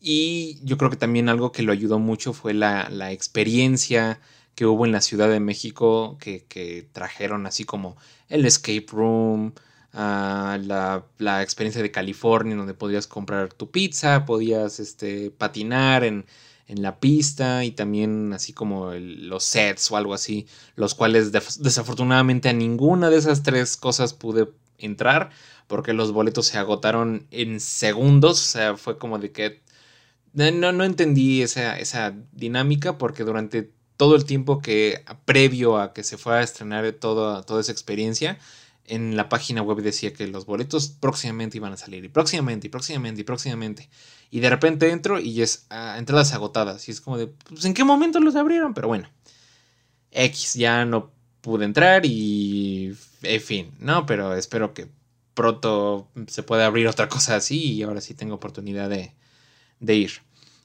y 0.00 0.58
yo 0.64 0.78
creo 0.78 0.88
que 0.90 0.96
también 0.96 1.28
algo 1.28 1.52
que 1.52 1.62
lo 1.62 1.72
ayudó 1.72 1.98
mucho 1.98 2.32
fue 2.32 2.54
la, 2.54 3.12
experiencia 3.12 4.18
que 4.54 4.64
hubo 4.64 4.86
en 4.86 4.92
la 4.92 5.02
Ciudad 5.02 5.28
de 5.28 5.40
México, 5.40 6.16
que, 6.18 6.46
que 6.46 6.88
trajeron 6.92 7.44
así 7.44 7.64
como 7.64 7.98
el 8.30 8.46
escape 8.46 8.86
room, 8.92 9.52
la, 9.96 11.42
experiencia 11.42 11.82
de 11.82 11.90
California, 11.90 12.56
donde 12.56 12.74
podías 12.74 13.06
comprar 13.06 13.52
tu 13.52 13.70
pizza, 13.70 14.24
podías 14.26 14.80
este, 14.80 15.30
patinar 15.30 16.04
en, 16.04 16.26
la 16.68 16.98
pista 16.98 17.64
y 17.64 17.70
también 17.70 18.32
así 18.32 18.52
como 18.52 18.92
los 18.92 19.44
sets 19.44 19.88
o 19.92 19.96
algo 19.96 20.14
así, 20.14 20.48
los 20.74 20.96
cuales 20.96 21.30
desafortunadamente 21.30 22.48
a 22.48 22.52
ninguna 22.52 23.08
de 23.08 23.18
esas 23.18 23.44
tres 23.44 23.76
cosas 23.76 24.14
pude 24.14 24.48
entrar 24.78 25.30
porque 25.68 25.92
los 25.92 26.10
boletos 26.10 26.46
se 26.46 26.58
agotaron 26.58 27.28
en 27.30 27.60
segundos, 27.60 28.40
o 28.42 28.50
sea, 28.50 28.76
fue 28.76 28.98
como 28.98 29.20
de 29.20 29.30
que 29.30 29.62
no, 30.32 30.72
no 30.72 30.82
entendí 30.82 31.42
esa, 31.42 31.78
esa 31.78 32.14
dinámica 32.32 32.98
porque 32.98 33.22
durante 33.22 33.70
todo 33.96 34.16
el 34.16 34.24
tiempo 34.24 34.60
que 34.60 35.04
previo 35.24 35.78
a 35.78 35.92
que 35.92 36.02
se 36.02 36.18
fuera 36.18 36.40
a 36.40 36.42
estrenar 36.42 36.90
toda, 36.94 37.42
toda 37.42 37.60
esa 37.60 37.72
experiencia, 37.72 38.38
en 38.88 39.16
la 39.16 39.28
página 39.28 39.62
web 39.62 39.78
decía 39.82 40.12
que 40.12 40.26
los 40.26 40.46
boletos 40.46 40.88
próximamente 40.88 41.56
iban 41.56 41.72
a 41.72 41.76
salir, 41.76 42.04
y 42.04 42.08
próximamente, 42.08 42.66
y 42.66 42.70
próximamente, 42.70 43.20
y 43.20 43.24
próximamente. 43.24 43.88
Y 44.30 44.40
de 44.40 44.50
repente 44.50 44.90
entro 44.90 45.18
y 45.20 45.42
es 45.42 45.66
ah, 45.70 45.96
entradas 45.98 46.32
agotadas. 46.32 46.88
Y 46.88 46.92
es 46.92 47.00
como 47.00 47.18
de, 47.18 47.28
pues, 47.28 47.64
¿en 47.64 47.74
qué 47.74 47.84
momento 47.84 48.20
los 48.20 48.36
abrieron? 48.36 48.74
Pero 48.74 48.88
bueno, 48.88 49.08
X, 50.10 50.54
ya 50.54 50.84
no 50.84 51.12
pude 51.40 51.64
entrar 51.64 52.06
y, 52.06 52.96
en 53.22 53.40
fin, 53.40 53.72
¿no? 53.78 54.06
Pero 54.06 54.34
espero 54.34 54.74
que 54.74 54.88
pronto 55.34 56.08
se 56.28 56.42
pueda 56.42 56.66
abrir 56.66 56.88
otra 56.88 57.08
cosa 57.08 57.36
así 57.36 57.74
y 57.74 57.82
ahora 57.82 58.00
sí 58.00 58.14
tengo 58.14 58.34
oportunidad 58.34 58.88
de, 58.88 59.12
de 59.80 59.94
ir. 59.94 60.10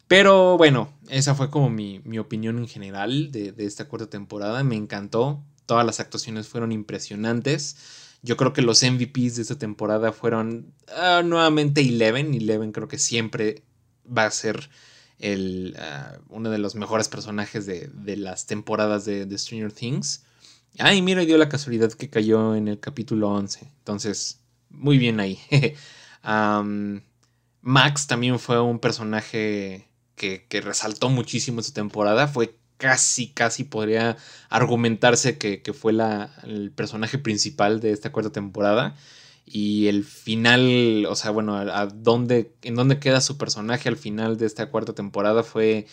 Pero 0.08 0.58
bueno, 0.58 0.92
esa 1.10 1.36
fue 1.36 1.50
como 1.50 1.70
mi, 1.70 2.02
mi 2.04 2.20
opinión 2.20 2.58
en 2.58 2.68
general 2.68 3.32
de, 3.32 3.52
de 3.52 3.66
esta 3.66 3.88
cuarta 3.88 4.10
temporada. 4.10 4.64
Me 4.64 4.76
encantó. 4.76 5.42
Todas 5.66 5.86
las 5.86 6.02
actuaciones 6.02 6.50
fueron 6.50 6.74
impresionantes. 6.74 7.78
Yo 8.22 8.38
creo 8.38 8.54
que 8.54 8.62
los 8.62 8.84
MVPs 8.84 9.36
de 9.36 9.42
esta 9.42 9.58
temporada 9.58 10.12
fueron 10.12 10.74
ah, 10.96 11.22
nuevamente 11.24 11.82
Eleven. 11.82 12.34
Eleven 12.34 12.72
creo 12.72 12.88
que 12.88 13.00
siempre 13.00 13.64
va 14.06 14.26
a 14.26 14.32
ser 14.32 14.70
el, 15.20 15.76
ah, 15.80 16.20
uno 16.30 16.50
de 16.50 16.58
los 16.58 16.76
mejores 16.76 17.10
personajes 17.10 17.66
de, 17.66 17.90
las 18.18 18.46
temporadas 18.46 19.06
de, 19.06 19.26
de, 19.26 19.38
Stranger 19.38 19.72
Things. 19.72 20.24
Ay, 20.78 21.02
mira, 21.02 21.26
dio 21.26 21.38
la 21.38 21.50
casualidad 21.50 21.92
que 21.92 22.10
cayó 22.10 22.56
en 22.56 22.68
el 22.68 22.80
capítulo 22.80 23.30
11. 23.30 23.60
Entonces, 23.80 24.40
muy 24.70 24.98
bien 24.98 25.20
ahí. 25.20 25.40
Max 27.62 28.08
también 28.08 28.40
fue 28.40 28.60
un 28.60 28.80
personaje 28.80 29.88
que, 30.16 30.62
resaltó 30.62 31.10
muchísimo 31.10 31.60
esta 31.60 31.74
temporada. 31.74 32.28
Fue 32.28 32.56
casi, 32.82 33.28
casi 33.28 33.64
podría 33.64 34.18
argumentarse 34.50 35.38
que, 35.38 35.62
fue 35.72 35.94
la, 35.94 36.34
el 36.44 36.72
personaje 36.72 37.20
principal 37.20 37.80
de 37.80 37.92
esta 37.92 38.12
cuarta 38.12 38.32
temporada. 38.32 38.96
Y 39.46 39.88
el 39.88 40.04
final, 40.04 41.06
o 41.08 41.16
sea, 41.16 41.30
bueno, 41.30 41.56
a, 41.58 41.86
dónde, 41.86 42.56
en 42.64 42.74
dónde 42.74 43.00
queda 43.00 43.22
su 43.22 43.38
personaje 43.38 43.88
al 43.88 43.98
final 43.98 44.38
de 44.38 44.48
esta 44.48 44.72
cuarta 44.72 44.94
temporada 44.94 45.44
fue, 45.44 45.86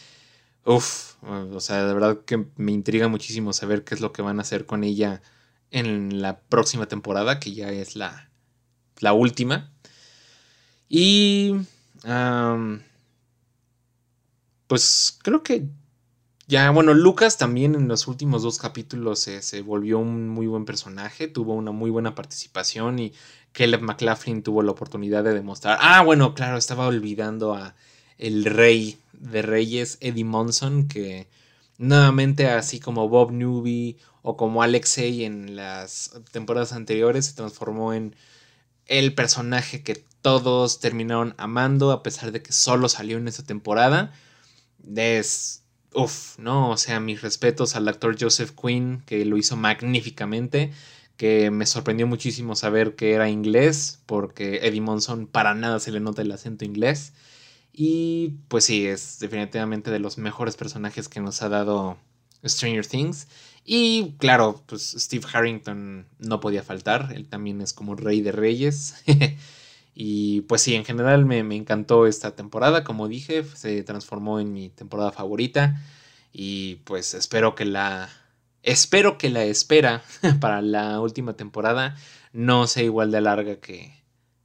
uff, 0.65 1.23
o 1.23 1.61
sea, 1.61 1.85
de 1.85 1.93
verdad 1.93 2.21
que 2.25 2.47
me 2.57 2.73
intriga 2.73 3.09
muchísimo 3.09 3.53
saber 3.53 3.85
qué 3.85 3.95
es 3.95 4.01
lo 4.01 4.13
que 4.13 4.23
van 4.23 4.39
a 4.39 4.43
hacer 4.43 4.65
con 4.65 4.83
ella 4.83 5.21
en 5.71 6.23
la 6.23 6.41
próxima 6.41 6.87
temporada, 6.87 7.39
que 7.39 7.53
ya 7.53 7.71
es 7.71 7.97
la, 7.97 8.31
la 9.01 9.13
última. 9.13 9.71
Y... 10.89 11.55
pues 14.69 15.19
creo 15.23 15.43
que 15.43 15.67
ya, 16.49 16.71
bueno, 16.71 16.95
Lucas 16.95 17.37
también 17.37 17.75
en 17.75 17.89
los 17.89 18.09
últimos 18.09 18.43
dos 18.43 18.59
capítulos 18.59 19.19
se, 19.21 19.61
volvió 19.61 19.99
un 19.99 20.31
muy 20.31 20.47
buen 20.47 20.65
personaje, 20.65 21.29
tuvo 21.29 21.53
una 21.53 21.73
muy 21.73 21.91
buena 21.91 22.15
participación 22.15 22.99
y 22.99 23.13
Caleb 23.53 23.83
McLaughlin 23.83 24.43
tuvo 24.43 24.63
la 24.63 24.73
oportunidad 24.73 25.23
de 25.25 25.35
demostrar. 25.35 25.77
Ah, 25.83 26.03
bueno, 26.03 26.33
claro, 26.33 26.57
estaba 26.57 26.87
olvidando 26.87 27.55
a 27.55 27.75
el 28.17 28.47
rey 28.47 28.99
de 29.13 29.43
reyes, 29.43 29.99
Eddie 30.01 30.25
Monson, 30.25 30.89
que 30.89 31.29
nuevamente, 31.77 32.49
así 32.49 32.81
como 32.81 33.11
Bob 33.11 33.31
Newby 33.31 33.99
o 34.23 34.39
como 34.39 34.63
Alexei 34.63 35.25
en 35.25 35.55
las 35.55 36.13
temporadas 36.33 36.73
anteriores, 36.73 37.27
se 37.27 37.35
transformó 37.35 37.93
en 37.93 38.17
el 38.87 39.15
personaje 39.15 39.83
que 39.83 40.03
todos 40.23 40.81
terminaron 40.81 41.35
amando, 41.37 41.93
a 41.93 42.03
pesar 42.03 42.33
de 42.33 42.43
que 42.43 42.53
solo 42.53 42.89
salió 42.89 43.19
en 43.19 43.29
esta 43.29 43.43
temporada. 43.43 44.15
Es 44.97 45.63
Uf, 45.95 46.39
no, 46.39 46.71
o 46.71 46.77
sea, 46.77 47.01
mis 47.01 47.23
respetos 47.23 47.75
al 47.75 47.89
actor 47.89 48.17
Joseph 48.19 48.51
Quinn, 48.53 49.03
que 49.07 49.25
lo 49.25 49.37
hizo 49.39 49.57
magníficamente, 49.57 50.73
que 51.17 51.51
me 51.51 51.67
sorprendió 51.67 52.07
muchísimo 52.07 52.55
saber 52.57 52.95
que 52.95 53.13
era 53.15 53.31
inglés, 53.31 54.03
porque 54.07 54.59
Eddie 54.67 54.81
Monson 54.83 55.27
para 55.27 55.55
nada 55.55 55.81
se 55.81 55.91
le 55.91 56.01
nota 56.01 56.23
el 56.23 56.31
acento 56.33 56.65
inglés. 56.65 57.15
Y 57.73 58.37
pues 58.49 58.65
sí, 58.65 58.87
es 58.87 59.19
definitivamente 59.21 59.91
de 59.91 60.01
los 60.01 60.19
mejores 60.19 60.57
personajes 60.57 61.09
que 61.09 61.21
nos 61.21 61.43
ha 61.43 61.49
dado 61.49 61.99
Stranger 62.45 62.87
Things. 62.87 63.29
Y 63.65 64.15
claro, 64.19 64.63
pues 64.67 64.95
Steve 64.99 65.27
Harrington 65.33 66.07
no 66.19 66.41
podía 66.41 66.63
faltar, 66.63 67.13
él 67.15 67.29
también 67.29 67.61
es 67.63 67.73
como 67.73 67.97
rey 67.97 68.21
de 68.23 68.33
reyes. 68.33 68.97
Y 70.01 70.43
pues 70.43 70.63
sí, 70.63 70.77
en 70.77 70.85
general 70.85 71.25
me, 71.25 71.41
encantó 71.57 72.07
esta 72.07 72.37
temporada, 72.37 72.85
como 72.85 73.09
dije, 73.09 73.43
se 73.43 73.83
transformó 73.83 74.39
en 74.39 74.53
mi 74.53 74.69
temporada 74.69 75.11
favorita 75.11 75.83
y 76.33 76.77
pues 76.85 77.15
espero 77.15 77.57
que 77.57 77.65
la 77.65 78.09
espero 78.63 79.19
que 79.19 79.29
la 79.29 79.43
espera 79.43 80.05
para 80.41 80.63
la 80.63 81.01
última 81.01 81.33
temporada 81.33 81.97
no 82.33 82.69
sea 82.69 82.85
igual 82.85 83.11
de 83.11 83.23
larga 83.23 83.57
que, 83.57 83.93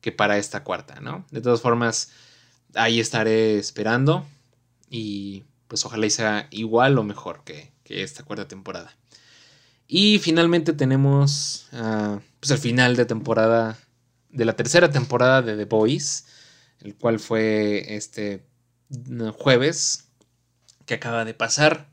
que 0.02 0.12
para 0.12 0.40
esta 0.40 0.64
cuarta, 0.64 1.02
¿no? 1.02 1.24
De 1.30 1.40
todas 1.40 1.62
formas, 1.62 2.10
ahí 2.74 3.00
estaré 3.00 3.60
esperando 3.60 4.26
y 4.90 5.44
pues 5.68 5.86
ojalá 5.86 6.10
sea 6.10 6.48
igual 6.50 6.98
o 6.98 7.04
mejor 7.04 7.44
que, 7.44 7.72
esta 7.86 8.24
cuarta 8.24 8.48
temporada. 8.48 8.98
Y 9.88 10.18
finalmente 10.18 10.74
tenemos 10.74 11.68
uh, 11.74 12.18
pues 12.40 12.50
el 12.50 12.58
final 12.58 12.96
de 12.96 13.06
temporada 13.06 13.78
de 14.34 14.46
la 14.46 14.56
tercera 14.56 14.92
temporada 14.92 15.42
de 15.42 15.56
The 15.56 15.66
Boys, 15.66 16.26
el 16.82 16.96
cual 16.96 17.20
fue 17.20 17.96
este 17.96 18.44
jueves 19.38 20.10
que 20.86 20.96
acaba 20.96 21.24
de 21.24 21.34
pasar. 21.34 21.88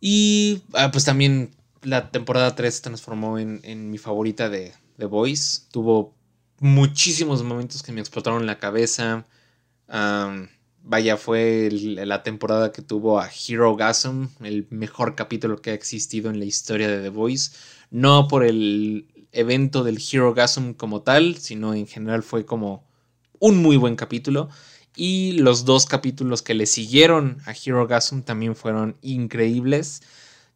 Y 0.00 0.62
ah, 0.74 0.90
pues 0.90 1.04
también 1.04 1.54
la 1.82 2.10
temporada 2.10 2.54
3 2.54 2.74
se 2.74 2.82
transformó 2.82 3.38
en, 3.38 3.90
mi 3.90 3.98
favorita 3.98 4.48
de 4.48 4.72
The 4.98 5.06
Boys. 5.06 5.68
Tuvo 5.70 6.14
muchísimos 6.58 7.42
momentos 7.42 7.82
que 7.82 7.92
me 7.92 8.00
explotaron 8.00 8.46
la 8.46 8.58
cabeza. 8.58 9.26
vaya, 10.82 11.16
fue 11.16 11.68
la 11.70 12.22
temporada 12.22 12.72
que 12.72 12.82
tuvo 12.82 13.20
a 13.20 13.28
Hero 13.28 13.76
Gasm, 13.76 14.28
el 14.42 14.66
mejor 14.70 15.14
capítulo 15.14 15.60
que 15.60 15.70
ha 15.70 15.74
existido 15.74 16.30
en 16.30 16.38
la 16.38 16.46
historia 16.46 16.88
de 16.88 17.02
The 17.02 17.10
Boys. 17.10 17.54
No 17.90 18.28
por 18.28 18.44
el 18.44 19.06
evento 19.32 19.84
del 19.84 19.98
Hero 19.98 20.34
Gasm 20.34 20.72
como 20.72 21.02
tal, 21.02 21.36
sino 21.36 21.74
en 21.74 21.86
general 21.86 22.22
fue 22.22 22.44
como 22.46 22.84
un 23.38 23.62
muy 23.62 23.76
buen 23.76 23.96
capítulo. 23.96 24.48
Y 24.96 25.32
los 25.32 25.64
dos 25.66 25.84
capítulos 25.86 26.42
que 26.42 26.54
le 26.54 26.66
siguieron 26.66 27.38
a 27.44 27.52
Hero 27.52 27.86
Gasm 27.86 28.22
también 28.22 28.56
fueron 28.56 28.96
increíbles. 29.02 30.02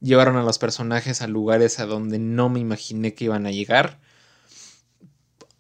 Llevaron 0.01 0.37
a 0.37 0.43
los 0.43 0.59
personajes 0.59 1.21
a 1.21 1.29
lugares 1.29 1.79
a 1.79 1.87
donde 1.87 2.19
no 2.19 2.49
me 2.49 2.61
imaginé 2.61 3.15
que 3.15 3.27
iban 3.27 3.47
a 3.47 3.51
llegar. 3.51 4.01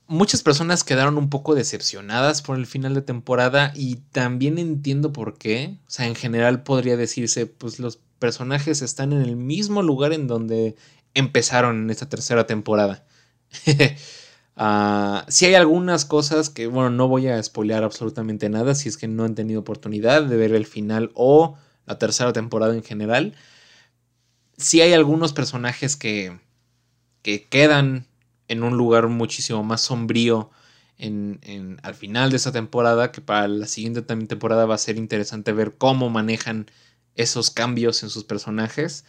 Muchas 0.07 0.43
personas 0.43 0.83
quedaron 0.83 1.19
un 1.19 1.29
poco 1.29 1.55
decepcionadas 1.55 2.43
por 2.43 2.59
el 2.59 2.67
final 2.67 2.95
de 2.95 3.03
temporada 3.03 3.71
y 3.77 3.97
también 4.13 4.59
entiendo 4.59 5.13
por 5.13 5.37
qué. 5.37 5.77
O 5.87 5.91
sea, 5.91 6.07
en 6.07 6.17
general 6.17 6.63
podría 6.63 6.97
decirse, 6.97 7.47
pues 7.47 7.79
los 7.79 8.01
personajes 8.19 8.83
están 8.83 9.13
en 9.13 9.23
el 9.23 9.37
mismo 9.37 9.83
lugar 9.83 10.13
en 10.13 10.27
donde 10.27 10.75
empezaron 11.15 11.83
en 11.83 11.91
esta 11.91 12.09
tercera 12.09 12.47
temporada. 12.47 13.05
si 15.29 15.47
hay 15.47 15.55
algunas 15.55 16.05
cosas 16.05 16.51
que, 16.51 16.67
bueno, 16.67 16.91
no 16.91 17.09
voy 17.09 17.29
a 17.29 17.43
spoilear 17.43 17.85
absolutamente 17.85 18.49
nada 18.49 18.75
si 18.75 18.89
es 18.89 18.97
que 18.97 19.09
no 19.09 19.25
han 19.25 19.35
tenido 19.35 19.61
oportunidad 19.61 20.23
de 20.25 20.37
ver 20.37 20.55
el 20.55 20.67
final 20.67 21.11
o 21.15 21.57
la 21.87 21.99
tercera 21.99 22.33
temporada 22.33 22.75
en 22.75 22.83
general. 22.83 23.35
Si 24.57 24.81
hay 24.81 24.93
algunos 24.93 25.33
personajes 25.33 25.97
que, 25.97 26.39
que 27.23 27.49
quedan 27.49 28.07
en 28.49 28.63
un 28.63 28.77
lugar 28.77 29.09
muchísimo 29.09 29.63
más 29.63 29.81
sombrío 29.81 30.51
en, 31.01 31.79
al 31.83 31.95
final 31.95 32.31
de 32.31 32.37
esta 32.37 32.53
temporada, 32.53 33.13
que 33.13 33.21
para 33.21 33.49
la 33.49 33.67
siguiente 33.67 34.03
temporada 34.03 34.67
va 34.67 34.75
a 34.75 34.79
ser 34.79 34.97
interesante 34.99 35.53
ver 35.53 35.77
cómo 35.79 36.11
manejan 36.11 36.67
esos 37.15 37.51
cambios 37.51 38.03
en 38.03 38.11
sus 38.11 38.25
personajes. 38.25 39.05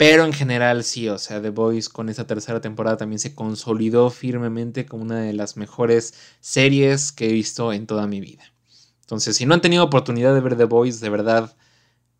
Pero 0.00 0.24
en 0.24 0.32
general 0.32 0.82
sí, 0.82 1.10
o 1.10 1.18
sea, 1.18 1.42
The 1.42 1.50
Boys 1.50 1.90
con 1.90 2.08
esta 2.08 2.26
tercera 2.26 2.62
temporada 2.62 2.96
también 2.96 3.18
se 3.18 3.34
consolidó 3.34 4.08
firmemente 4.08 4.86
como 4.86 5.02
una 5.02 5.20
de 5.20 5.34
las 5.34 5.58
mejores 5.58 6.14
series 6.40 7.12
que 7.12 7.28
he 7.28 7.32
visto 7.34 7.70
en 7.74 7.86
toda 7.86 8.06
mi 8.06 8.18
vida. 8.18 8.42
Entonces, 9.02 9.36
si 9.36 9.44
no 9.44 9.52
han 9.52 9.60
tenido 9.60 9.84
oportunidad 9.84 10.32
de 10.32 10.40
ver 10.40 10.56
The 10.56 10.64
Boys, 10.64 11.00
de 11.00 11.10
verdad, 11.10 11.54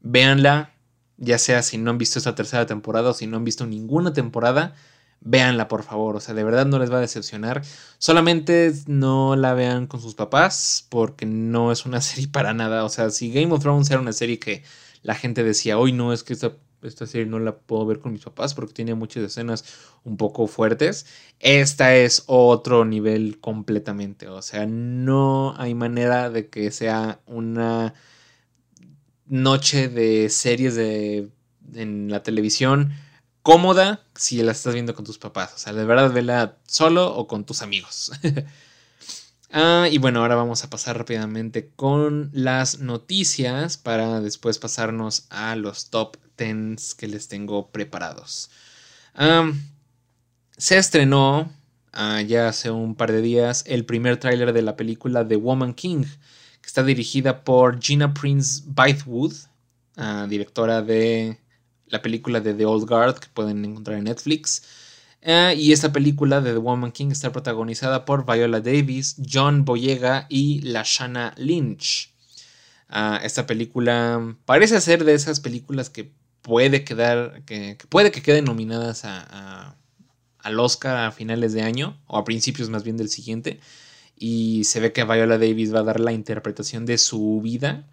véanla. 0.01 0.75
Ya 1.17 1.39
sea 1.39 1.63
si 1.63 1.79
no 1.79 1.91
han 1.91 1.97
visto 1.97 2.19
esta 2.19 2.35
tercera 2.35 2.67
temporada 2.67 3.09
o 3.09 3.15
si 3.15 3.27
no 3.27 3.39
han 3.39 3.45
visto 3.45 3.65
ninguna 3.65 4.13
temporada, 4.13 4.75
véanla 5.21 5.67
por 5.67 5.83
favor. 5.83 6.17
O 6.17 6.21
sea, 6.21 6.35
de 6.35 6.45
verdad 6.45 6.67
no 6.67 6.79
les 6.79 6.93
va 6.93 6.99
a 6.99 7.01
decepcionar. 7.01 7.63
Solamente 7.97 8.75
no 8.89 9.37
la 9.37 9.55
vean 9.55 9.87
con 9.87 10.03
sus 10.03 10.15
papás 10.15 10.87
porque 10.91 11.25
no 11.25 11.73
es 11.73 11.87
una 11.87 12.01
serie 12.03 12.29
para 12.29 12.53
nada. 12.53 12.85
O 12.85 12.91
sea, 12.91 13.09
si 13.09 13.33
Game 13.33 13.55
of 13.55 13.63
Thrones 13.63 13.91
era 13.91 14.01
una 14.01 14.13
serie 14.13 14.39
que 14.39 14.65
la 15.01 15.15
gente 15.15 15.43
decía, 15.43 15.79
hoy 15.79 15.93
no, 15.93 16.13
es 16.13 16.23
que 16.25 16.35
esta 16.35 16.53
esta 16.83 17.07
serie 17.07 17.27
no 17.27 17.39
la 17.39 17.57
puedo 17.57 17.87
ver 17.87 18.01
con 18.01 18.13
mis 18.13 18.23
papás 18.23 18.55
porque 18.55 18.75
tiene 18.75 18.95
muchas 18.95 19.25
escenas 19.25 19.65
un 20.05 20.17
poco 20.17 20.47
fuertes. 20.47 21.07
Esta 21.39 21.95
es 21.97 22.25
otro 22.27 22.85
nivel 22.85 23.39
completamente. 23.41 24.29
O 24.29 24.43
sea, 24.43 24.67
no 24.67 25.55
hay 25.59 25.75
manera 25.75 26.31
de 26.31 26.49
que 26.49 26.71
sea 26.71 27.21
una 27.27 27.95
noche 29.27 29.89
de 29.89 30.29
series 30.29 30.75
de, 30.75 31.31
en 31.75 32.11
la 32.11 32.23
televisión 32.23 32.93
cómoda 33.43 34.05
si 34.15 34.43
la 34.43 34.53
estás 34.53 34.75
viendo 34.75 34.95
con 34.95 35.05
tus 35.05 35.19
papás. 35.19 35.55
O 35.55 35.59
sea, 35.59 35.73
de 35.73 35.85
verdad, 35.85 36.13
vela 36.13 36.59
solo 36.67 37.15
o 37.15 37.27
con 37.27 37.45
tus 37.45 37.63
amigos. 37.63 38.13
Ah, 39.53 39.89
y 39.91 39.99
bueno, 39.99 40.21
ahora 40.21 40.37
vamos 40.37 40.63
a 40.63 40.71
pasar 40.71 40.97
rápidamente 40.97 41.71
con 41.75 42.31
las 42.33 42.79
noticias 42.79 43.77
para 43.77 44.21
después 44.21 44.61
pasarnos 44.61 45.27
a 45.29 45.57
los 45.57 45.91
top 45.91 46.17
que 46.41 47.07
les 47.07 47.29
tengo 47.29 47.71
preparados. 47.71 48.51
se 50.57 50.79
estrenó 50.79 51.53
ah, 51.93 52.23
ya 52.23 52.49
hace 52.49 52.71
un 52.71 52.95
par 52.95 53.13
de 53.13 53.21
días 53.21 53.63
el 53.67 53.85
primer 53.85 54.17
tráiler 54.17 54.55
de 54.55 54.63
la 54.63 54.77
película 54.77 55.27
The 55.27 55.37
Woman 55.37 55.75
King, 55.75 56.05
que 56.63 56.67
está 56.67 56.83
dirigida 56.83 57.45
por 57.45 57.83
Gina 57.83 58.15
Prince 58.15 58.63
Bythewood, 58.67 59.35
ah, 59.97 60.27
directora 60.31 60.81
de 60.81 61.39
la 61.89 62.01
película 62.01 62.41
de 62.41 62.55
The 62.55 62.65
Old 62.65 62.89
Guard 62.89 63.19
que 63.19 63.29
pueden 63.35 63.63
encontrar 63.67 63.99
en 63.99 64.05
Netflix. 64.05 64.63
Ah, 65.23 65.53
y 65.53 65.73
esta 65.73 65.93
película 65.93 66.41
de 66.41 66.53
The 66.53 66.59
Woman 66.59 66.93
King 66.93 67.11
está 67.11 67.33
protagonizada 67.33 68.07
por 68.07 68.25
Viola 68.25 68.61
Davis, 68.61 69.17
John 69.31 69.67
Boyega 69.67 70.27
y 70.31 70.63
Lashana 70.63 71.35
Lynch. 71.37 72.15
esta 73.23 73.47
película 73.47 74.37
parece 74.47 74.81
ser 74.81 75.05
de 75.05 75.15
esas 75.15 75.41
películas 75.41 75.91
que 75.91 76.13
puede 76.43 76.85
quedar, 76.85 77.43
que, 77.45 77.77
puede 77.89 78.11
que 78.11 78.23
queden 78.23 78.45
nominadas 78.45 79.05
a, 79.05 79.77
al 80.39 80.61
Oscar 80.61 80.97
a 80.97 81.13
finales 81.13 81.53
de 81.53 81.63
año, 81.63 81.99
o 82.07 82.19
a 82.19 82.25
principios 82.25 82.71
más 82.71 82.85
bien 82.85 82.97
del 82.97 83.09
siguiente, 83.09 83.61
y 84.17 84.65
se 84.65 84.81
ve 84.81 84.93
que 84.93 85.05
Viola 85.05 85.39
Davis 85.39 85.75
va 85.75 85.81
a 85.81 85.85
dar 85.85 86.01
la 86.01 86.13
interpretación 86.13 86.87
de 86.87 86.99
su 86.99 87.41
vida. 87.43 87.87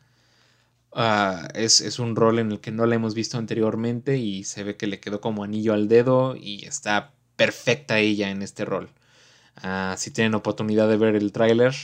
Ah, 0.94 1.48
es, 1.54 2.00
un 2.00 2.16
rol 2.16 2.40
en 2.40 2.52
el 2.52 2.60
que 2.60 2.72
no 2.72 2.86
la 2.86 2.96
hemos 2.96 3.14
visto 3.16 3.38
anteriormente 3.38 4.18
y 4.18 4.44
se 4.44 4.64
ve 4.64 4.78
que 4.78 4.88
le 4.88 5.00
quedó 5.00 5.22
como 5.22 5.44
anillo 5.44 5.74
al 5.74 5.88
dedo 5.88 6.36
y 6.36 6.66
está 6.66 7.14
perfecta 7.36 8.00
ella 8.00 8.30
en 8.30 8.42
este 8.42 8.66
rol. 8.66 8.90
Ah, 9.56 9.96
si 9.98 10.12
tienen 10.12 10.36
oportunidad 10.36 10.90
de 10.90 10.98
ver 10.98 11.16
el 11.16 11.32
tráiler, 11.32 11.76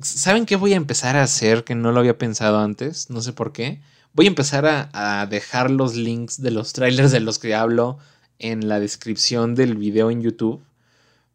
¿saben 0.00 0.46
qué 0.46 0.56
voy 0.56 0.72
a 0.72 0.76
empezar 0.76 1.16
a 1.16 1.22
hacer 1.22 1.64
que 1.64 1.74
no 1.74 1.92
lo 1.92 2.00
había 2.00 2.18
pensado 2.18 2.58
antes? 2.58 3.10
No 3.10 3.22
sé 3.22 3.32
por 3.32 3.52
qué. 3.52 3.80
Voy 4.18 4.26
a 4.26 4.30
empezar 4.30 4.66
a, 4.66 5.26
dejar 5.30 5.70
los 5.70 5.94
links 5.94 6.42
de 6.42 6.50
los 6.50 6.72
trailers 6.72 7.12
de 7.12 7.20
los 7.20 7.38
que 7.38 7.54
hablo 7.54 7.98
en 8.40 8.66
la 8.66 8.80
descripción 8.80 9.54
del 9.54 9.76
video 9.76 10.10
en 10.10 10.22
YouTube. 10.22 10.60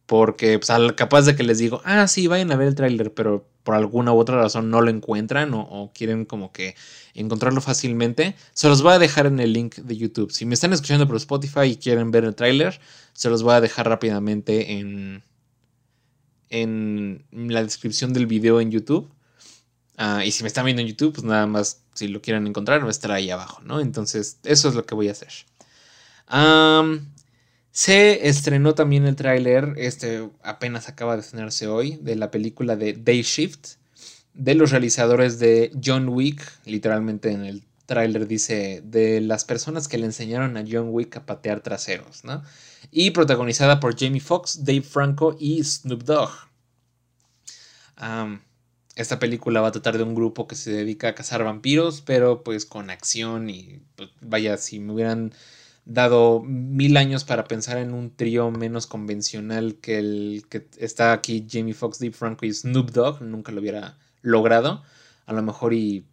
Porque, 0.05 0.59
pues, 0.59 0.69
capaz 0.97 1.21
de 1.21 1.33
que 1.33 1.43
les 1.43 1.59
digo, 1.59 1.81
ah, 1.85 2.09
sí, 2.09 2.27
vayan 2.27 2.51
a 2.51 2.57
ver 2.57 2.67
el 2.67 2.75
tráiler, 2.75 3.13
pero 3.13 3.47
por 3.63 3.75
alguna 3.75 4.11
u 4.11 4.17
otra 4.17 4.35
razón 4.35 4.69
no 4.69 4.81
lo 4.81 4.89
encuentran 4.89 5.53
o, 5.53 5.91
quieren 5.95 6.25
como 6.25 6.51
que 6.51 6.75
encontrarlo 7.13 7.61
fácilmente, 7.61 8.35
se 8.51 8.67
los 8.67 8.81
voy 8.81 8.91
a 8.91 8.99
dejar 8.99 9.27
en 9.27 9.39
el 9.39 9.53
link 9.53 9.75
de 9.75 9.95
YouTube. 9.95 10.33
Si 10.33 10.45
me 10.45 10.53
están 10.53 10.73
escuchando 10.73 11.07
por 11.07 11.15
Spotify 11.15 11.67
y 11.67 11.77
quieren 11.77 12.11
ver 12.11 12.25
el 12.25 12.35
tráiler, 12.35 12.81
se 13.13 13.29
los 13.29 13.43
voy 13.43 13.53
a 13.53 13.61
dejar 13.61 13.87
rápidamente 13.87 14.73
en, 14.73 15.23
en 16.49 17.23
la 17.31 17.63
descripción 17.63 18.11
del 18.11 18.27
video 18.27 18.59
en 18.59 18.71
YouTube. 18.71 19.09
Ah, 19.97 20.25
y 20.25 20.31
si 20.31 20.43
me 20.43 20.47
están 20.47 20.65
viendo 20.65 20.81
en 20.81 20.87
YouTube, 20.87 21.13
pues 21.13 21.23
nada 21.23 21.45
más, 21.45 21.81
si 21.93 22.07
lo 22.07 22.21
quieren 22.21 22.47
encontrar, 22.47 22.81
va 22.81 22.87
a 22.87 22.91
estar 22.91 23.11
ahí 23.11 23.29
abajo, 23.29 23.61
¿no? 23.63 23.79
Entonces, 23.79 24.39
eso 24.43 24.69
es 24.69 24.75
lo 24.75 24.85
que 24.85 24.95
voy 24.95 25.09
a 25.09 25.11
hacer 25.11 25.31
se 27.73 28.27
estrenó 28.27 28.75
también 28.75 29.07
el 29.07 29.15
tráiler, 29.15 29.73
este 29.77 30.29
apenas 30.43 30.89
acaba 30.89 31.15
de 31.15 31.21
estrenarse 31.21 31.67
hoy, 31.67 31.97
de 32.01 32.15
la 32.15 32.29
película 32.29 32.75
de 32.75 32.93
Day 32.93 33.23
Shift, 33.23 33.77
de 34.35 34.53
los 34.53 34.69
realizadores 34.69 35.39
de 35.39 35.71
John 35.83 36.07
Wick, 36.09 36.39
literalmente 36.65 37.31
en 37.31 37.43
el 37.43 37.63
tráiler 37.87 38.27
dice, 38.27 38.83
de 38.85 39.21
las 39.21 39.43
personas 39.43 39.87
que 39.87 39.97
le 39.97 40.05
enseñaron 40.05 40.55
a 40.55 40.63
John 40.69 40.89
Wick 40.91 41.17
a 41.17 41.25
patear 41.25 41.61
traseros, 41.61 42.23
¿no? 42.23 42.43
Y 42.91 43.09
protagonizada 43.09 43.79
por 43.79 43.97
Jamie 43.97 44.21
Foxx, 44.21 44.63
Dave 44.63 44.83
Franco 44.83 45.35
y 45.39 45.63
Snoop 45.63 46.03
Dogg. 46.03 46.29
Esta 48.95 49.19
película 49.19 49.61
va 49.61 49.69
a 49.69 49.71
tratar 49.71 49.97
de 49.97 50.03
un 50.03 50.15
grupo 50.15 50.47
que 50.47 50.55
se 50.55 50.71
dedica 50.71 51.09
a 51.09 51.15
cazar 51.15 51.43
vampiros, 51.43 52.01
pero 52.01 52.43
pues 52.43 52.65
con 52.65 52.89
acción 52.89 53.49
y 53.49 53.81
pues, 53.95 54.09
vaya, 54.21 54.57
si 54.57 54.79
me 54.79 54.93
hubieran 54.93 55.33
dado 55.85 56.41
mil 56.41 56.95
años 56.97 57.23
para 57.23 57.45
pensar 57.45 57.77
en 57.77 57.93
un 57.93 58.15
trío 58.15 58.51
menos 58.51 58.87
convencional 58.87 59.75
que 59.81 59.97
el 59.99 60.45
que 60.49 60.67
está 60.77 61.11
aquí 61.11 61.45
Jamie 61.49 61.73
Foxx, 61.73 61.99
Deep 61.99 62.13
Franco 62.13 62.45
y 62.45 62.53
Snoop 62.53 62.91
Dogg, 62.91 63.21
nunca 63.21 63.51
lo 63.51 63.61
hubiera 63.61 63.97
logrado. 64.21 64.83
A 65.25 65.33
lo 65.33 65.41
mejor 65.41 65.73
y, 65.73 66.05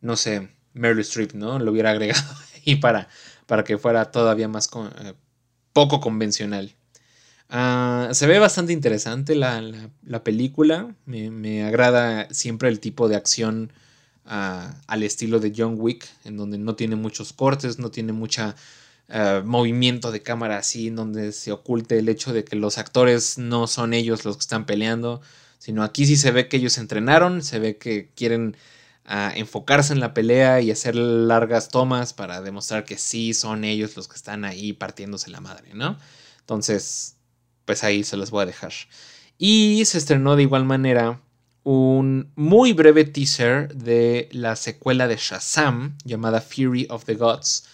no 0.00 0.16
sé, 0.16 0.50
Meryl 0.74 1.00
Streep, 1.00 1.34
¿no? 1.34 1.58
Lo 1.58 1.72
hubiera 1.72 1.90
agregado 1.90 2.22
y 2.64 2.76
para, 2.76 3.08
para 3.46 3.64
que 3.64 3.78
fuera 3.78 4.10
todavía 4.10 4.48
más 4.48 4.70
eh, 5.00 5.14
poco 5.72 6.00
convencional. 6.00 6.74
Ah, 7.54 8.08
se 8.12 8.26
ve 8.26 8.38
bastante 8.38 8.72
interesante 8.72 9.34
la, 9.34 9.60
película. 10.24 10.94
Me, 11.04 11.64
agrada 11.64 12.26
siempre 12.30 12.70
el 12.70 12.80
tipo 12.80 13.08
de 13.08 13.16
acción 13.16 13.74
ah, 14.24 14.74
al 14.86 15.02
estilo 15.02 15.38
de 15.38 15.52
John 15.54 15.74
Wick, 15.76 16.08
en 16.24 16.38
donde 16.38 16.56
no 16.56 16.76
tiene 16.76 16.96
muchos 16.96 17.34
cortes, 17.34 17.78
no 17.78 17.90
tiene 17.90 18.14
mucha 18.14 18.56
eh, 19.08 19.42
movimiento 19.44 20.10
de 20.12 20.22
cámara 20.22 20.56
así, 20.56 20.88
en 20.88 20.96
donde 20.96 21.32
se 21.32 21.52
oculte 21.52 21.98
el 21.98 22.08
hecho 22.08 22.32
de 22.32 22.42
que 22.42 22.56
los 22.56 22.78
actores 22.78 23.36
no 23.36 23.66
son 23.66 23.92
ellos 23.92 24.24
los 24.24 24.38
que 24.38 24.42
están 24.42 24.64
peleando, 24.64 25.20
sino 25.58 25.82
aquí 25.82 26.06
sí 26.06 26.16
se 26.16 26.30
ve 26.30 26.48
que 26.48 26.56
ellos 26.56 26.78
entrenaron, 26.78 27.42
se 27.42 27.58
ve 27.58 27.76
que 27.76 28.08
quieren 28.14 28.56
enfocarse 29.34 29.92
en 29.92 30.00
la 30.00 30.14
pelea 30.14 30.62
y 30.62 30.70
hacer 30.70 30.94
largas 30.96 31.68
tomas 31.68 32.14
para 32.14 32.40
demostrar 32.40 32.84
que 32.84 32.96
sí 32.96 33.34
son 33.34 33.64
ellos 33.64 33.94
los 33.96 34.08
que 34.08 34.16
están 34.16 34.44
ahí 34.46 34.72
partiéndose 34.72 35.28
la 35.30 35.40
madre, 35.40 35.74
¿no? 35.74 35.98
Entonces, 36.40 37.16
pues 37.64 37.84
ahí 37.84 38.04
se 38.04 38.16
los 38.16 38.30
voy 38.30 38.42
a 38.42 38.46
dejar. 38.46 38.72
Y 39.38 39.84
se 39.84 39.98
estrenó 39.98 40.36
de 40.36 40.42
igual 40.42 40.64
manera 40.64 41.20
un 41.64 42.32
muy 42.34 42.72
breve 42.72 43.04
teaser 43.04 43.74
de 43.74 44.28
la 44.32 44.56
secuela 44.56 45.08
de 45.08 45.16
Shazam 45.16 45.96
llamada 46.04 46.40
Fury 46.40 46.86
of 46.90 47.04
the 47.04 47.14
Gods 47.14 47.64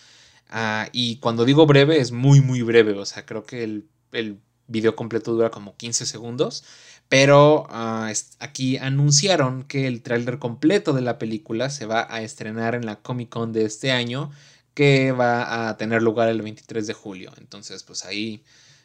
Ah, 0.49 0.89
y 0.93 1.17
cuando 1.17 1.45
digo 1.45 1.67
breve, 1.67 2.01
es 2.01 2.13
muy, 2.13 2.41
muy 2.41 2.63
breve. 2.63 2.93
O 2.99 3.07
sea, 3.07 3.27
creo 3.27 3.45
que 3.45 3.65
el, 3.65 3.89
el 4.13 4.41
video 4.67 4.97
completo 4.97 5.33
dura 5.33 5.51
como 5.51 5.77
15 5.77 6.07
segundos. 6.07 6.65
Pero 7.09 7.67
ah, 7.71 8.13
aquí 8.39 8.77
anunciaron 8.79 9.65
que 9.65 9.87
el 9.87 10.03
tráiler 10.03 10.39
completo 10.39 10.93
de 10.93 11.01
la 11.03 11.19
película 11.19 11.71
se 11.71 11.87
va 11.87 12.07
a 12.11 12.23
estrenar 12.23 12.75
en 12.75 12.87
la 12.87 12.97
Comic 12.97 13.31
Con 13.31 13.53
de 13.53 13.65
este 13.65 13.93
año, 13.93 14.31
que 14.75 15.13
va 15.13 15.69
a 15.69 15.77
tener 15.77 16.03
lugar 16.03 16.29
el 16.29 16.43
23 16.43 16.87
de 16.87 16.95
julio. 16.95 17.33
Entonces, 17.39 17.83
pues 17.83 18.05
ahí, 18.05 18.43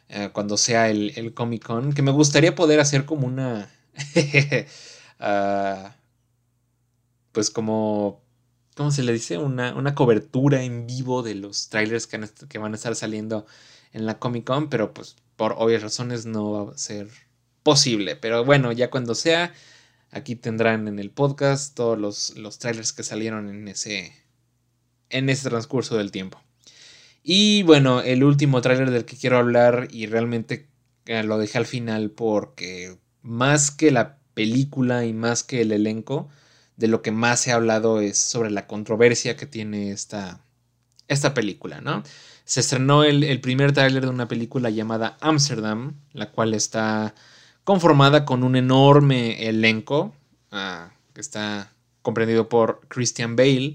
eh, 0.08 0.30
cuando 0.32 0.56
sea 0.56 0.90
el, 0.90 1.12
el, 1.16 1.34
Comic 1.34 1.64
Con, 1.64 1.92
que 1.92 2.02
me 2.02 2.10
gustaría 2.12 2.54
poder 2.54 2.80
hacer 2.80 3.04
como 3.04 3.26
una... 3.26 3.70
Ah, 5.26 5.94
pues 7.32 7.48
como 7.48 8.24
¿cómo 8.74 8.90
se 8.90 9.02
le 9.02 9.12
dice? 9.12 9.38
Una, 9.38 9.94
cobertura 9.94 10.62
en 10.62 10.86
vivo 10.86 11.22
de 11.22 11.34
los 11.34 11.68
trailers 11.68 12.06
que, 12.06 12.28
que, 12.48 12.58
van 12.58 12.72
a 12.72 12.76
estar 12.76 12.94
saliendo 12.94 13.46
en 13.92 14.06
la 14.06 14.18
Comic 14.18 14.44
Con, 14.44 14.68
pero 14.68 14.92
pues 14.92 15.16
por 15.36 15.54
obvias 15.58 15.82
razones 15.82 16.26
no 16.26 16.50
va 16.66 16.72
a 16.74 16.78
ser 16.78 17.08
posible. 17.62 18.16
Pero 18.16 18.44
bueno, 18.44 18.72
ya 18.72 18.90
cuando 18.90 19.14
sea, 19.14 19.52
aquí 20.10 20.36
tendrán 20.36 20.88
en 20.88 20.98
el 20.98 21.10
podcast 21.10 21.74
todos 21.74 21.98
los, 21.98 22.36
los 22.36 22.58
trailers 22.58 22.92
que 22.92 23.02
salieron 23.02 23.48
en 23.48 23.68
ese, 23.68 24.12
en 25.10 25.28
ese 25.28 25.48
transcurso 25.48 25.96
del 25.96 26.10
tiempo. 26.10 26.40
Y 27.26 27.62
bueno, 27.62 28.02
el 28.02 28.22
último 28.22 28.60
trailer 28.60 28.90
del 28.90 29.06
que 29.06 29.16
quiero 29.16 29.38
hablar 29.38 29.88
y 29.90 30.04
realmente 30.04 30.68
eh, 31.06 31.22
lo 31.22 31.38
dejé 31.38 31.56
al 31.56 31.64
final 31.64 32.10
porque 32.10 32.98
más 33.22 33.70
que 33.70 33.90
la 33.90 34.18
película 34.34 35.06
y 35.06 35.14
más 35.14 35.42
que 35.42 35.62
el 35.62 35.72
elenco, 35.72 36.28
de 36.76 36.86
lo 36.86 37.00
que 37.00 37.12
más 37.12 37.40
se 37.40 37.52
ha 37.52 37.54
hablado 37.54 38.00
es 38.00 38.18
sobre 38.18 38.50
la 38.50 38.66
controversia 38.66 39.36
que 39.36 39.46
tiene 39.46 39.90
esta, 39.90 40.40
esta 41.08 41.32
película, 41.32 41.80
¿no? 41.80 42.02
Se 42.44 42.60
estrenó 42.60 43.04
el, 43.04 43.40
primer 43.40 43.72
tráiler 43.72 44.02
de 44.02 44.10
una 44.10 44.28
película 44.28 44.68
llamada 44.68 45.16
Amsterdam, 45.20 45.94
la 46.12 46.30
cual 46.30 46.52
está 46.52 47.14
conformada 47.64 48.26
con 48.26 48.42
un 48.44 48.54
enorme 48.54 49.48
elenco, 49.48 50.14
ah, 50.50 50.90
que 51.14 51.22
está 51.22 51.72
comprendido 52.02 52.50
por 52.50 52.82
Christian 52.88 53.34
Bale, 53.34 53.74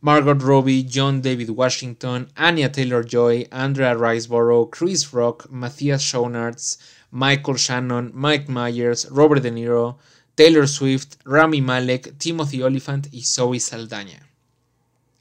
Margot 0.00 0.40
Robbie, 0.40 0.84
John 0.84 1.20
David 1.20 1.50
Washington, 1.50 2.28
Anya 2.36 2.68
Taylor-Joy, 2.68 3.48
Andrea 3.50 3.94
Riceborough, 3.94 4.70
Chris 4.70 5.12
Rock, 5.12 5.50
Matthias 5.50 6.02
Schoenaerts, 6.02 6.78
Michael 7.10 7.56
Shannon, 7.56 8.12
Mike 8.14 8.48
Myers, 8.48 9.08
Robert 9.10 9.42
De 9.42 9.50
Niro, 9.50 9.98
Taylor 10.36 10.68
Swift, 10.68 11.16
Rami 11.24 11.60
Malek, 11.60 12.16
Timothy 12.18 12.62
Oliphant 12.62 13.08
y 13.12 13.22
Zoe 13.22 13.58
Saldaña. 13.58 14.28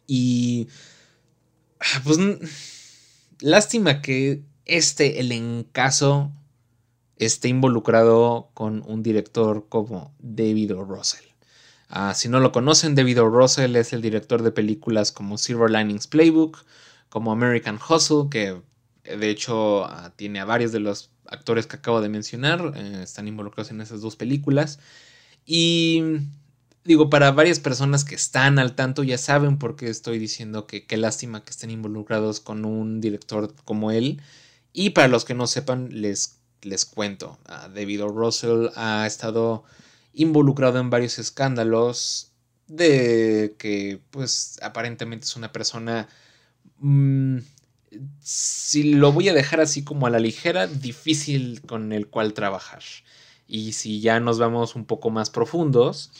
Y. 0.05 0.67
Ah, 1.79 2.01
pues. 2.03 2.19
Lástima 3.39 4.01
que 4.01 4.43
este, 4.65 5.19
el 5.19 5.31
encaso, 5.31 6.31
esté 7.17 7.47
involucrado 7.47 8.49
con 8.53 8.83
un 8.85 9.01
director 9.01 9.67
como 9.69 10.13
David 10.19 10.75
O. 10.75 10.83
Russell. 10.83 11.26
Ah, 11.89 12.13
si 12.13 12.27
no 12.29 12.39
lo 12.39 12.51
conocen, 12.51 12.95
David 12.95 13.21
O. 13.21 13.45
Es 13.45 13.93
el 13.93 14.01
director 14.01 14.43
de 14.43 14.51
películas 14.51 15.11
como 15.11 15.37
Silver 15.37 15.71
Linings 15.71 16.07
Playbook, 16.07 16.65
como 17.09 17.31
American 17.31 17.77
Hustle, 17.77 18.29
que 18.29 18.61
de 19.03 19.29
hecho 19.29 19.85
ah, 19.85 20.11
tiene 20.15 20.39
a 20.39 20.45
varios 20.45 20.71
de 20.71 20.79
los 20.79 21.11
actores 21.25 21.67
que 21.67 21.77
acabo 21.77 22.01
de 22.01 22.09
mencionar, 22.09 22.73
eh, 22.75 23.01
están 23.03 23.27
involucrados 23.27 23.71
en 23.71 23.81
esas 23.81 24.01
dos 24.01 24.15
películas. 24.15 24.79
Y 25.45 26.03
digo, 26.83 27.09
para 27.09 27.31
varias 27.31 27.59
personas 27.59 28.03
que 28.03 28.15
están 28.15 28.59
al 28.59 28.75
tanto 28.75 29.03
ya 29.03 29.17
saben 29.17 29.57
por 29.57 29.75
qué 29.75 29.89
estoy 29.89 30.19
diciendo 30.19 30.67
que 30.67 30.85
qué 30.85 30.97
lástima 30.97 31.43
que 31.43 31.51
estén 31.51 31.71
involucrados 31.71 32.39
con 32.41 32.65
un 32.65 33.01
director 33.01 33.53
como 33.65 33.91
él. 33.91 34.21
Y 34.73 34.91
para 34.91 35.07
los 35.07 35.25
que 35.25 35.33
no 35.33 35.47
sepan, 35.47 35.89
les, 35.91 36.39
les 36.61 36.85
cuento. 36.85 37.39
Uh, 37.49 37.69
David 37.73 38.03
o. 38.03 38.71
Ha 38.75 39.07
estado 39.07 39.63
involucrado 40.17 40.79
en 40.79 40.89
varios 40.89 41.19
escándalos 41.19 42.33
de 42.67 43.55
que 43.57 44.01
pues 44.11 44.59
aparentemente 44.61 45.25
es 45.25 45.35
una 45.35 45.51
persona... 45.51 46.09
Mm, 46.79 47.37
si 48.19 48.95
lo 48.95 49.13
voy 49.13 49.29
a 49.29 49.33
dejar 49.33 49.61
así 49.61 49.83
como 49.83 50.07
a 50.07 50.09
la 50.09 50.19
ligera, 50.19 50.67
difícil 50.67 51.61
con 51.61 51.93
el 51.93 52.07
cual 52.07 52.33
trabajar. 52.33 52.83
Y 53.47 53.73
si 53.73 54.01
ya 54.01 54.19
nos 54.19 54.39
vamos 54.39 54.75
un 54.75 54.85
poco 54.85 55.09
más 55.09 55.29
profundos, 55.29 56.11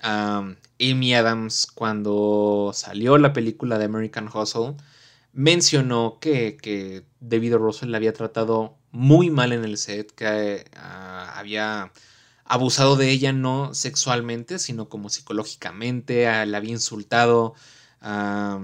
Amy 0.00 1.14
Adams 1.14 1.66
cuando 1.66 2.70
salió 2.72 3.18
la 3.18 3.32
película 3.32 3.78
de 3.78 3.86
American 3.86 4.28
Hustle 4.32 4.76
mencionó 5.32 6.18
que, 6.20 6.56
que 6.56 7.04
David 7.20 7.54
Russell 7.54 7.90
le 7.90 7.96
había 7.96 8.12
tratado 8.12 8.76
muy 8.90 9.30
mal 9.30 9.52
en 9.52 9.64
el 9.64 9.76
set, 9.76 10.12
que 10.12 10.64
ah, 10.76 11.34
había 11.36 11.92
abusado 12.48 12.96
de 12.96 13.10
ella 13.10 13.32
no 13.32 13.74
sexualmente, 13.74 14.58
sino 14.58 14.88
como 14.88 15.10
psicológicamente, 15.10 16.26
ah, 16.26 16.46
la 16.46 16.58
había 16.58 16.72
insultado. 16.72 17.54
Ah, 18.00 18.60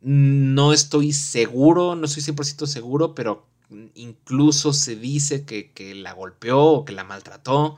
no 0.00 0.72
estoy 0.72 1.12
seguro, 1.12 1.94
no 1.94 2.06
estoy 2.06 2.22
100% 2.24 2.66
seguro, 2.66 3.14
pero 3.14 3.46
incluso 3.94 4.72
se 4.72 4.96
dice 4.96 5.44
que, 5.44 5.94
la 5.94 6.12
golpeó 6.12 6.60
o 6.64 6.84
que 6.84 6.92
la 6.92 7.04
maltrató. 7.04 7.76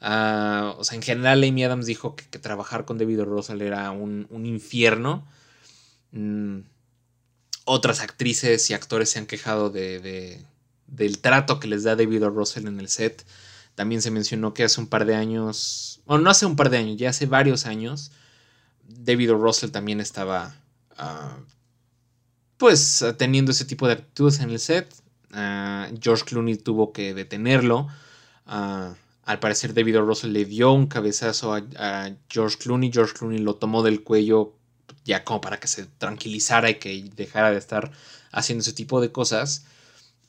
o 0.00 0.84
sea, 0.84 0.96
en 0.96 1.02
general 1.02 1.44
Amy 1.44 1.64
Adams 1.64 1.86
dijo 1.86 2.16
que, 2.16 2.38
trabajar 2.38 2.84
con 2.86 2.98
David 2.98 3.20
Russell 3.22 3.60
era 3.62 3.90
un, 3.90 4.26
infierno. 4.46 5.26
Mm, 6.12 6.60
otras 7.66 8.00
actrices 8.00 8.70
y 8.70 8.74
actores 8.74 9.10
se 9.10 9.18
han 9.18 9.26
quejado 9.26 9.68
de, 9.68 10.42
del 10.86 11.18
trato 11.18 11.60
que 11.60 11.68
les 11.68 11.84
da 11.84 11.96
David. 11.96 12.24
Russell 12.24 12.66
en 12.66 12.80
el 12.80 12.88
set. 12.88 13.24
También 13.78 14.02
se 14.02 14.10
mencionó 14.10 14.54
que 14.54 14.64
hace 14.64 14.80
un 14.80 14.88
par 14.88 15.04
de 15.04 15.14
años, 15.14 16.00
o 16.04 16.18
no 16.18 16.30
hace 16.30 16.46
un 16.46 16.56
par 16.56 16.68
de 16.68 16.78
años, 16.78 16.96
ya 16.96 17.10
hace 17.10 17.26
varios 17.26 17.64
años, 17.64 18.10
David 18.88 19.34
o. 19.34 19.38
Russell 19.38 19.70
también 19.70 20.00
estaba, 20.00 20.56
ah, 20.96 21.36
pues, 22.56 23.04
teniendo 23.18 23.52
ese 23.52 23.64
tipo 23.64 23.86
de 23.86 23.92
actitudes 23.92 24.40
en 24.40 24.50
el 24.50 24.58
set. 24.58 24.92
Ah, 25.30 25.88
George 26.02 26.24
Clooney 26.24 26.56
tuvo 26.56 26.92
que 26.92 27.14
detenerlo. 27.14 27.86
Ah, 28.46 28.96
al 29.24 29.38
parecer 29.38 29.74
David 29.74 30.00
o. 30.00 30.02
Russell 30.02 30.32
le 30.32 30.44
dio 30.44 30.72
un 30.72 30.88
cabezazo 30.88 31.54
a, 31.54 31.62
a 31.76 32.10
George 32.28 32.58
Clooney. 32.58 32.90
George 32.92 33.14
Clooney 33.14 33.38
lo 33.38 33.54
tomó 33.54 33.84
del 33.84 34.02
cuello 34.02 34.54
ya 35.04 35.22
como 35.22 35.40
para 35.40 35.60
que 35.60 35.68
se 35.68 35.86
tranquilizara 35.86 36.68
y 36.68 36.80
que 36.80 37.08
dejara 37.14 37.52
de 37.52 37.58
estar 37.58 37.92
haciendo 38.32 38.62
ese 38.62 38.72
tipo 38.72 39.00
de 39.00 39.12
cosas. 39.12 39.66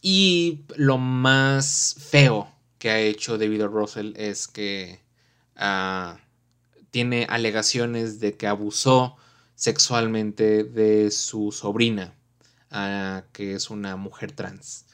Y 0.04 0.66
lo 0.76 1.00
más 1.00 1.96
feo 1.98 2.59
que 2.80 2.90
ha 2.90 3.00
hecho 3.00 3.38
David 3.38 3.64
Russell 3.66 4.14
es 4.16 4.48
que 4.48 5.02
ah, 5.56 6.20
tiene 6.92 7.28
alegaciones 7.30 8.20
de 8.20 8.36
que 8.38 8.48
abusó 8.48 9.18
sexualmente 9.56 10.64
de 10.64 11.12
su 11.12 11.52
sobrina, 11.52 12.16
ah, 12.72 13.26
que 13.34 13.54
es 13.54 13.70
una 13.70 13.98
mujer 13.98 14.32
trans. 14.32 14.86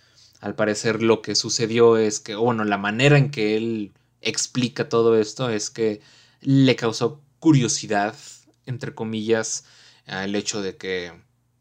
Al 0.42 0.56
parecer 0.56 1.02
lo 1.04 1.22
que 1.22 1.36
sucedió 1.36 1.98
es 1.98 2.20
que, 2.20 2.36
bueno, 2.36 2.66
la 2.66 2.78
manera 2.78 3.18
en 3.18 3.32
que 3.32 3.56
él 3.56 3.94
explica 4.22 4.90
todo 4.90 5.18
esto 5.18 5.50
es 5.50 5.70
que 5.70 6.02
le 6.42 6.76
causó 6.76 7.22
curiosidad, 7.40 8.16
entre 8.66 8.96
comillas, 8.96 9.66
el 10.08 10.36
hecho 10.36 10.62
de 10.62 10.78
que 10.78 11.14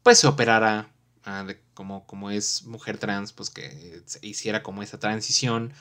pues 0.03 0.19
se 0.19 0.27
operara 0.27 0.91
ah, 1.23 1.45
como, 1.75 2.05
como 2.07 2.31
es 2.31 2.63
mujer 2.65 2.97
trans, 2.97 3.33
pues 3.33 3.49
que 3.51 4.01
se 4.05 4.25
hiciera 4.25 4.63
como 4.63 4.81
esa 4.81 4.99
transición 4.99 5.73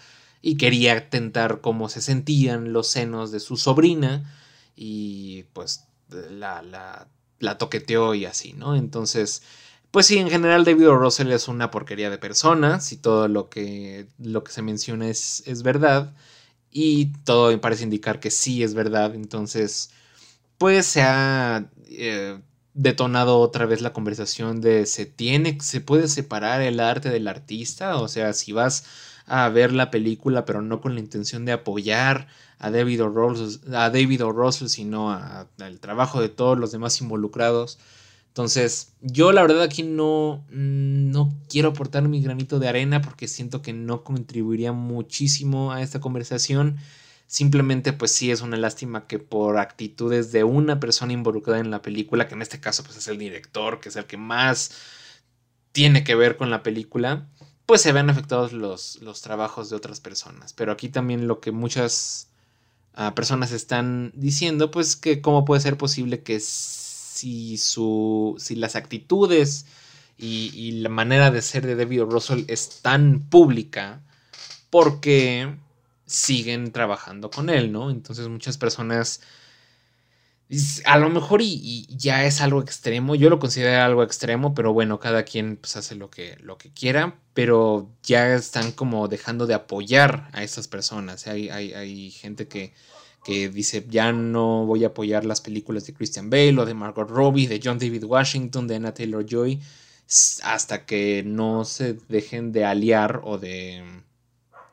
y 0.47 0.59
quería 0.59 1.09
tentar 1.09 1.63
cómo 1.63 1.89
se 1.89 2.03
sentían 2.03 2.75
los 2.75 2.89
senos 2.89 3.33
de 3.33 3.41
su 3.41 3.57
sobrina 3.57 4.31
y 4.77 5.45
pues 5.55 5.87
la, 6.11 6.61
la, 6.61 7.09
la 7.39 7.57
toqueteó 7.57 8.15
y 8.15 8.27
así, 8.27 8.53
¿no? 8.53 8.77
Entonces, 8.77 9.43
pues 9.91 10.05
sí, 10.05 10.19
en 10.19 10.29
general 10.29 10.67
David 10.67 10.89
Russell 10.89 11.33
es 11.33 11.49
una 11.49 11.71
porquería 11.71 12.11
de 12.11 12.19
persona, 12.19 12.81
si 12.81 12.99
todo 12.99 13.27
lo 13.27 13.49
que, 13.49 14.07
lo 14.19 14.45
que 14.45 14.53
se 14.53 14.61
menciona 14.61 15.09
es, 15.09 15.43
es 15.47 15.63
verdad 15.63 16.15
y 16.71 17.07
todo 17.25 17.49
me 17.51 17.57
parece 17.59 17.85
indicar 17.85 18.21
que 18.21 18.31
sí 18.31 18.63
es 18.63 18.75
verdad, 18.75 19.15
entonces 19.15 19.93
pues 20.59 20.85
se 20.87 21.03
ha 21.03 21.71
eh, 21.87 22.39
detonado 22.75 23.39
otra 23.41 23.65
vez 23.67 23.81
la 23.81 23.95
conversación 23.95 24.61
de 24.61 24.85
se 24.85 25.07
tiene, 25.07 25.59
se 25.63 25.81
puede 25.81 26.07
separar 26.09 26.61
el 26.61 26.81
arte 26.81 27.09
del 27.11 27.29
artista, 27.29 27.97
o 27.97 28.09
sea, 28.09 28.35
si 28.35 28.53
vas 28.53 28.85
a 29.27 29.49
ver 29.49 29.73
la 29.73 29.91
película 29.91 30.45
pero 30.45 30.63
no 30.63 30.81
con 30.81 30.95
la 30.95 31.01
intención 31.01 31.45
de 31.45 31.53
apoyar 31.53 32.29
a 32.59 32.71
David 32.71 33.05
o. 33.05 33.35
A 33.73 33.91
David 33.91 34.23
sino 34.67 35.11
al 35.11 35.81
trabajo 35.81 36.21
de 36.21 36.29
todos 36.29 36.59
los 36.59 36.73
demás 36.73 37.01
involucrados. 37.01 37.79
Entonces, 38.29 38.93
yo 39.01 39.31
la 39.31 39.43
verdad 39.43 39.63
aquí 39.63 39.85
no, 39.85 40.45
no 40.51 41.33
quiero 41.49 41.69
aportar 41.69 42.09
mi 42.09 42.21
granito 42.21 42.59
de 42.59 42.67
arena 42.69 43.01
porque 43.01 43.29
siento 43.29 43.63
que 43.63 43.73
no 43.73 44.03
contribuiría 44.03 44.73
muchísimo 44.73 45.73
a 45.73 45.83
esta 45.83 46.01
conversación. 46.01 46.79
Simplemente 47.29 47.93
pues 47.93 48.11
sí 48.11 48.33
es 48.33 48.41
una 48.41 48.57
lástima 48.57 49.07
que 49.07 49.21
por 49.21 49.59
actitudes 49.59 50.33
de 50.33 50.43
una 50.43 50.81
persona 50.81 51.13
involucrada 51.13 51.61
en 51.61 51.71
la 51.71 51.81
película, 51.81 52.27
que 52.27 52.35
en 52.35 52.43
este 52.43 52.61
caso 52.61 52.83
pues 52.83 52.97
es 52.97 53.07
el 53.07 53.19
director, 53.19 53.79
que 53.81 53.89
es 53.89 53.97
el 53.97 54.07
que 54.07 54.17
más 54.17 54.73
tiene 55.71 56.05
que 56.05 56.15
ver 56.15 56.37
con 56.37 56.51
la 56.51 56.63
película, 56.63 57.29
pues 57.67 57.83
se 57.83 57.93
vean 57.93 58.11
afectados 58.11 58.53
los, 58.53 59.01
los 59.03 59.23
trabajos 59.23 59.71
de 59.71 59.77
otras 59.77 60.01
personas. 60.01 60.53
Pero 60.53 60.73
aquí 60.73 60.89
también 60.89 61.27
lo 61.27 61.41
que 61.41 61.53
muchas 61.53 62.29
ah, 62.95 63.15
personas 63.15 63.53
están 63.53 64.13
diciendo, 64.15 64.71
pues 64.71 64.97
que 64.97 65.21
cómo 65.21 65.45
puede 65.45 65.61
ser 65.61 65.77
posible 65.77 66.23
que 66.23 66.41
si, 66.41 67.57
su, 67.59 68.37
si 68.39 68.57
las 68.57 68.77
actitudes 68.77 69.67
y, 70.19 70.51
y 70.55 70.73
la 70.73 70.89
manera 70.91 71.31
de 71.31 71.43
ser 71.43 71.67
de 71.67 71.77
David 71.77 72.03
Russell 72.03 72.45
es 72.49 72.81
tan 72.83 73.21
pública, 73.31 74.03
porque 74.71 75.57
siguen 76.07 76.73
trabajando 76.73 77.31
con 77.31 77.49
él, 77.51 77.73
¿no? 77.73 77.91
Entonces 77.91 78.29
muchas 78.29 78.59
personas, 78.59 79.21
a 80.85 80.99
lo 80.99 81.09
mejor 81.09 81.41
y, 81.43 81.87
ya 81.97 82.25
es 82.25 82.41
algo 82.41 82.61
extremo, 82.61 83.15
yo 83.15 83.31
lo 83.31 83.39
considero 83.39 83.83
algo 83.83 84.03
extremo, 84.03 84.55
pero 84.55 84.73
bueno, 84.73 85.01
cada 85.01 85.25
quien 85.25 85.57
pues 85.57 85.77
hace 85.77 85.95
lo 85.95 86.11
que, 86.11 86.37
lo 86.41 86.59
que 86.59 86.71
quiera, 86.71 87.19
pero 87.33 87.91
ya 88.03 88.35
están 88.35 88.73
como 88.73 89.09
dejando 89.09 89.47
de 89.47 89.55
apoyar 89.55 90.29
a 90.33 90.43
estas 90.43 90.69
personas. 90.69 91.27
Hay, 91.27 91.49
hay, 91.49 92.11
gente 92.11 92.47
que, 92.47 92.75
que 93.25 93.49
dice, 93.49 93.87
ya 93.89 94.13
no 94.13 94.67
voy 94.67 94.85
a 94.85 94.89
apoyar 94.89 95.25
las 95.25 95.41
películas 95.41 95.87
de 95.87 95.95
Christian 95.95 96.31
Bale 96.31 96.59
o 96.59 96.67
de 96.67 96.75
Margot 96.75 97.09
Robbie, 97.09 97.47
de 97.47 97.61
John 97.63 97.79
David 97.79 98.05
Washington, 98.05 98.67
de 98.69 98.77
Anna 98.77 98.95
Taylor 98.95 99.25
Joy, 99.27 99.61
hasta 100.43 100.85
que 100.85 101.23
no 101.25 101.65
se 101.65 101.95
dejen 102.09 102.53
de 102.53 102.67
aliar 102.67 103.23
o 103.25 103.39
de 103.39 103.83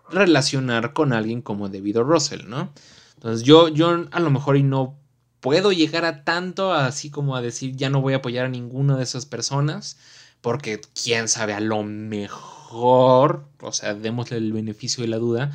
relacionar 0.10 0.92
con 0.92 1.14
alguien 1.14 1.42
como 1.42 1.70
David 1.70 2.00
Russell, 2.00 2.48
¿no? 2.48 2.74
Entonces 3.16 3.44
yo, 3.44 3.70
yo 3.70 4.08
a 4.12 4.20
lo 4.20 4.32
mejor 4.32 4.58
y 4.58 4.64
no 4.64 5.01
puedo 5.42 5.72
llegar 5.74 6.06
a 6.06 6.24
tanto 6.24 6.74
así 6.74 7.10
como 7.10 7.36
a 7.36 7.42
decir 7.42 7.76
ya 7.76 7.90
no 7.90 8.02
voy 8.02 8.14
a 8.14 8.18
apoyar 8.18 8.46
a 8.46 8.50
ninguna 8.50 8.96
de 8.96 9.04
esas 9.04 9.26
personas, 9.26 9.98
porque 10.40 10.80
quién 11.04 11.28
sabe, 11.28 11.54
a 11.54 11.60
lo 11.60 11.84
mejor, 11.84 13.46
o 13.60 13.74
sea, 13.74 13.94
démosle 13.94 14.38
el 14.38 14.54
beneficio 14.54 15.04
de 15.04 15.10
la 15.10 15.18
duda, 15.18 15.52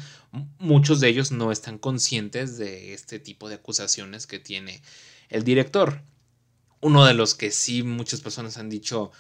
muchos 0.59 1.01
de 1.01 1.09
ellos 1.09 1.33
no 1.33 1.51
están 1.51 1.79
conscientes 1.79 2.59
de 2.59 2.93
este 2.93 3.19
tipo 3.19 3.49
de 3.49 3.57
acusaciones 3.57 4.27
que 4.27 4.39
tiene 4.39 4.83
el 5.29 5.45
director. 5.45 6.03
Uno 6.81 7.05
de 7.05 7.15
los 7.15 7.35
que 7.35 7.51
sí 7.51 7.83
muchas 7.83 8.21
personas 8.21 8.59
han 8.59 8.69
dicho, 8.69 9.11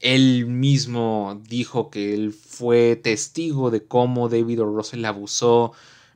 él 0.00 0.46
mismo 0.46 1.40
dijo 1.48 1.90
que 1.90 2.14
él 2.14 2.32
fue 2.32 2.96
testigo 2.96 3.70
de 3.70 3.84
cómo 3.84 4.28
David 4.28 4.62
o. 4.62 4.66
Russell 4.66 5.04
abusó, 5.04 5.72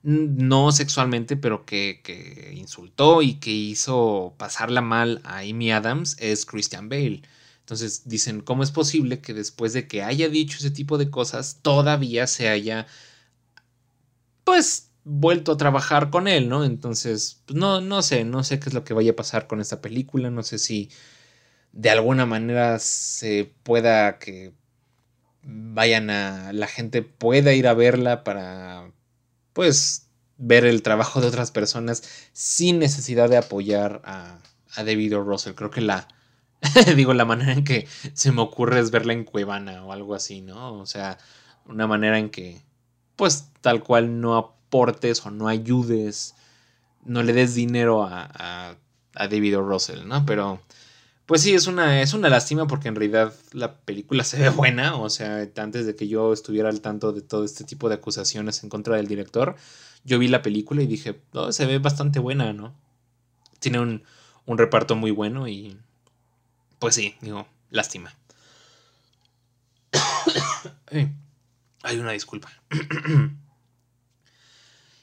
no 0.07 0.71
sexualmente, 0.71 1.37
pero 1.37 1.67
que, 1.67 2.53
insultó 2.55 3.23
y 3.23 3.35
que 3.41 3.51
hizo 3.51 4.35
pasarla 4.39 4.81
mal 4.81 5.21
a 5.25 5.39
Amy 5.39 5.73
Adams, 5.73 6.17
es 6.21 6.47
Christian 6.47 6.89
Bale. 6.89 7.23
Entonces 7.61 8.09
dicen, 8.09 8.41
¿cómo 8.41 8.63
es 8.63 8.71
posible 8.71 9.21
que 9.21 9.35
después 9.35 9.73
de 9.73 9.89
que 9.89 10.05
haya 10.05 10.29
dicho 10.29 10.59
ese 10.59 10.71
tipo 10.71 10.97
de 10.99 11.11
cosas, 11.11 11.59
todavía 11.61 12.29
se 12.29 12.49
haya, 12.49 12.87
pues, 14.45 14.93
vuelto 15.05 15.53
a 15.53 15.57
trabajar 15.57 16.11
con 16.11 16.29
él, 16.29 16.49
¿no? 16.49 16.65
Entonces, 16.65 17.43
pues, 17.47 17.59
no, 17.59 17.81
no 17.81 18.03
sé, 18.03 18.25
no 18.25 18.45
sé 18.45 18.61
qué 18.61 18.69
es 18.69 18.75
lo 18.75 18.85
que 18.85 18.95
vaya 18.95 19.13
a 19.13 19.17
pasar 19.17 19.49
con 19.49 19.61
esta 19.61 19.81
película, 19.81 20.31
no 20.31 20.43
sé 20.45 20.59
si 20.59 20.91
de 21.73 21.91
alguna 21.91 22.27
manera 22.27 22.79
se 22.79 23.53
pueda 23.65 24.19
que 24.19 24.55
vayan 25.43 26.11
a 26.11 26.53
la 26.53 26.67
gente 26.69 27.03
pueda 27.03 27.55
ir 27.55 27.69
a 27.69 27.75
verla 27.75 28.25
para 28.25 28.93
pues 29.57 30.11
ver 30.37 30.67
el 30.67 30.83
trabajo 30.83 31.23
de 31.23 31.29
otras 31.29 31.51
personas 31.51 32.03
sin 32.35 32.79
necesidad 32.79 33.31
de 33.31 33.39
apoyar 33.39 34.03
a, 34.05 34.39
a 34.75 34.85
David 34.85 35.17
o. 35.17 35.23
Russell. 35.23 35.55
Creo 35.55 35.71
que 35.71 35.81
la 35.81 36.09
digo 36.95 37.15
la 37.15 37.25
manera 37.25 37.55
en 37.55 37.65
que 37.65 37.89
se 38.13 38.33
me 38.33 38.43
ocurre 38.43 38.81
es 38.81 38.91
verla 38.91 39.15
en 39.15 39.25
Cuevana 39.25 39.83
o 39.83 39.93
algo 39.93 40.15
así, 40.15 40.43
¿no? 40.43 40.75
O 40.75 40.85
sea, 40.85 41.17
una 41.65 41.87
manera 41.87 42.19
en 42.19 42.29
que 42.29 42.61
pues 43.17 43.49
tal 43.63 43.83
cual 43.83 44.21
no 44.21 44.37
aportes 44.37 45.25
o 45.25 45.31
no 45.31 45.49
ayudes, 45.49 46.35
no 47.03 47.23
le 47.23 47.33
des 47.33 47.55
dinero 47.55 48.05
a, 48.05 48.29
a, 48.35 48.77
a 49.15 49.29
David 49.29 49.57
o. 49.57 49.63
Russell, 49.63 50.07
¿no? 50.07 50.27
Pero 50.27 50.61
pues 51.27 51.43
sí, 51.43 51.55
es 51.55 51.67
una, 51.67 52.01
es 52.01 52.15
una 52.15 52.29
lástima 52.29 52.69
porque 52.69 52.89
en 52.89 52.95
realidad 52.95 53.35
la 53.53 53.77
película 53.81 54.25
se 54.25 54.39
ve 54.39 54.49
buena. 54.49 54.97
O 54.97 55.11
sea, 55.11 55.49
antes 55.57 55.87
de 55.87 55.97
que 55.97 56.09
yo 56.09 56.33
estuviera 56.33 56.69
al 56.69 56.81
tanto 56.81 57.13
de 57.13 57.21
todo 57.23 57.45
este 57.45 57.65
tipo 57.65 57.89
de 57.89 57.97
acusaciones 57.97 58.63
en 58.63 58.71
contra 58.71 58.97
del 58.97 59.09
director, 59.09 59.57
yo 60.05 60.19
vi 60.19 60.29
la 60.29 60.43
película 60.43 60.83
y 60.83 60.87
dije, 60.87 61.21
oh, 61.33 61.53
se 61.53 61.67
ve 61.67 61.79
bastante 61.79 62.21
buena, 62.21 62.53
¿no? 62.53 62.75
Tiene 63.59 63.81
un, 63.81 64.05
un 64.47 64.59
reparto 64.59 64.95
muy 64.95 65.11
bueno 65.11 65.49
y 65.49 65.77
pues 66.79 66.95
sí, 66.95 67.17
digo, 67.21 67.49
lástima. 67.71 68.15
Hay 71.83 71.99
una 71.99 72.13
disculpa. 72.13 72.53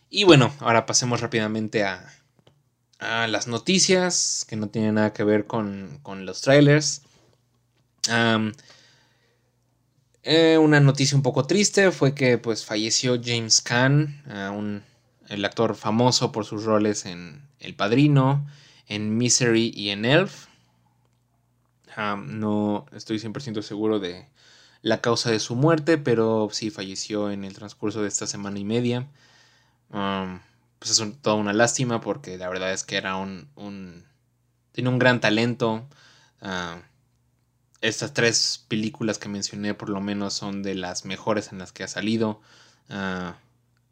y 0.10 0.24
bueno, 0.24 0.54
ahora 0.60 0.86
pasemos 0.86 1.20
rápidamente 1.22 1.84
a, 1.84 2.10
a, 3.00 3.28
las 3.28 3.48
noticias 3.48 4.46
que 4.48 4.56
no 4.56 4.70
tienen 4.70 4.96
nada 4.96 5.14
que 5.14 5.24
ver 5.24 5.48
con, 5.48 6.00
con 6.04 6.26
los 6.26 6.42
trailers. 6.42 7.02
Eh, 10.26 10.58
una 10.58 10.80
noticia 10.80 11.18
un 11.18 11.24
poco 11.24 11.46
triste 11.46 11.92
fue 11.92 12.16
que 12.16 12.38
pues 12.38 12.66
falleció 12.66 13.20
James 13.22 13.62
Caan, 13.62 14.24
un, 14.56 14.84
el 15.28 15.44
actor 15.44 15.76
famoso 15.76 16.32
por 16.32 16.46
sus 16.46 16.64
roles 16.64 17.06
en 17.06 17.42
El 17.60 17.76
Padrino, 17.76 18.48
en 18.88 19.18
Misery 19.18 19.72
y 19.76 19.90
en 19.90 20.06
Elf. 20.06 20.48
no 21.98 22.86
estoy 22.94 23.18
100% 23.18 23.62
seguro 23.62 24.00
de, 24.00 24.28
la 24.84 25.02
causa 25.02 25.32
de 25.32 25.40
su 25.40 25.56
muerte, 25.56 25.98
pero 25.98 26.50
sí 26.52 26.70
falleció 26.70 27.32
en 27.32 27.46
el 27.46 27.56
transcurso 27.56 28.02
de 28.04 28.10
esta 28.10 28.28
semana 28.28 28.60
y 28.60 28.66
media. 28.66 29.08
Pues 30.84 31.00
es 31.00 31.22
toda 31.22 31.38
una 31.38 31.54
lástima 31.54 32.02
porque 32.02 32.38
la 32.38 32.50
verdad 32.50 32.74
es 32.74 32.84
que 32.84 32.98
era 32.98 33.16
un... 33.16 34.06
tiene 34.74 34.90
un 34.90 35.00
gran 35.00 35.22
talento. 35.22 35.88
Uh, 36.42 36.82
estas 37.80 38.14
tres 38.14 38.66
películas 38.68 39.18
que 39.18 39.30
mencioné 39.30 39.74
por 39.74 39.90
lo 39.90 40.02
menos 40.02 40.34
son 40.34 40.62
de 40.62 40.76
las 40.76 41.06
mejores 41.06 41.52
en 41.52 41.60
las 41.60 41.72
que 41.72 41.84
ha 41.84 41.88
salido. 41.88 42.42
Uh, 42.90 43.32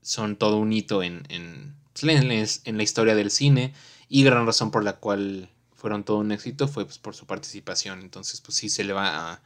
son 0.01 0.35
todo 0.35 0.57
un 0.57 0.73
hito 0.73 1.01
en, 1.01 1.23
en, 1.29 1.75
en, 2.01 2.77
la 2.77 2.83
historia 2.83 3.15
del 3.15 3.31
cine 3.31 3.73
y 4.09 4.23
gran 4.23 4.45
razón 4.45 4.71
por 4.71 4.83
la 4.83 4.97
cual 4.97 5.49
fueron 5.73 6.03
todo 6.03 6.17
un 6.17 6.31
éxito 6.31 6.67
fue 6.67 6.85
pues, 6.85 6.97
por 6.97 7.15
su 7.15 7.25
participación. 7.25 8.01
Entonces 8.01 8.41
pues 8.41 8.57
sí 8.57 8.67
se 8.67 8.83
le 8.83 8.91
va 8.91 9.31
a 9.31 9.41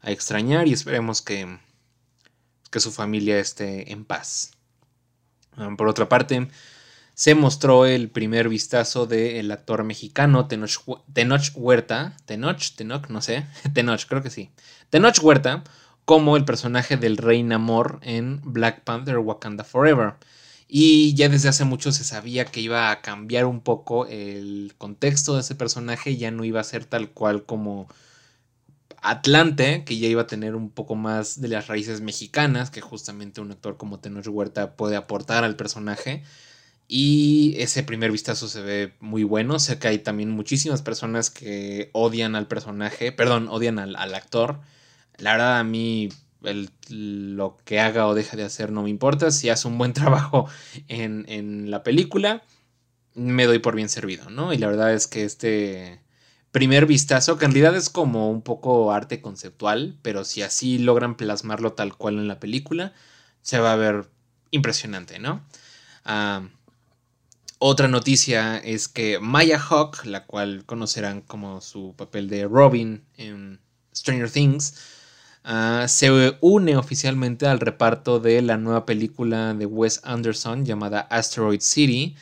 a 0.00 0.10
extrañar 0.10 0.68
y 0.68 0.72
esperemos 0.72 1.22
que, 1.22 1.58
que 2.70 2.80
su 2.80 2.92
familia 2.92 3.38
esté 3.38 3.92
en 3.92 4.04
paz. 4.04 4.52
Ah, 5.56 5.70
por 5.76 5.88
otra 5.88 6.08
parte, 6.08 6.48
se 7.18 7.34
mostró 7.34 7.84
el 7.84 8.10
primer 8.10 8.48
vistazo 8.48 9.04
del 9.06 9.50
actor 9.50 9.82
mexicano 9.82 10.46
Tenoch, 10.46 11.50
Huerta, 11.56 12.16
Tenoch, 12.26 12.76
Tenoch, 12.76 13.08
no 13.08 13.20
sé, 13.22 13.44
Tenoch, 13.74 14.06
creo 14.06 14.22
que 14.22 14.30
sí, 14.30 14.52
Tenoch 14.88 15.18
Huerta, 15.20 15.64
como 16.04 16.36
el 16.36 16.44
personaje 16.44 16.96
del 16.96 17.16
Rey 17.16 17.42
Namor 17.42 17.98
en 18.02 18.40
Black 18.44 18.84
Panther 18.84 19.18
Wakanda 19.18 19.64
Forever. 19.64 20.14
Y 20.68 21.12
ya 21.16 21.28
desde 21.28 21.48
hace 21.48 21.64
mucho 21.64 21.90
se 21.90 22.04
sabía 22.04 22.44
que 22.44 22.60
iba 22.60 22.92
a 22.92 23.00
cambiar 23.00 23.46
un 23.46 23.62
poco 23.62 24.06
el 24.06 24.74
contexto 24.78 25.34
de 25.34 25.40
ese 25.40 25.56
personaje, 25.56 26.16
ya 26.16 26.30
no 26.30 26.44
iba 26.44 26.60
a 26.60 26.64
ser 26.64 26.84
tal 26.84 27.10
cual 27.10 27.44
como 27.44 27.88
Atlante, 29.02 29.82
que 29.84 29.98
ya 29.98 30.06
iba 30.06 30.22
a 30.22 30.26
tener 30.28 30.54
un 30.54 30.70
poco 30.70 30.94
más 30.94 31.40
de 31.40 31.48
las 31.48 31.66
raíces 31.66 32.00
mexicanas, 32.00 32.70
que 32.70 32.80
justamente 32.80 33.40
un 33.40 33.50
actor 33.50 33.76
como 33.76 33.98
Tenoch 33.98 34.28
Huerta 34.28 34.76
puede 34.76 34.94
aportar 34.94 35.42
al 35.42 35.56
personaje. 35.56 36.22
Y 36.90 37.54
ese 37.58 37.82
primer 37.82 38.10
vistazo 38.10 38.48
se 38.48 38.62
ve 38.62 38.94
muy 38.98 39.22
bueno. 39.22 39.58
Sé 39.58 39.78
que 39.78 39.88
hay 39.88 39.98
también 39.98 40.30
muchísimas 40.30 40.80
personas 40.80 41.30
que 41.30 41.90
odian 41.92 42.34
al 42.34 42.48
personaje, 42.48 43.12
perdón, 43.12 43.48
odian 43.48 43.78
al, 43.78 44.14
actor. 44.14 44.60
La 45.18 45.32
verdad, 45.32 45.58
a 45.58 45.64
mí 45.64 46.08
lo 46.88 47.58
que 47.64 47.80
haga 47.80 48.06
o 48.06 48.14
deja 48.14 48.38
de 48.38 48.44
hacer 48.44 48.72
no 48.72 48.84
me 48.84 48.90
importa. 48.90 49.30
Si 49.30 49.50
hace 49.50 49.68
un 49.68 49.76
buen 49.76 49.92
trabajo 49.94 50.48
en, 50.88 51.26
en 51.28 51.70
la 51.70 51.82
película, 51.82 52.42
me 53.14 53.44
doy 53.44 53.58
por 53.58 53.76
bien 53.76 53.90
servido, 53.90 54.30
¿no? 54.30 54.54
Y 54.54 54.58
la 54.58 54.68
verdad 54.68 54.94
es 54.94 55.06
que 55.06 55.24
este 55.24 56.00
primer 56.52 56.86
vistazo, 56.86 57.36
que 57.36 57.44
en 57.44 57.52
realidad 57.52 57.76
es 57.76 57.90
como 57.90 58.30
un 58.30 58.40
poco 58.40 58.92
arte 58.92 59.20
conceptual, 59.20 59.98
pero 60.00 60.24
si 60.24 60.40
así 60.40 60.78
logran 60.78 61.16
plasmarlo 61.16 61.74
tal 61.74 61.96
cual 61.96 62.18
en 62.18 62.28
la 62.28 62.40
película, 62.40 62.94
se 63.42 63.58
va 63.58 63.72
a 63.74 63.76
ver 63.76 64.08
impresionante, 64.50 65.18
¿no? 65.18 65.44
Ah, 66.06 66.48
otra 67.58 67.88
noticia 67.88 68.58
es 68.58 68.88
que 68.88 69.18
Maya 69.18 69.58
Hawk, 69.58 70.04
la 70.04 70.26
cual 70.26 70.64
conocerán 70.64 71.22
como 71.22 71.60
su 71.60 71.94
papel 71.96 72.28
de 72.28 72.46
Robin 72.46 73.02
en 73.16 73.60
Stranger 73.94 74.30
Things, 74.30 74.74
ah, 75.44 75.86
se 75.88 76.36
une 76.40 76.76
oficialmente 76.76 77.46
al 77.46 77.60
reparto 77.60 78.20
de 78.20 78.42
la 78.42 78.56
nueva 78.56 78.86
película 78.86 79.54
de 79.54 79.66
Wes 79.66 80.00
Anderson 80.04 80.64
llamada 80.64 81.00
Asteroid 81.10 81.60
City. 81.60 82.14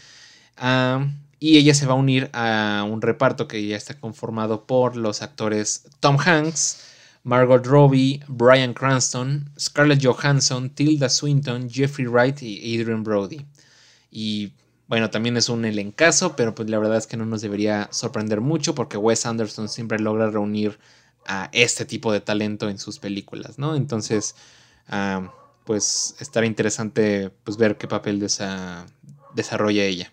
Ah, 0.56 1.06
y 1.38 1.58
ella 1.58 1.74
se 1.74 1.86
va 1.86 1.92
a 1.92 1.96
unir 1.96 2.30
a 2.32 2.86
un 2.88 3.02
reparto 3.02 3.46
que 3.46 3.66
ya 3.66 3.76
está 3.76 3.98
conformado 4.00 4.66
por 4.66 4.96
los 4.96 5.20
actores 5.20 5.84
Tom 6.00 6.16
Hanks, 6.18 6.82
Margot 7.24 7.66
Robbie, 7.66 8.22
Brian 8.26 8.72
Cranston, 8.72 9.50
Scarlett 9.58 10.02
Johansson, 10.02 10.70
Tilda 10.70 11.10
Swinton, 11.10 11.68
Jeffrey 11.68 12.06
Wright 12.06 12.40
y 12.40 12.80
Adrian 12.80 13.02
Brody. 13.02 13.44
Y 14.10 14.52
bueno, 14.88 15.10
también 15.10 15.36
es 15.36 15.48
un 15.48 15.64
elencazo, 15.64 16.36
pero 16.36 16.54
pues 16.54 16.70
la 16.70 16.78
verdad 16.78 16.96
es 16.96 17.06
que 17.06 17.16
no 17.16 17.26
nos 17.26 17.42
debería 17.42 17.88
sorprender 17.92 18.40
mucho 18.40 18.74
porque 18.74 18.96
Wes 18.96 19.26
Anderson 19.26 19.68
siempre 19.68 19.98
logra 19.98 20.30
reunir 20.30 20.78
a 21.26 21.48
este 21.52 21.84
tipo 21.84 22.12
de 22.12 22.20
talento 22.20 22.68
en 22.68 22.78
sus 22.78 22.98
películas, 22.98 23.58
¿no? 23.58 23.74
Entonces, 23.74 24.36
ah, 24.88 25.32
pues 25.64 26.14
estará 26.20 26.46
interesante 26.46 27.30
pues, 27.44 27.56
ver 27.56 27.76
qué 27.76 27.88
papel 27.88 28.20
desarrolla 29.34 29.84
ella 29.84 30.12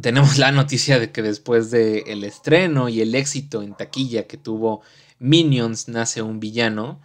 tenemos 0.00 0.38
la 0.38 0.52
noticia 0.52 0.98
de 0.98 1.10
que 1.10 1.22
después 1.22 1.70
del 1.70 2.04
el 2.06 2.24
estreno 2.24 2.88
y 2.88 3.00
el 3.00 3.14
éxito 3.14 3.62
en 3.62 3.74
taquilla 3.74 4.26
que 4.26 4.36
tuvo 4.36 4.82
Minions 5.18 5.88
Nace 5.88 6.22
un 6.22 6.40
Villano, 6.40 7.00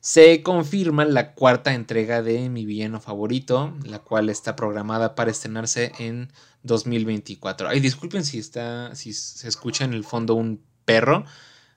se 0.00 0.42
confirma 0.42 1.04
la 1.04 1.34
cuarta 1.34 1.74
entrega 1.74 2.22
de 2.22 2.48
Mi 2.48 2.64
Villano 2.64 3.00
Favorito, 3.00 3.76
la 3.84 3.98
cual 3.98 4.30
está 4.30 4.56
programada 4.56 5.14
para 5.14 5.30
estrenarse 5.30 5.92
en 5.98 6.32
2024. 6.62 7.68
Ay, 7.68 7.80
disculpen 7.80 8.24
si, 8.24 8.38
está, 8.38 8.94
si 8.94 9.12
se 9.12 9.46
escucha 9.46 9.84
en 9.84 9.92
el 9.92 10.04
fondo 10.04 10.34
un 10.34 10.62
perro. 10.86 11.24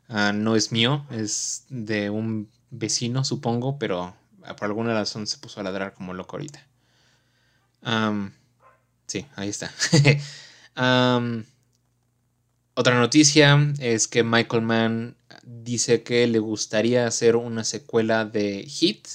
Ah, 0.07 0.31
no 0.33 0.55
es 0.55 0.71
mío, 0.71 1.05
es 1.11 1.65
de 1.69 2.09
un 2.09 2.49
vecino, 2.71 3.25
supongo, 3.25 3.77
pero 3.77 4.15
por 4.57 4.65
alguna 4.65 4.93
razón 4.93 5.27
se 5.27 5.37
puso 5.37 5.59
a 5.59 5.63
ladrar 5.63 5.93
como 5.93 6.13
loco 6.13 6.37
ahorita. 6.37 6.65
Sí, 9.05 9.25
ahí 9.35 9.49
está. 9.49 9.71
otra 12.73 12.99
noticia 12.99 13.73
es 13.79 14.07
que 14.07 14.23
Michael 14.23 14.63
Mann 14.63 15.17
dice 15.43 16.03
que 16.03 16.27
le 16.27 16.39
gustaría 16.39 17.07
hacer 17.07 17.35
una 17.35 17.63
secuela 17.63 18.25
de 18.25 18.63
Hit. 18.63 19.07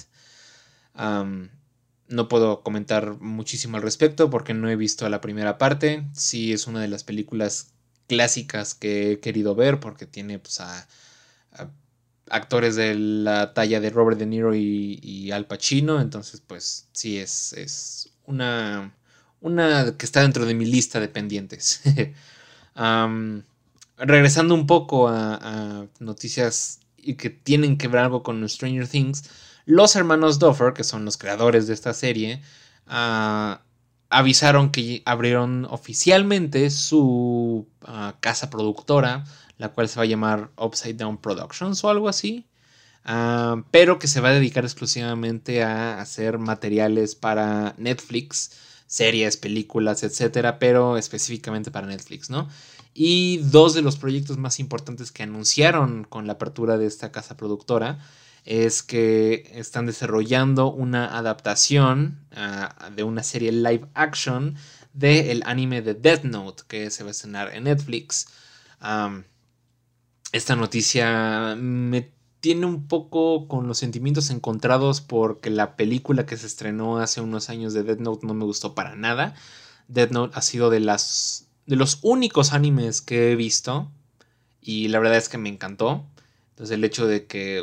no 2.09 2.29
puedo 2.29 2.63
comentar 2.63 3.21
muchísimo 3.21 3.77
al 3.77 3.83
respecto 3.83 4.31
porque 4.31 4.55
no 4.55 4.69
he 4.71 4.77
visto 4.77 5.09
la 5.09 5.21
primera 5.21 5.59
parte. 5.59 6.07
Sí 6.15 6.53
es 6.53 6.67
una 6.67 6.81
de 6.81 6.89
las 6.89 7.05
películas 7.05 7.73
clásicas 8.07 8.75
que 8.75 9.13
he 9.13 9.21
querido 9.21 9.55
ver 9.55 9.81
porque 9.81 10.07
tiene 10.07 10.39
pues, 10.39 10.61
a, 10.61 10.89
actores 12.31 12.77
de 12.77 12.95
la 12.95 13.55
talla 13.55 13.81
de 13.81 13.91
Robert 13.91 14.19
De 14.19 14.27
Niro 14.27 14.55
y, 14.55 15.31
Al 15.33 15.47
Pacino. 15.47 16.01
Entonces 16.01 16.43
pues 16.47 16.89
sí 16.93 17.19
es, 17.19 17.53
es 17.55 18.11
una 18.25 18.95
una 19.41 19.97
que 19.97 20.05
está 20.05 20.23
dentro 20.23 20.47
de 20.47 20.55
mi 20.55 20.67
lista 20.67 21.01
de 21.01 21.09
pendientes. 21.09 21.81
regresando 23.99 24.55
un 24.55 24.67
poco 24.67 25.09
a, 25.09 25.87
noticias 25.99 26.81
y 26.97 27.15
que 27.15 27.31
tienen 27.31 27.79
que 27.79 27.89
ver 27.89 28.01
algo 28.01 28.23
con 28.23 28.47
Stranger 28.49 28.89
Things, 28.89 29.25
los 29.65 29.97
hermanos 29.97 30.39
Duffer, 30.39 30.73
que 30.73 30.85
son 30.85 31.05
los 31.05 31.17
creadores 31.17 31.67
de 31.67 31.75
esta 31.75 31.93
serie, 31.95 32.41
ah, 32.87 33.63
avisaron 34.11 34.71
que 34.71 35.03
abrieron 35.05 35.67
oficialmente 35.71 36.71
su 36.71 37.69
ah, 37.83 38.15
casa 38.21 38.51
productora, 38.51 39.25
la 39.59 39.71
cual 39.71 39.89
se 39.89 39.97
va 39.97 40.05
a 40.05 40.07
llamar 40.07 40.51
Upside 40.57 40.95
Down 40.95 41.19
Productions 41.19 41.83
o 41.85 41.91
algo 41.91 42.09
así. 42.09 42.47
Ah, 43.05 43.63
pero 43.71 43.99
que 43.99 44.09
se 44.09 44.21
va 44.21 44.31
a 44.31 44.33
dedicar 44.33 44.65
exclusivamente 44.65 45.63
a 45.63 46.01
hacer 46.01 46.39
materiales 46.39 47.15
para 47.15 47.75
Netflix 47.79 48.51
series, 48.87 49.37
películas, 49.37 50.03
etcétera, 50.03 50.59
pero 50.59 50.97
específicamente 50.97 51.71
para 51.71 51.87
Netflix, 51.87 52.31
¿no? 52.31 52.49
Y 53.01 53.37
dos 53.37 53.75
de 53.75 53.83
los 53.83 53.97
proyectos 53.97 54.39
más 54.39 54.59
importantes 54.59 55.13
que 55.13 55.23
anunciaron 55.23 56.03
con 56.03 56.27
la 56.27 56.33
apertura 56.33 56.77
de 56.79 56.87
esta 56.87 57.13
casa 57.13 57.37
productora 57.37 58.01
es 58.45 58.83
que 58.83 59.53
están 59.55 59.87
desarrollando 59.87 60.73
una 60.73 61.17
adaptación 61.17 62.27
ah, 62.35 62.91
de 62.97 63.05
una 63.05 63.23
serie 63.23 63.53
live 63.53 63.87
action 63.95 64.57
del 64.95 65.45
anime 65.47 65.81
de 65.81 65.95
Death 65.95 66.25
Note 66.25 66.65
que 66.67 66.91
se 66.91 67.05
va 67.05 67.11
a 67.11 67.13
estrenar 67.13 67.55
en 67.55 67.65
Netflix. 67.65 68.27
esta 70.33 70.57
noticia 70.57 71.55
me 71.57 72.11
tiene 72.41 72.67
un 72.67 72.89
poco 72.89 73.47
con 73.47 73.69
los 73.69 73.79
sentimientos 73.79 74.31
encontrados 74.31 75.03
porque 75.03 75.51
la 75.51 75.77
película 75.77 76.27
que 76.27 76.37
se 76.37 76.49
estrenó 76.49 76.99
hace 76.99 77.21
unos 77.21 77.49
años 77.49 77.75
de 77.75 77.85
Death 77.85 78.01
Note 78.01 78.27
no 78.27 78.35
me 78.35 78.45
gustó 78.45 78.75
para 78.75 78.97
nada. 78.97 79.37
Death 79.87 80.11
Note 80.11 80.37
ha 80.37 80.43
sido 80.43 80.69
de 80.69 80.81
las 80.81 81.48
de 81.69 81.77
los 81.77 81.99
únicos 82.01 82.55
animes 82.55 83.03
que 83.03 83.31
he 83.31 83.37
visto 83.37 83.93
y 84.63 84.89
la 84.89 84.99
verdad 85.01 85.19
es 85.19 85.29
que 85.29 85.37
me 85.37 85.51
encantó. 85.51 86.07
Entonces 86.51 86.75
el 86.75 86.83
hecho 86.83 87.07
de 87.07 87.27
que 87.27 87.63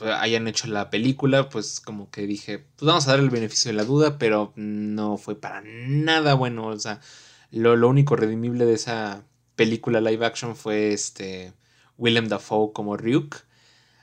hayan 0.00 0.46
hecho 0.48 0.68
la 0.68 0.90
película, 0.90 1.48
pues 1.48 1.80
como 1.80 2.10
que 2.10 2.26
dije, 2.26 2.58
pues 2.58 2.86
vamos 2.86 3.08
a 3.08 3.12
dar 3.12 3.20
el 3.20 3.30
beneficio 3.30 3.70
de 3.70 3.76
la 3.78 3.84
duda, 3.84 4.18
pero 4.18 4.52
no 4.54 5.16
fue 5.16 5.34
para 5.34 5.62
nada 5.64 6.34
bueno. 6.34 6.66
O 6.66 6.78
sea, 6.78 7.00
lo, 7.50 7.88
único 7.88 8.16
redimible 8.16 8.66
de 8.66 8.74
esa 8.74 9.24
película 9.56 10.02
live 10.02 10.26
action 10.26 10.54
fue 10.54 10.92
este 10.92 11.54
Willem 11.96 12.28
Dafoe 12.28 12.72
como 12.74 12.98
Ryuk. 12.98 13.36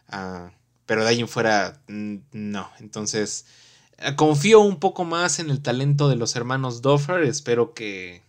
Ah, 0.08 0.52
pero 0.88 1.04
de 1.04 1.10
ahí 1.10 1.20
en 1.20 1.28
fuera, 1.28 1.82
no. 1.88 2.70
Entonces, 2.80 3.46
eh, 4.00 4.16
confío 4.16 4.62
un 4.62 4.80
poco 4.80 5.06
más 5.06 5.38
en 5.40 5.52
el 5.52 5.62
talento 5.62 6.10
de 6.10 6.16
los 6.16 6.36
hermanos 6.36 6.82
Doffer. 6.82 7.22
Espero 7.22 7.76
que, 7.76 8.25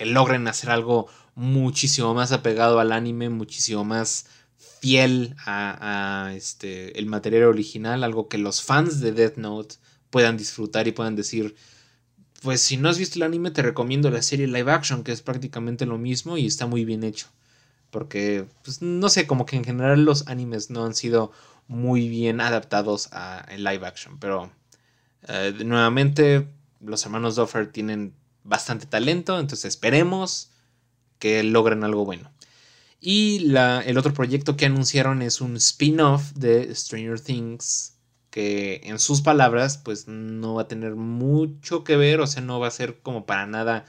que 0.00 0.06
logren 0.06 0.48
hacer 0.48 0.70
algo 0.70 1.08
muchísimo 1.34 2.14
más 2.14 2.32
apegado 2.32 2.80
al 2.80 2.90
anime, 2.90 3.28
muchísimo 3.28 3.84
más 3.84 4.24
fiel 4.56 5.36
a, 5.44 6.32
este, 6.34 6.98
el 6.98 7.04
material 7.04 7.42
original, 7.42 8.02
algo 8.02 8.26
que 8.26 8.38
los 8.38 8.62
fans 8.62 9.00
de 9.00 9.12
Death 9.12 9.36
Note 9.36 9.74
puedan 10.08 10.38
disfrutar 10.38 10.88
y 10.88 10.92
puedan 10.92 11.16
decir, 11.16 11.54
pues 12.40 12.62
si 12.62 12.78
no 12.78 12.88
has 12.88 12.96
visto 12.96 13.18
el 13.18 13.24
anime 13.24 13.50
te 13.50 13.60
recomiendo 13.60 14.10
la 14.10 14.22
serie 14.22 14.46
live 14.46 14.72
action, 14.72 15.04
que 15.04 15.12
es 15.12 15.20
prácticamente 15.20 15.84
lo 15.84 15.98
mismo 15.98 16.38
y 16.38 16.46
está 16.46 16.64
muy 16.64 16.86
bien 16.86 17.04
hecho. 17.04 17.26
Porque, 17.90 18.46
pues 18.64 18.80
no 18.80 19.10
sé, 19.10 19.26
como 19.26 19.44
que 19.44 19.56
en 19.56 19.64
general 19.64 20.06
los 20.06 20.28
animes 20.28 20.70
no 20.70 20.86
han 20.86 20.94
sido 20.94 21.30
muy 21.68 22.08
bien 22.08 22.40
adaptados 22.40 23.10
a 23.12 23.44
live 23.54 23.86
action, 23.86 24.18
pero 24.18 24.50
eh, 25.28 25.52
nuevamente 25.62 26.48
los 26.80 27.04
hermanos 27.04 27.36
Doffer 27.36 27.70
tienen 27.70 28.14
bastante 28.44 28.86
talento, 28.86 29.38
entonces 29.38 29.66
esperemos 29.66 30.50
que 31.18 31.42
logren 31.42 31.84
algo 31.84 32.04
bueno. 32.04 32.30
Y 33.00 33.40
la, 33.40 33.80
el 33.80 33.98
otro 33.98 34.12
proyecto 34.12 34.56
que 34.56 34.66
anunciaron 34.66 35.22
es 35.22 35.40
un 35.40 35.56
spin-off 35.56 36.32
de 36.34 36.74
Stranger 36.74 37.20
Things 37.20 37.94
que 38.30 38.82
en 38.84 38.98
sus 38.98 39.22
palabras 39.22 39.78
pues 39.78 40.06
no 40.06 40.54
va 40.54 40.62
a 40.62 40.68
tener 40.68 40.94
mucho 40.94 41.82
que 41.84 41.96
ver, 41.96 42.20
o 42.20 42.26
sea, 42.26 42.42
no 42.42 42.60
va 42.60 42.68
a 42.68 42.70
ser 42.70 43.00
como 43.00 43.26
para 43.26 43.46
nada 43.46 43.86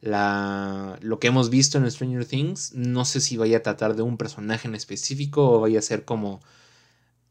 la, 0.00 0.98
lo 1.00 1.18
que 1.20 1.28
hemos 1.28 1.50
visto 1.50 1.78
en 1.78 1.90
Stranger 1.90 2.24
Things. 2.24 2.74
No 2.74 3.04
sé 3.04 3.20
si 3.20 3.36
vaya 3.36 3.58
a 3.58 3.62
tratar 3.62 3.94
de 3.96 4.02
un 4.02 4.16
personaje 4.16 4.68
en 4.68 4.74
específico 4.74 5.50
o 5.50 5.60
vaya 5.60 5.78
a 5.78 5.82
ser 5.82 6.04
como 6.04 6.40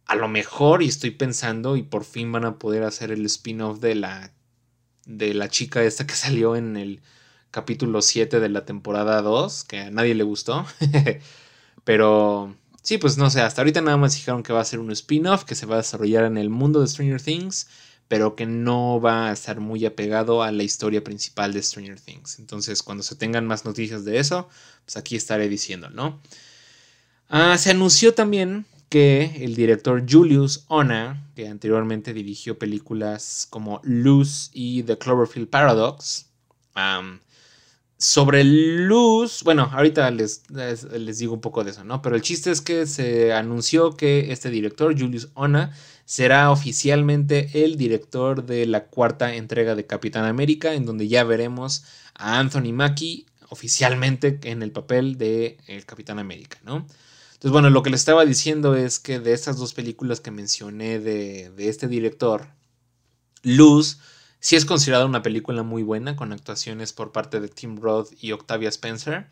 a 0.05 0.16
lo 0.16 0.28
mejor, 0.30 0.84
y 0.84 0.88
estoy 0.88 1.12
pensando, 1.12 1.76
y 1.76 1.84
por 1.84 2.05
fin 2.05 2.32
van 2.32 2.45
a 2.45 2.58
poder 2.60 2.84
hacer 2.84 3.12
el 3.12 3.26
spin-off 3.26 3.80
de 3.80 3.95
la, 3.95 4.32
de 5.08 5.34
la 5.34 5.49
chica 5.49 5.84
esta 5.84 6.05
que 6.05 6.14
salió 6.16 6.55
en 6.55 6.78
el 6.78 7.01
capítulo 7.51 8.01
7 8.01 8.39
de 8.39 8.49
la 8.49 8.66
temporada 8.66 9.22
2, 9.22 9.64
que 9.64 9.80
a 9.80 9.91
nadie 9.91 10.14
le 10.14 10.24
gustó. 10.24 10.66
Pero 11.84 12.55
sí, 12.84 12.97
pues 12.97 13.18
no 13.18 13.30
sé, 13.30 13.41
hasta 13.41 13.62
ahorita 13.62 13.82
nada 13.82 13.97
más 13.97 14.14
dijeron 14.14 14.43
que 14.43 14.53
va 14.53 14.62
a 14.62 14.66
ser 14.66 14.80
un 14.80 14.91
spin-off 14.91 15.45
que 15.45 15.55
se 15.55 15.66
va 15.66 15.76
a 15.76 15.80
desarrollar 15.80 16.26
en 16.26 16.38
el 16.38 16.49
mundo 16.49 16.82
de 16.82 16.88
Stranger 16.88 17.22
Things, 17.22 17.68
pero 18.08 18.36
que 18.36 18.45
no 18.45 19.01
va 19.01 19.30
a 19.30 19.34
estar 19.34 19.60
muy 19.60 19.86
apegado 19.86 20.43
a 20.43 20.51
la 20.51 20.64
historia 20.64 21.03
principal 21.03 21.53
de 21.53 21.64
Stranger 21.64 21.99
Things. 21.99 22.39
Entonces, 22.39 22.84
cuando 22.84 23.03
se 23.03 23.16
tengan 23.16 23.47
más 23.47 23.66
noticias 23.66 24.05
de 24.05 24.20
eso, 24.20 24.49
pues 24.86 24.97
aquí 24.97 25.16
estaré 25.16 25.49
diciendo, 25.49 25.89
¿no? 25.89 26.22
Ah, 27.30 27.58
se 27.58 27.72
anunció 27.72 28.14
también 28.14 28.66
que 28.90 29.44
el 29.44 29.56
director 29.56 30.04
Julius 30.10 30.66
Ona, 30.68 31.30
que 31.36 31.48
anteriormente 31.48 32.14
dirigió 32.14 32.58
películas 32.58 33.48
como 33.50 33.82
Luz 33.84 34.50
y 34.54 34.84
The 34.84 34.98
Cloverfield 34.98 35.50
Paradox, 35.50 36.28
sobre 37.98 38.44
luz, 38.44 39.42
bueno, 39.44 39.70
ahorita 39.74 40.12
les, 40.12 40.44
les, 40.52 41.18
digo 41.18 41.34
un 41.34 41.42
poco 41.42 41.64
de 41.64 41.72
eso, 41.72 41.84
¿no? 41.84 42.02
Pero 42.02 42.16
el 42.16 42.22
chiste 42.22 42.52
es 42.52 42.62
que 42.62 42.86
se 42.86 43.34
anunció 43.34 43.98
que 43.98 44.32
este 44.32 44.52
director, 44.52 44.98
Julius 44.98 45.30
Ona, 45.34 45.74
será 46.06 46.52
oficialmente 46.52 47.64
el 47.66 47.76
director 47.76 48.46
de 48.46 48.68
la 48.68 48.86
cuarta 48.86 49.34
entrega 49.34 49.76
de 49.76 49.88
Capitán 49.88 50.26
América, 50.26 50.74
en 50.74 50.86
donde 50.86 51.08
ya 51.08 51.24
veremos 51.24 51.84
a 52.14 52.40
Anthony 52.40 52.72
Mackie 52.72 53.26
oficialmente 53.50 54.40
en 54.44 54.62
el 54.62 54.72
papel 54.72 55.18
de 55.18 55.58
el 55.68 55.86
Capitán 55.86 56.20
América, 56.20 56.60
¿no? 56.64 56.86
Entonces, 57.38 57.52
bueno, 57.52 57.70
lo 57.70 57.84
que 57.84 57.90
les 57.90 58.02
estaba 58.02 58.26
diciendo 58.26 58.76
es 58.76 59.00
que 59.00 59.20
de 59.20 59.34
estas 59.34 59.58
dos 59.58 59.74
películas 59.74 60.20
que 60.20 60.32
mencioné 60.32 61.00
de, 61.00 61.52
de 61.52 61.70
este 61.70 61.88
director, 61.88 62.48
Luz, 63.44 64.00
Sí 64.40 64.56
es 64.56 64.66
considerada 64.66 65.06
una 65.06 65.24
película 65.24 65.64
muy 65.64 65.84
buena, 65.84 66.16
con 66.16 66.32
actuaciones 66.32 66.94
por 66.94 67.12
parte 67.12 67.40
de 67.40 67.50
Tim 67.50 67.78
Roth 67.82 68.12
y 68.22 68.32
Octavia 68.32 68.70
Spencer. 68.70 69.28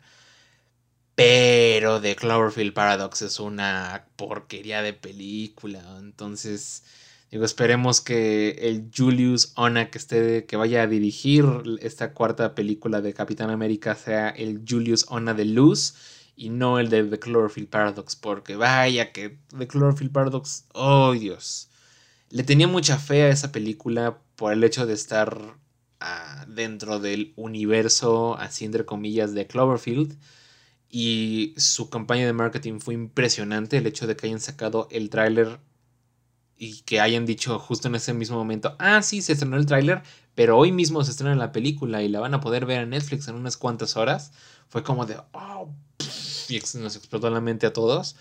Pero 1.14 2.00
The 2.00 2.16
Cloverfield 2.16 2.74
Paradox 2.74 3.22
es 3.22 3.40
una 3.40 4.06
porquería 4.16 4.82
de 4.82 4.92
película. 4.92 5.82
Entonces, 5.98 6.82
digo, 7.30 7.44
esperemos 7.44 8.00
que 8.00 8.50
el 8.68 8.90
Julius 8.94 9.52
Ona 9.56 9.90
que 9.90 9.98
esté, 9.98 10.44
que 10.44 10.56
vaya 10.56 10.82
a 10.82 10.86
dirigir 10.86 11.44
esta 11.80 12.12
cuarta 12.12 12.54
película 12.54 13.00
de 13.00 13.14
Capitán 13.14 13.50
América 13.50 13.94
sea 13.94 14.28
el 14.28 14.62
Julius 14.68 15.06
Ona 15.08 15.32
de 15.34 15.46
Luz 15.46 15.94
y 16.36 16.50
no 16.50 16.78
el 16.78 16.90
de 16.90 17.04
The 17.04 17.18
Cloverfield 17.18 17.68
Paradox. 17.68 18.14
Porque 18.14 18.56
vaya 18.56 19.12
que 19.12 19.38
The 19.56 19.66
Cloverfield 19.66 20.12
Paradox, 20.12 20.66
oh 20.74 21.12
Dios. 21.12 21.70
Le 22.30 22.42
tenía 22.42 22.68
mucha 22.68 22.98
fe 22.98 23.22
a 23.22 23.28
esa 23.30 23.52
película 23.52 24.20
por 24.36 24.52
el 24.52 24.62
hecho 24.64 24.86
de 24.86 24.94
estar 24.94 25.56
ah, 26.00 26.44
dentro 26.48 27.00
del 27.00 27.32
universo, 27.36 28.36
así 28.38 28.64
entre 28.64 28.84
comillas, 28.84 29.32
de 29.34 29.46
Cloverfield. 29.46 30.18
Y 30.88 31.54
su 31.56 31.90
campaña 31.90 32.26
de 32.26 32.32
marketing 32.32 32.80
fue 32.80 32.94
impresionante. 32.94 33.78
El 33.78 33.86
hecho 33.86 34.06
de 34.06 34.16
que 34.16 34.26
hayan 34.26 34.40
sacado 34.40 34.88
el 34.90 35.10
tráiler 35.10 35.58
y 36.58 36.80
que 36.82 37.00
hayan 37.00 37.26
dicho 37.26 37.58
justo 37.58 37.88
en 37.88 37.94
ese 37.96 38.14
mismo 38.14 38.36
momento, 38.36 38.76
ah, 38.78 39.02
sí, 39.02 39.22
se 39.22 39.32
estrenó 39.34 39.56
el 39.56 39.66
tráiler, 39.66 40.02
pero 40.34 40.56
hoy 40.56 40.72
mismo 40.72 41.04
se 41.04 41.10
estrena 41.10 41.34
la 41.34 41.52
película 41.52 42.02
y 42.02 42.08
la 42.08 42.20
van 42.20 42.34
a 42.34 42.40
poder 42.40 42.66
ver 42.66 42.82
en 42.82 42.90
Netflix 42.90 43.28
en 43.28 43.34
unas 43.34 43.56
cuantas 43.56 43.96
horas. 43.96 44.32
Fue 44.68 44.82
como 44.82 45.06
de, 45.06 45.16
oh, 45.32 45.68
y 46.48 46.60
nos 46.78 46.96
explotó 46.96 47.30
la 47.30 47.40
mente 47.40 47.66
a 47.66 47.72
todos 47.72 48.16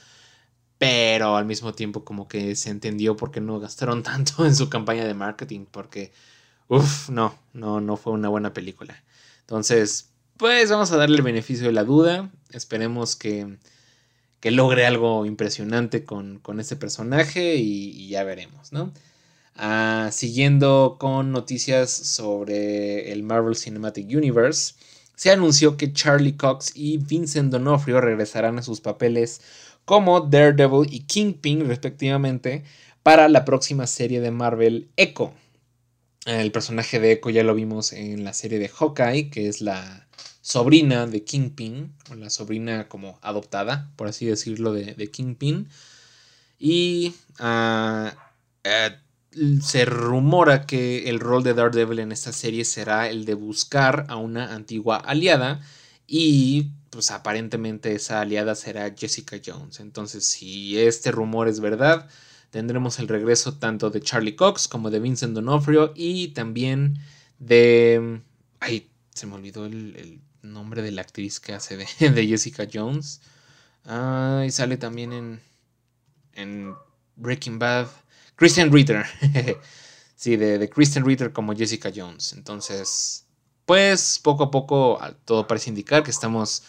pero 0.77 1.35
al 1.37 1.45
mismo 1.45 1.73
tiempo 1.73 2.03
como 2.03 2.27
que 2.27 2.55
se 2.55 2.69
entendió 2.69 3.15
por 3.15 3.31
qué 3.31 3.41
no 3.41 3.59
gastaron 3.59 4.03
tanto 4.03 4.45
en 4.45 4.55
su 4.55 4.69
campaña 4.69 5.05
de 5.05 5.13
marketing, 5.13 5.65
porque, 5.69 6.11
uff, 6.67 7.09
no, 7.09 7.37
no, 7.53 7.81
no 7.81 7.97
fue 7.97 8.13
una 8.13 8.29
buena 8.29 8.53
película. 8.53 9.03
Entonces, 9.41 10.11
pues 10.37 10.69
vamos 10.69 10.91
a 10.91 10.97
darle 10.97 11.17
el 11.17 11.23
beneficio 11.23 11.67
de 11.67 11.73
la 11.73 11.83
duda, 11.83 12.31
esperemos 12.51 13.15
que, 13.15 13.57
que 14.45 14.51
logre 14.51 14.85
algo 14.85 15.25
impresionante 15.25 16.05
con, 16.05 16.37
con 16.37 16.59
este 16.59 16.75
personaje 16.75 17.55
y, 17.55 18.09
ya 18.09 18.23
veremos, 18.23 18.71
¿no? 18.71 18.93
Ah, 19.55 20.09
siguiendo 20.11 20.97
con 20.99 21.31
noticias 21.31 21.89
sobre 21.89 23.11
el 23.11 23.23
Marvel 23.23 23.55
Cinematic 23.55 24.07
Universe, 24.07 24.75
se 25.15 25.31
anunció 25.31 25.77
que 25.77 25.93
Charlie 25.93 26.37
Cox 26.37 26.73
y 26.75 26.99
Vincent 26.99 27.51
D'Onofrio 27.51 28.01
regresarán 28.01 28.59
a 28.59 28.61
sus 28.61 28.81
papeles 28.81 29.41
como 29.83 30.21
Daredevil 30.21 30.93
y 30.93 30.99
Kingpin 31.07 31.67
respectivamente 31.67 32.63
para 33.01 33.27
la 33.29 33.45
próxima 33.45 33.87
serie 33.87 34.21
de 34.21 34.29
Marvel 34.29 34.91
Echo. 34.95 35.33
El 36.27 36.51
personaje 36.51 36.99
de 36.99 37.13
Echo 37.13 37.31
ya 37.31 37.43
lo 37.43 37.55
vimos 37.55 37.93
en 37.93 38.23
la 38.23 38.33
serie 38.33 38.59
de 38.59 38.69
Hawkeye, 38.69 39.31
que 39.31 39.47
es 39.47 39.61
la 39.61 40.04
sobrina 40.45 41.07
de 41.07 41.23
Kingpin, 41.23 41.91
o 42.11 42.13
la 42.13 42.29
sobrina 42.29 42.87
como 42.87 43.17
adoptada, 43.23 43.91
por 43.95 44.07
así 44.07 44.27
decirlo, 44.27 44.73
de, 44.73 45.09
Kingpin. 45.09 45.67
Y 46.59 47.15
uh, 47.39 48.09
se 49.59 49.85
rumora 49.85 50.67
que 50.67 51.09
el 51.09 51.19
rol 51.19 51.41
de 51.43 51.55
Daredevil 51.55 51.97
en 51.97 52.11
esta 52.11 52.31
serie 52.31 52.63
será 52.63 53.09
el 53.09 53.25
de 53.25 53.33
buscar 53.33 54.05
a 54.07 54.17
una 54.17 54.53
antigua 54.53 54.97
aliada 54.97 55.61
y 56.05 56.69
pues 56.91 57.09
aparentemente 57.09 57.95
esa 57.95 58.21
aliada 58.21 58.53
será 58.53 58.93
Jessica 58.95 59.37
Jones. 59.43 59.79
Entonces, 59.79 60.27
si 60.27 60.77
este 60.77 61.11
rumor 61.11 61.47
es 61.47 61.59
verdad, 61.59 62.07
tendremos 62.51 62.99
el 62.99 63.07
regreso 63.07 63.55
tanto 63.55 63.89
de 63.89 63.99
Charlie 63.99 64.35
Cox 64.35 64.67
como 64.67 64.91
de 64.91 64.99
Vincent 64.99 65.33
D'Onofrio 65.33 65.91
y 65.95 66.27
también 66.29 66.99
de... 67.39 68.21
Ay, 68.59 68.91
se 69.15 69.25
me 69.25 69.33
olvidó 69.33 69.65
el, 69.65 70.21
nombre 70.53 70.81
de 70.81 70.91
la 70.91 71.01
actriz 71.01 71.39
que 71.39 71.53
hace 71.53 71.77
de, 71.77 71.87
de 72.09 72.27
Jessica 72.27 72.67
Jones. 72.71 73.21
Ah, 73.85 74.43
y 74.45 74.51
sale 74.51 74.77
también 74.77 75.13
en, 75.13 75.41
en 76.33 76.75
Breaking 77.15 77.59
Bad. 77.59 77.87
Christian 78.35 78.71
Ritter. 78.71 79.05
sí, 80.15 80.35
de, 80.35 80.57
de 80.57 80.69
Christian 80.69 81.05
Ritter 81.05 81.31
como 81.31 81.55
Jessica 81.55 81.91
Jones. 81.95 82.33
Entonces, 82.33 83.25
pues 83.65 84.19
poco 84.21 84.43
a 84.43 84.51
poco 84.51 84.99
todo 85.25 85.47
parece 85.47 85.69
indicar 85.69 86.03
que 86.03 86.11
estamos 86.11 86.63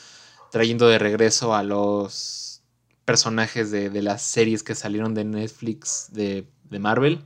trayendo 0.50 0.88
de 0.88 0.98
regreso 0.98 1.54
a 1.54 1.62
los 1.62 2.62
personajes 3.04 3.70
de, 3.70 4.02
las 4.02 4.22
series 4.22 4.62
que 4.62 4.74
salieron 4.74 5.14
de 5.14 5.24
Netflix 5.24 6.08
de, 6.12 6.46
Marvel, 6.70 7.24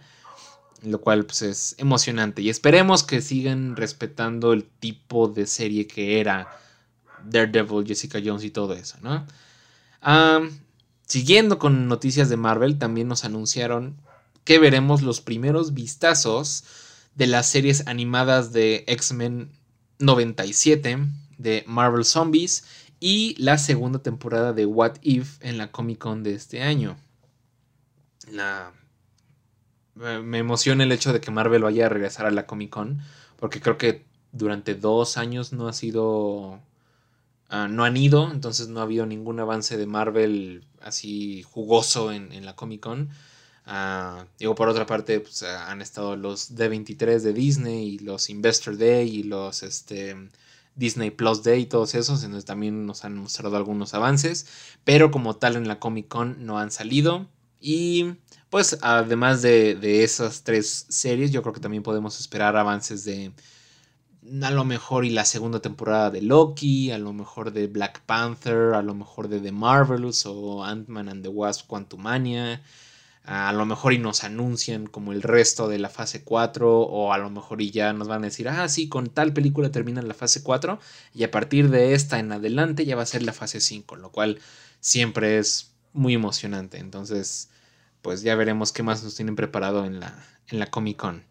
lo 0.83 1.01
cual 1.01 1.27
pues, 1.27 1.43
es 1.43 1.75
emocionante 1.79 2.43
y 2.43 2.51
esperemos 2.51 3.03
que 3.03 3.21
sigan 3.21 3.77
respetando 3.77 4.53
el 4.53 4.65
tipo 4.65 5.29
de 5.29 5.47
serie 5.47 5.87
que 5.87 6.21
era 6.21 6.49
Daredevil, 7.25 7.87
Jessica 7.87 8.21
Jones 8.25 8.45
y 8.45 8.51
todo 8.51 8.75
eso, 8.75 8.97
¿no? 9.03 9.27
siguiendo 11.05 11.59
con 11.59 11.89
noticias 11.89 12.31
de 12.31 12.39
Marvel, 12.39 12.79
también 12.79 13.09
nos 13.09 13.25
anunciaron 13.25 13.97
que 14.45 14.59
veremos 14.59 15.03
los 15.03 15.21
primeros 15.21 15.75
vistazos 15.75 16.65
de 17.15 17.27
las 17.27 17.47
series 17.47 17.87
animadas 17.87 18.53
de 18.53 18.85
X-Men 18.87 19.51
97, 19.99 20.99
de 21.37 21.65
Marvel 21.67 22.05
Zombies 22.05 22.65
y 23.01 23.35
la 23.39 23.59
segunda 23.59 23.99
temporada 23.99 24.53
de 24.53 24.67
What 24.67 24.97
If 25.03 25.37
en 25.41 25.59
la 25.59 25.71
Comic 25.71 25.99
Con 25.99 26.23
de 26.23 26.35
este 26.35 26.63
año. 26.63 26.97
Me 30.01 30.39
emociona 30.39 30.85
el 30.85 30.93
hecho 30.93 31.13
de 31.13 31.21
que 31.21 31.31
Marvel 31.31 31.63
vaya 31.63 31.87
a 31.87 31.89
regresar 31.91 32.25
a 32.25 32.31
la 32.31 32.47
Comic 32.47 32.71
Con, 32.71 33.01
porque 33.37 33.61
creo 33.61 33.77
que 33.77 34.05
durante 34.33 34.75
dos 34.75 35.17
años 35.17 35.53
no 35.53 35.69
ha 35.69 35.73
sido... 35.73 36.61
Ah, 37.51 37.69
no 37.69 37.85
han 37.85 37.97
ido, 37.97 38.31
entonces 38.31 38.69
no 38.69 38.81
ha 38.81 38.85
habido 38.85 39.07
ningún 39.07 39.41
avance 39.41 39.77
de 39.77 39.87
Marvel 39.87 40.65
así 40.81 41.43
jugoso 41.43 42.13
en, 42.13 42.45
la 42.47 42.57
Comic 42.57 42.81
Con. 42.81 43.11
Ah, 43.67 44.25
digo, 44.39 44.55
por 44.55 44.69
otra 44.69 44.87
parte, 44.87 45.21
pues, 45.21 45.43
han 45.43 45.83
estado 45.83 46.17
los 46.17 46.57
D23 46.57 47.21
de 47.21 47.33
Disney 47.33 47.89
y 47.89 47.99
los 47.99 48.31
Investor 48.31 48.79
Day 48.79 49.09
y 49.09 49.23
los 49.25 49.63
este, 49.63 50.17
Disney 50.77 51.11
Plus 51.11 51.43
Day 51.43 51.63
y 51.63 51.67
todos 51.67 51.95
esos, 51.95 52.23
entonces 52.23 52.47
también 52.47 52.87
nos 52.87 53.05
han 53.05 53.17
mostrado 53.17 53.57
algunos 53.57 53.93
avances, 53.95 54.47
pero 54.85 55.11
como 55.11 55.37
tal 55.37 55.57
en 55.57 55.69
la 55.69 55.79
Comic 55.79 56.09
Con 56.09 56.47
no 56.47 56.59
han 56.59 56.71
salido. 56.71 57.27
Y 57.61 58.15
pues 58.51 58.79
además 58.83 59.43
de, 59.43 59.75
de 59.77 60.05
esas 60.05 60.43
tres 60.43 60.87
series, 60.89 61.31
yo 61.31 61.43
creo 61.43 61.55
que 61.55 61.61
también 61.61 61.83
podemos 61.83 62.19
esperar 62.21 62.57
avances 62.57 63.05
de 63.05 63.33
a 64.43 64.51
lo 64.51 64.65
mejor 64.65 65.05
y 65.05 65.11
la 65.11 65.25
segunda 65.25 65.61
temporada 65.61 66.11
de 66.11 66.23
Loki, 66.23 66.91
a 66.91 66.99
lo 66.99 67.13
mejor 67.13 67.53
de 67.53 67.67
Black 67.67 68.03
Panther, 68.05 68.75
a 68.75 68.83
lo 68.83 68.95
mejor 68.95 69.29
de 69.29 69.41
The 69.41 69.53
Marvels 69.53 70.27
o 70.27 70.65
Ant-Man 70.65 71.09
and 71.09 71.23
the 71.23 71.29
Wasp 71.29 71.67
Quantumania, 71.67 72.63
a 73.25 73.53
lo 73.53 73.67
mejor 73.67 73.93
y 73.93 73.99
nos 73.99 74.25
anuncian 74.25 74.87
como 74.87 75.13
el 75.13 75.23
resto 75.23 75.69
de 75.69 75.79
la 75.79 75.89
fase 75.89 76.25
4 76.25 76.81
o 76.81 77.13
a 77.13 77.19
lo 77.19 77.31
mejor 77.31 77.63
y 77.63 77.71
ya 77.71 77.93
nos 77.93 78.09
van 78.09 78.23
a 78.23 78.27
decir, 78.27 78.49
ah, 78.49 78.69
sí, 78.69 78.89
con 78.89 79.09
tal 79.09 79.33
película 79.33 79.71
termina 79.71 80.03
la 80.03 80.15
fase 80.15 80.43
4 80.43 80.79
y 81.15 81.25
a 81.25 81.31
partir 81.31 81.71
de 81.71 81.95
esta 81.95 82.19
en 82.19 82.33
adelante 82.33 82.85
ya 82.87 82.97
va 82.97 83.03
a 83.03 83.07
ser 83.07 83.23
la 83.23 83.33
fase 83.33 83.61
5, 83.61 83.97
lo 83.97 84.11
cual 84.13 84.39
siempre 84.81 85.39
es 85.39 85.73
muy 85.93 86.15
emocionante. 86.15 86.79
Entonces, 86.79 87.51
pues 88.03 88.23
ya 88.23 88.35
veremos 88.35 88.73
qué 88.73 88.83
más 88.83 89.03
nos 89.05 89.15
tienen 89.15 89.37
preparado 89.37 89.85
en 89.85 90.01
la, 90.01 90.25
en 90.49 90.59
la 90.59 90.67
Comic 90.67 90.97
Con. 90.97 91.25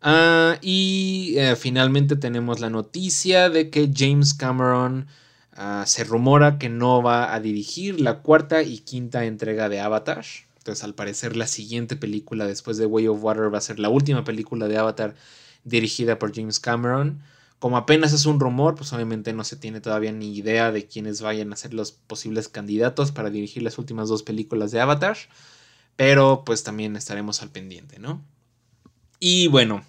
Ah, 0.00 0.58
y 0.60 1.34
eh, 1.36 1.54
finalmente 1.54 2.16
tenemos 2.16 2.58
la 2.58 2.70
noticia 2.70 3.48
de 3.50 3.70
que 3.70 3.90
James 3.94 4.34
Cameron 4.34 5.06
ah, 5.52 5.84
se 5.86 6.02
rumora 6.02 6.58
que 6.58 6.68
no 6.68 7.02
va 7.02 7.32
a 7.32 7.38
dirigir 7.40 8.00
la 8.00 8.18
cuarta 8.18 8.62
y 8.62 8.78
quinta 8.78 9.24
entrega 9.24 9.68
de 9.68 9.80
Avatar. 9.80 10.24
Entonces, 10.58 10.84
al 10.84 10.94
parecer, 10.94 11.36
la 11.36 11.46
siguiente 11.46 11.96
película 11.96 12.46
después 12.46 12.76
de 12.78 12.86
Way 12.86 13.08
of 13.08 13.22
Water 13.22 13.52
va 13.52 13.58
a 13.58 13.60
ser 13.60 13.78
la 13.78 13.88
última 13.88 14.24
película 14.24 14.68
de 14.68 14.78
Avatar 14.78 15.14
dirigida 15.64 16.18
por 16.18 16.34
James 16.34 16.58
Cameron. 16.58 17.20
Como 17.60 17.76
apenas 17.76 18.12
es 18.12 18.26
un 18.26 18.40
rumor, 18.40 18.74
pues 18.74 18.92
obviamente 18.92 19.32
no 19.32 19.44
se 19.44 19.54
tiene 19.54 19.80
todavía 19.80 20.10
ni 20.10 20.36
idea 20.36 20.72
de 20.72 20.86
quiénes 20.86 21.22
vayan 21.22 21.52
a 21.52 21.56
ser 21.56 21.74
los 21.74 21.92
posibles 21.92 22.48
candidatos 22.48 23.12
para 23.12 23.30
dirigir 23.30 23.62
las 23.62 23.78
últimas 23.78 24.08
dos 24.08 24.24
películas 24.24 24.72
de 24.72 24.80
Avatar. 24.80 25.16
Pero 25.96 26.42
pues 26.44 26.62
también 26.64 26.96
estaremos 26.96 27.42
al 27.42 27.50
pendiente, 27.50 27.98
¿no? 27.98 28.24
Y 29.20 29.48
bueno, 29.48 29.84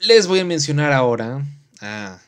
les 0.00 0.26
voy 0.26 0.40
a 0.40 0.44
mencionar 0.44 0.92
ahora 0.92 1.44
a 1.80 2.20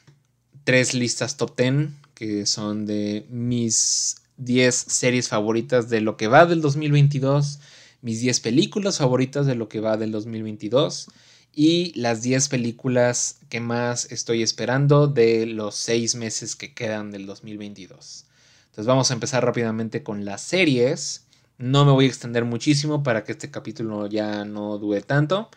tres 0.65 0.95
listas 0.95 1.37
top 1.37 1.57
10 1.57 1.89
que 2.15 2.47
son 2.47 2.87
de 2.87 3.27
mis 3.29 4.23
10 4.39 4.75
series 4.75 5.29
favoritas 5.29 5.91
de 5.91 6.01
lo 6.01 6.17
que 6.17 6.29
va 6.29 6.47
del 6.47 6.63
2022, 6.63 7.61
mis 8.01 8.21
10 8.21 8.41
películas 8.41 8.99
favoritas 8.99 9.47
de 9.47 9.55
lo 9.55 9.69
que 9.69 9.81
va 9.81 9.97
del 9.97 10.13
2022 10.13 11.09
y 11.53 11.93
las 11.99 12.23
10 12.23 12.49
películas 12.49 13.39
que 13.49 13.61
más 13.61 14.11
estoy 14.11 14.43
esperando 14.43 15.09
de 15.09 15.47
los 15.47 15.75
6 15.77 16.15
meses 16.17 16.57
que 16.57 16.73
quedan 16.75 17.11
del 17.11 17.27
2022. 17.27 18.25
Entonces 18.67 18.87
vamos 18.87 19.11
a 19.11 19.15
empezar 19.15 19.45
rápidamente 19.45 20.03
con 20.03 20.25
las 20.25 20.43
series. 20.43 21.26
No 21.59 21.85
me 21.85 21.93
voy 21.93 22.05
a 22.07 22.09
extender 22.09 22.45
muchísimo 22.45 23.03
para 23.03 23.25
que 23.25 23.33
este 23.33 23.51
capítulo 23.51 24.07
ya 24.07 24.45
no 24.45 24.79
dure 24.79 25.01
tanto. 25.01 25.51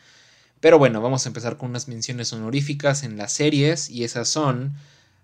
Pero 0.61 0.79
bueno, 0.79 1.01
vamos 1.01 1.25
a 1.25 1.29
empezar 1.29 1.57
con 1.57 1.69
unas 1.71 1.87
menciones 1.87 2.31
honoríficas 2.33 3.03
en 3.03 3.17
las 3.17 3.33
series. 3.33 3.89
Y 3.89 4.03
esas 4.03 4.29
son 4.29 4.75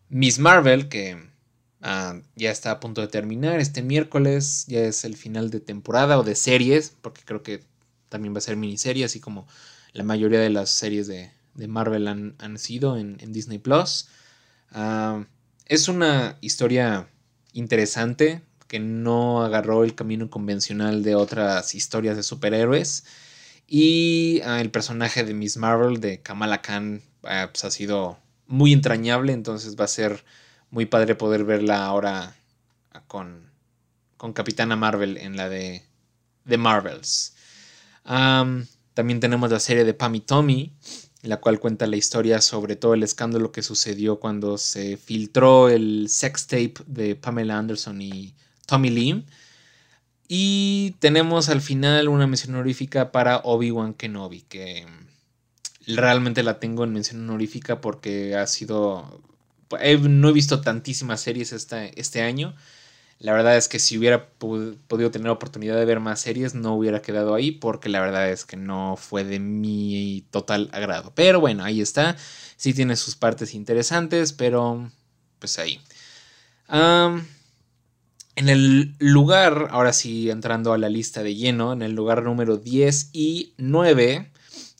Miss 0.09 0.39
Marvel, 0.39 0.89
que 0.89 1.17
ah, 1.81 2.19
ya 2.35 2.51
está 2.51 2.71
a 2.71 2.79
punto 2.79 3.01
de 3.01 3.07
terminar 3.07 3.59
este 3.59 3.83
miércoles. 3.83 4.65
Ya 4.67 4.81
es 4.81 5.05
el 5.05 5.15
final 5.15 5.49
de 5.49 5.61
temporada 5.61 6.19
o 6.19 6.23
de 6.23 6.35
series, 6.35 6.93
porque 7.01 7.21
creo 7.25 7.43
que 7.43 7.63
también 8.09 8.33
va 8.33 8.39
a 8.39 8.41
ser 8.41 8.57
miniserie, 8.57 9.05
así 9.05 9.19
como 9.19 9.47
la 9.93 10.03
mayoría 10.03 10.39
de 10.39 10.49
las 10.49 10.69
series 10.69 11.07
de, 11.07 11.31
Marvel 11.67 12.07
han, 12.07 12.57
sido 12.57 12.97
en, 12.97 13.17
Disney 13.31 13.59
Plus. 13.59 14.09
Ah, 14.71 15.25
es 15.67 15.87
una 15.87 16.37
historia 16.41 17.07
interesante 17.53 18.41
que 18.67 18.79
no 18.79 19.43
agarró 19.43 19.83
el 19.83 19.95
camino 19.95 20.29
convencional 20.29 21.03
de 21.03 21.15
otras 21.15 21.75
historias 21.75 22.17
de 22.17 22.23
superhéroes. 22.23 23.05
Y 23.67 24.41
ah, 24.45 24.61
el 24.61 24.71
personaje 24.71 25.23
de 25.23 25.33
Miss 25.33 25.57
Marvel, 25.57 25.99
de 25.99 26.21
Kamala 26.21 26.61
Khan, 26.61 27.01
ah, 27.23 27.49
pues 27.51 27.65
ha 27.65 27.71
sido 27.71 28.17
muy 28.47 28.73
entrañable, 28.73 29.33
entonces 29.33 29.75
va 29.79 29.85
a 29.85 29.87
ser 29.87 30.23
muy 30.69 30.85
padre 30.85 31.15
poder 31.15 31.43
verla 31.45 31.85
ahora 31.85 32.35
con, 33.07 33.49
con 34.17 34.33
Capitana 34.33 34.75
Marvel 34.75 35.17
en 35.17 35.35
la 35.37 35.49
de 35.49 35.83
The 36.47 36.57
Marvels. 36.57 37.33
también 38.03 39.19
tenemos 39.19 39.51
la 39.51 39.59
serie 39.59 39.83
de 39.83 39.93
Pam 39.93 40.15
y 40.15 40.21
Tommy, 40.21 40.73
la 41.23 41.41
cual 41.41 41.59
cuenta 41.59 41.87
la 41.87 41.95
historia 41.95 42.39
sobre 42.41 42.75
todo 42.75 42.93
el 42.93 43.03
escándalo 43.03 43.51
que 43.51 43.63
sucedió 43.63 44.19
cuando 44.19 44.57
se 44.57 44.97
filtró 44.97 45.69
el 45.69 46.07
sex 46.09 46.47
tape 46.47 46.75
de 46.85 47.15
Pamela 47.15 47.57
Anderson 47.57 48.01
y 48.01 48.35
Tommy 48.65 48.89
Lee. 48.89 49.25
Y 50.27 50.95
tenemos 50.99 51.49
al 51.49 51.61
final 51.61 52.07
una 52.07 52.27
mención 52.27 52.55
honorífica 52.55 53.11
para 53.11 53.37
Obi-Wan 53.43 53.93
Kenobi, 53.93 54.41
que 54.41 54.87
realmente 55.87 56.41
la 56.41 56.59
tengo 56.59 56.83
en 56.83 56.93
mención 56.93 57.21
honorífica 57.21 57.79
porque 57.79 58.35
ha 58.35 58.47
sido... 58.47 59.21
no 59.69 60.29
he 60.29 60.33
visto 60.33 60.61
tantísimas 60.61 61.21
series 61.21 61.53
este 61.53 62.21
año. 62.21 62.55
La 63.19 63.31
verdad 63.31 63.55
es 63.55 63.69
que 63.69 63.79
si 63.79 63.97
hubiera 63.97 64.27
podido 64.27 65.09
tener 65.09 65.29
oportunidad 65.29 65.77
de 65.77 65.85
ver 65.85 65.99
más 66.01 66.19
series, 66.19 66.53
no 66.53 66.75
hubiera 66.75 67.01
quedado 67.01 67.33
ahí 67.33 67.51
porque 67.51 67.87
la 67.87 68.01
verdad 68.01 68.29
es 68.29 68.43
que 68.45 68.57
no 68.57 68.97
fue 68.97 69.23
de 69.23 69.39
mi 69.39 70.25
total 70.31 70.69
agrado. 70.73 71.13
Pero 71.15 71.39
bueno, 71.39 71.63
ahí 71.63 71.81
está. 71.81 72.17
Sí 72.57 72.73
tiene 72.73 72.95
sus 72.97 73.15
partes 73.15 73.53
interesantes, 73.53 74.33
pero 74.33 74.91
pues 75.39 75.59
ahí. 75.59 75.79
En 78.35 78.49
el 78.49 78.95
lugar, 78.99 79.69
ahora 79.71 79.93
sí 79.93 80.29
entrando 80.29 80.73
a 80.73 80.77
la 80.77 80.89
lista 80.89 81.23
de 81.23 81.35
lleno, 81.35 81.71
en 81.71 81.81
el 81.81 81.93
lugar 81.93 82.23
número 82.23 82.57
10 82.57 83.11
y 83.13 83.53
9, 83.57 84.29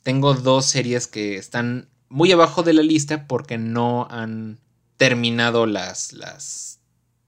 tengo 0.02 0.34
dos 0.34 0.66
series 0.66 1.06
que 1.06 1.36
están 1.36 1.88
muy 2.10 2.30
abajo 2.32 2.62
de 2.62 2.74
la 2.74 2.82
lista 2.82 3.26
porque 3.26 3.56
no 3.56 4.06
han 4.10 4.58
terminado 4.98 5.64
las, 5.66 6.12
las, 6.12 6.80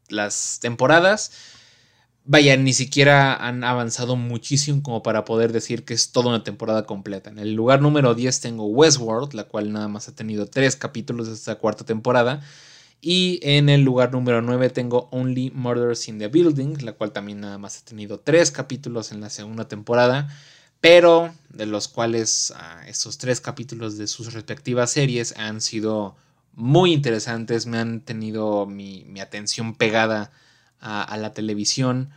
las 0.08 0.58
temporadas. 0.60 1.32
Vaya, 2.24 2.58
ni 2.58 2.74
siquiera 2.74 3.34
han 3.34 3.64
avanzado 3.64 4.14
muchísimo 4.14 4.82
como 4.82 5.02
para 5.02 5.24
poder 5.24 5.50
decir 5.50 5.86
que 5.86 5.94
es 5.94 6.12
toda 6.12 6.28
una 6.28 6.44
temporada 6.44 6.84
completa. 6.84 7.30
En 7.30 7.38
el 7.38 7.54
lugar 7.54 7.80
número 7.80 8.14
10 8.14 8.40
tengo 8.40 8.66
Westworld, 8.66 9.32
la 9.32 9.44
cual 9.44 9.72
nada 9.72 9.88
más 9.88 10.08
ha 10.08 10.14
tenido 10.14 10.44
tres 10.44 10.76
capítulos 10.76 11.28
de 11.28 11.34
esta 11.34 11.54
cuarta 11.54 11.86
temporada. 11.86 12.42
Y 13.00 13.38
en 13.42 13.68
el 13.68 13.82
lugar 13.82 14.12
número 14.12 14.42
9 14.42 14.70
tengo 14.70 15.08
Only 15.12 15.50
Murders 15.54 16.08
in 16.08 16.18
the 16.18 16.28
Building, 16.28 16.82
la 16.82 16.92
cual 16.92 17.12
también 17.12 17.40
nada 17.40 17.58
más 17.58 17.78
ha 17.78 17.84
tenido 17.84 18.18
tres 18.18 18.50
capítulos 18.50 19.12
en 19.12 19.20
la 19.20 19.30
segunda 19.30 19.68
temporada, 19.68 20.28
pero 20.80 21.32
de 21.48 21.66
los 21.66 21.86
cuales 21.86 22.52
ah, 22.56 22.82
estos 22.88 23.18
tres 23.18 23.40
capítulos 23.40 23.98
de 23.98 24.06
sus 24.08 24.32
respectivas 24.32 24.90
series 24.90 25.36
han 25.36 25.60
sido 25.60 26.16
muy 26.54 26.92
interesantes, 26.92 27.66
me 27.66 27.78
han 27.78 28.00
tenido 28.00 28.66
mi, 28.66 29.04
atención 29.20 29.74
pegada 29.74 30.32
a 30.80 31.16
la 31.16 31.34
televisión 31.34 32.10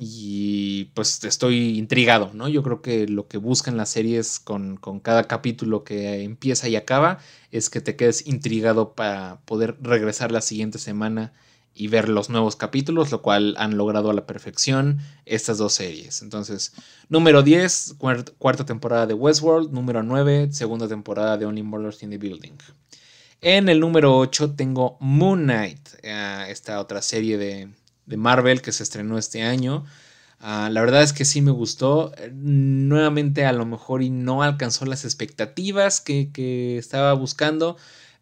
y 0.00 0.84
pues 0.94 1.24
estoy 1.24 1.76
intrigado, 1.76 2.30
¿no? 2.32 2.46
Yo 2.48 2.62
creo 2.62 2.80
que 2.82 3.08
lo 3.08 3.26
que 3.26 3.36
buscan 3.36 3.76
las 3.76 3.90
series 3.90 4.38
con, 4.38 4.76
cada 5.02 5.24
capítulo 5.24 5.82
que 5.82 6.22
empieza 6.22 6.68
y 6.68 6.76
acaba 6.76 7.18
es 7.50 7.68
que 7.68 7.80
te 7.80 7.96
quedes 7.96 8.24
intrigado 8.24 8.94
para 8.94 9.40
poder 9.44 9.76
regresar 9.82 10.30
la 10.30 10.40
siguiente 10.40 10.78
semana 10.78 11.32
y 11.74 11.88
ver 11.88 12.08
los 12.08 12.30
nuevos 12.30 12.54
capítulos, 12.54 13.10
lo 13.10 13.22
cual 13.22 13.56
han 13.58 13.76
logrado 13.76 14.10
a 14.10 14.14
la 14.14 14.24
perfección 14.24 15.00
estas 15.26 15.58
dos 15.58 15.74
series. 15.74 16.22
Entonces, 16.22 16.72
número 17.08 17.42
10, 17.42 17.96
cuarta 18.38 18.64
temporada 18.64 19.06
de 19.06 19.14
Westworld, 19.14 19.72
número 19.72 20.04
9, 20.04 20.52
segunda 20.52 20.86
temporada 20.86 21.36
de 21.36 21.46
Only 21.46 21.64
Murders 21.64 22.04
in 22.04 22.10
the 22.10 22.18
Building. 22.18 22.56
En 23.40 23.68
el 23.68 23.80
número 23.80 24.16
8 24.16 24.54
tengo 24.54 24.96
Moon 25.00 25.42
Knight, 25.42 25.88
eh, 26.02 26.46
esta 26.50 26.80
otra 26.80 27.02
serie 27.02 27.38
de, 27.38 27.68
Marvel 28.16 28.62
que 28.62 28.72
se 28.72 28.82
estrenó 28.82 29.18
este 29.18 29.42
año. 29.42 29.84
Ah, 30.40 30.68
la 30.72 30.80
verdad 30.80 31.02
es 31.02 31.12
que 31.12 31.24
sí 31.24 31.42
me 31.42 31.50
gustó. 31.50 32.12
Nuevamente 32.32 33.44
a 33.44 33.52
lo 33.52 33.66
mejor 33.66 34.02
y 34.02 34.10
no 34.10 34.42
alcanzó 34.42 34.86
las 34.86 35.04
expectativas 35.04 36.00
que, 36.00 36.30
que 36.32 36.78
estaba 36.78 37.12
buscando. 37.14 37.76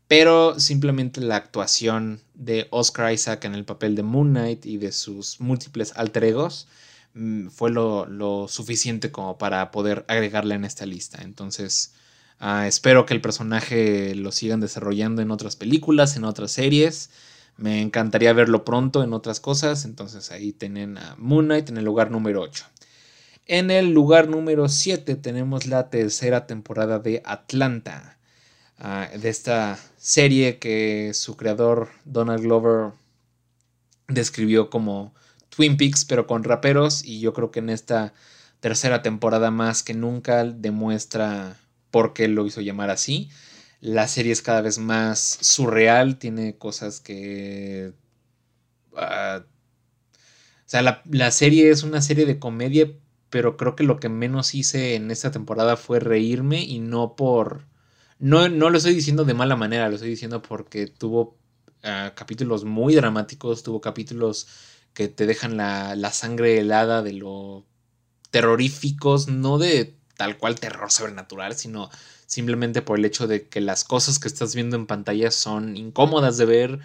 Pero 0.09 0.61
simplemente 0.61 1.21
la 1.21 1.37
actuación 1.37 2.21
de 2.35 2.69
Oscar 2.71 3.13
Isaac 3.13 3.45
en 3.45 3.55
el 3.55 3.65
papel 3.65 3.97
de 3.97 4.03
Moon 4.05 4.31
Knight 4.31 4.65
y 4.67 4.77
de 4.77 4.93
sus 4.93 5.41
múltiples 5.41 5.93
alter 5.97 6.25
egos 6.25 6.69
mm, 7.15 7.49
fue 7.49 7.71
lo, 7.71 8.47
suficiente 8.49 9.11
como 9.11 9.37
para 9.39 9.71
poder 9.73 10.05
agregarla 10.09 10.55
en 10.55 10.65
esta 10.65 10.87
lista. 10.87 11.23
Entonces, 11.23 11.95
ah, 12.39 12.69
espero 12.69 13.05
que 13.05 13.15
el 13.15 13.21
personaje 13.21 14.15
lo 14.15 14.31
sigan 14.33 14.61
desarrollando 14.61 15.23
en 15.23 15.31
otras 15.33 15.57
películas, 15.57 16.17
en 16.17 16.25
otras 16.25 16.53
series. 16.53 17.11
Me 17.57 17.81
encantaría 17.81 18.33
verlo 18.33 18.65
pronto 18.65 19.03
en 19.03 19.13
otras 19.13 19.41
cosas. 19.41 19.85
Entonces 19.85 20.31
ahí 20.31 20.53
tienen 20.53 20.99
a 20.99 21.15
Moon 21.19 21.47
Knight 21.47 21.69
en 21.71 21.79
el 21.79 21.85
lugar 21.85 22.11
número 22.11 22.43
8. 22.43 22.65
En 23.47 23.71
el 23.71 23.93
lugar 23.93 24.29
número 24.29 24.69
7 24.69 25.15
tenemos 25.17 25.67
la 25.67 25.89
tercera 25.89 26.47
temporada 26.47 26.99
de 26.99 27.23
Atlanta. 27.25 28.19
Ah, 28.79 29.09
de 29.17 29.29
esta 29.29 29.79
serie 29.97 30.59
que 30.59 31.13
su 31.15 31.37
creador 31.37 31.89
Donald 32.05 32.43
Glover 32.43 32.93
describió 34.09 34.69
como 34.69 35.15
Twin 35.49 35.79
Peaks 35.79 36.05
pero 36.05 36.27
con 36.27 36.45
raperos 36.45 37.03
y 37.03 37.21
yo 37.21 37.33
creo 37.33 37.51
que 37.51 37.61
en 37.61 37.71
esta 37.71 38.13
tercera 38.61 39.01
temporada 39.01 39.51
más 39.51 39.83
que 39.83 39.95
nunca 39.95 40.45
demuestra 40.45 41.57
por 41.91 42.13
qué 42.13 42.29
lo 42.29 42.47
hizo 42.47 42.61
llamar 42.61 42.91
así. 42.91 43.31
La 43.81 44.09
serie 44.09 44.33
es 44.33 44.43
cada 44.43 44.61
vez 44.63 44.79
más 44.79 45.21
surreal, 45.41 46.19
tiene 46.19 46.59
cosas 46.59 47.01
que... 47.01 47.93
Ah, 48.97 49.45
o 49.45 50.69
sea, 50.69 50.83
la, 50.83 51.03
la 51.11 51.31
serie 51.31 51.71
es 51.71 51.83
una 51.83 52.03
serie 52.03 52.27
de 52.27 52.39
comedia, 52.39 52.91
pero 53.31 53.57
creo 53.57 53.77
que 53.77 53.85
lo 53.85 54.01
que 54.01 54.09
menos 54.09 54.55
hice 54.55 54.95
en 54.97 55.11
esta 55.11 55.31
temporada 55.31 55.77
fue 55.77 56.01
reírme 56.01 56.63
y 56.63 56.81
no 56.81 57.15
por 57.17 57.67
no, 58.19 58.49
no 58.49 58.71
lo 58.71 58.79
estoy 58.79 58.95
diciendo 58.95 59.25
de 59.25 59.35
mala 59.35 59.57
manera, 59.57 59.89
lo 59.89 59.97
estoy 59.97 60.11
diciendo 60.11 60.43
porque 60.43 60.87
tuvo 60.87 61.39
ah, 61.83 62.13
capítulos 62.17 62.65
muy 62.65 62.95
dramáticos, 62.95 63.63
tuvo 63.63 63.81
capítulos 63.81 64.49
que 64.95 65.09
te 65.09 65.27
dejan 65.27 65.57
la, 65.57 65.95
la 65.97 66.11
sangre 66.13 66.59
helada 66.59 67.03
de 67.03 67.13
lo 67.13 67.67
terroríficos, 68.31 69.29
no 69.29 69.59
de 69.59 69.96
tal 70.17 70.39
cual 70.39 70.59
terror 70.59 70.91
sobrenatural, 70.91 71.55
sino 71.57 71.91
simplemente 72.27 72.83
por 72.83 72.99
el 72.99 73.05
hecho 73.05 73.27
de 73.27 73.49
que 73.49 73.61
las 73.61 73.85
cosas 73.85 74.19
que 74.19 74.29
estás 74.29 74.55
viendo 74.55 74.77
en 74.77 74.87
pantalla 74.87 75.31
son 75.31 75.77
incómodas 75.77 76.37
de 76.39 76.47
ver, 76.47 76.81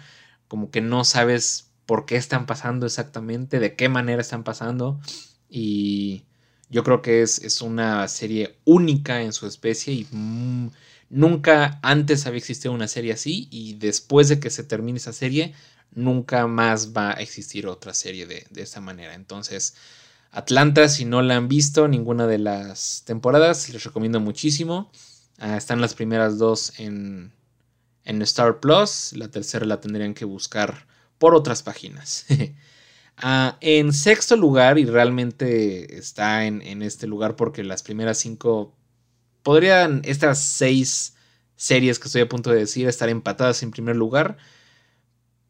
como 0.48 0.70
que 0.70 0.80
no 0.80 1.04
sabes 1.04 1.70
por 1.86 2.06
qué 2.06 2.16
están 2.16 2.46
pasando 2.46 2.86
exactamente, 2.86 3.58
de 3.58 3.74
qué 3.74 3.88
manera 3.88 4.20
están 4.20 4.44
pasando. 4.44 5.00
Y 5.48 6.24
yo 6.70 6.84
creo 6.84 7.02
que 7.02 7.22
es, 7.22 7.42
es 7.42 7.62
una 7.62 8.06
serie 8.08 8.58
única 8.64 9.22
en 9.22 9.32
su 9.32 9.46
especie 9.46 9.92
y 9.94 10.06
Nunca 11.12 11.78
antes 11.82 12.26
había 12.26 12.38
existido 12.38 12.72
una 12.72 12.88
serie 12.88 13.12
así 13.12 13.46
y 13.50 13.74
después 13.74 14.30
de 14.30 14.40
que 14.40 14.48
se 14.48 14.64
termine 14.64 14.96
esa 14.96 15.12
serie, 15.12 15.54
nunca 15.90 16.46
más 16.46 16.94
va 16.96 17.10
a 17.10 17.20
existir 17.20 17.66
otra 17.66 17.92
serie 17.92 18.24
de, 18.24 18.46
esta 18.56 18.80
manera. 18.80 19.12
Entonces, 19.12 19.74
Atlanta, 20.32 20.88
si 20.88 21.04
no 21.04 21.20
la 21.20 21.36
han 21.36 21.46
visto, 21.46 21.88
ninguna 21.88 22.26
de 22.26 22.38
las 22.38 23.02
temporadas, 23.04 23.68
les 23.68 23.84
recomiendo 23.84 24.18
muchísimo. 24.18 24.90
Ah, 25.38 25.58
están 25.58 25.82
las 25.82 25.94
primeras 25.94 26.38
dos 26.38 26.72
en, 26.80 27.32
en, 28.04 28.22
Star 28.22 28.58
Plus, 28.58 29.12
la 29.12 29.30
tercera 29.30 29.66
la 29.66 29.80
tendrían 29.80 30.14
que 30.14 30.24
buscar 30.24 30.86
por 31.18 31.34
otras 31.34 31.62
páginas. 31.62 32.26
Ah, 33.18 33.58
en 33.60 33.92
sexto 33.92 34.36
lugar, 34.36 34.78
y 34.78 34.86
realmente 34.86 35.98
está 35.98 36.46
en, 36.46 36.62
en 36.62 36.82
este 36.82 37.06
lugar 37.06 37.36
porque 37.36 37.62
las 37.62 37.82
primeras 37.82 38.16
cinco 38.16 38.74
podrían 39.42 40.00
estas 40.04 40.38
seis 40.38 41.14
series 41.54 41.98
que 41.98 42.08
estoy 42.08 42.22
a 42.22 42.28
punto 42.28 42.50
de 42.50 42.60
decir 42.60 42.88
estar 42.88 43.10
empatadas 43.10 43.62
en 43.62 43.70
primer 43.70 43.96
lugar 43.96 44.38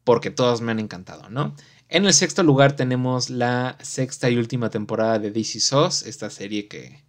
porque 0.03 0.31
todas 0.31 0.61
me 0.61 0.71
han 0.71 0.79
encantado, 0.79 1.29
¿no? 1.29 1.55
En 1.89 2.05
el 2.05 2.13
sexto 2.13 2.43
lugar 2.43 2.75
tenemos 2.75 3.29
la 3.29 3.77
sexta 3.81 4.29
y 4.29 4.37
última 4.37 4.69
temporada 4.69 5.19
de 5.19 5.31
DC 5.31 5.59
SOS, 5.59 6.03
esta 6.03 6.29
serie 6.29 6.67
que 6.67 7.03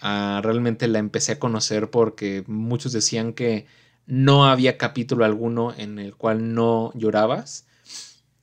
ah, 0.00 0.40
realmente 0.44 0.86
la 0.88 0.98
empecé 0.98 1.32
a 1.32 1.38
conocer 1.38 1.90
porque 1.90 2.44
muchos 2.46 2.92
decían 2.92 3.32
que 3.32 3.66
no 4.06 4.44
había 4.46 4.76
capítulo 4.76 5.24
alguno 5.24 5.72
en 5.76 5.98
el 5.98 6.14
cual 6.14 6.54
no 6.54 6.92
llorabas. 6.94 7.66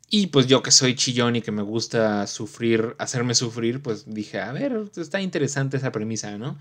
Y 0.10 0.28
pues 0.28 0.48
yo 0.48 0.64
que 0.64 0.72
soy 0.72 0.96
chillón 0.96 1.36
y 1.36 1.42
que 1.42 1.52
me 1.52 1.62
gusta 1.62 2.26
sufrir, 2.26 2.96
hacerme 2.98 3.36
sufrir, 3.36 3.84
pues 3.84 4.12
dije, 4.12 4.40
a 4.40 4.52
ver, 4.52 4.90
está 4.96 5.22
interesante 5.22 5.78
esa 5.78 5.92
premisa, 5.92 6.36
¿no? 6.40 6.58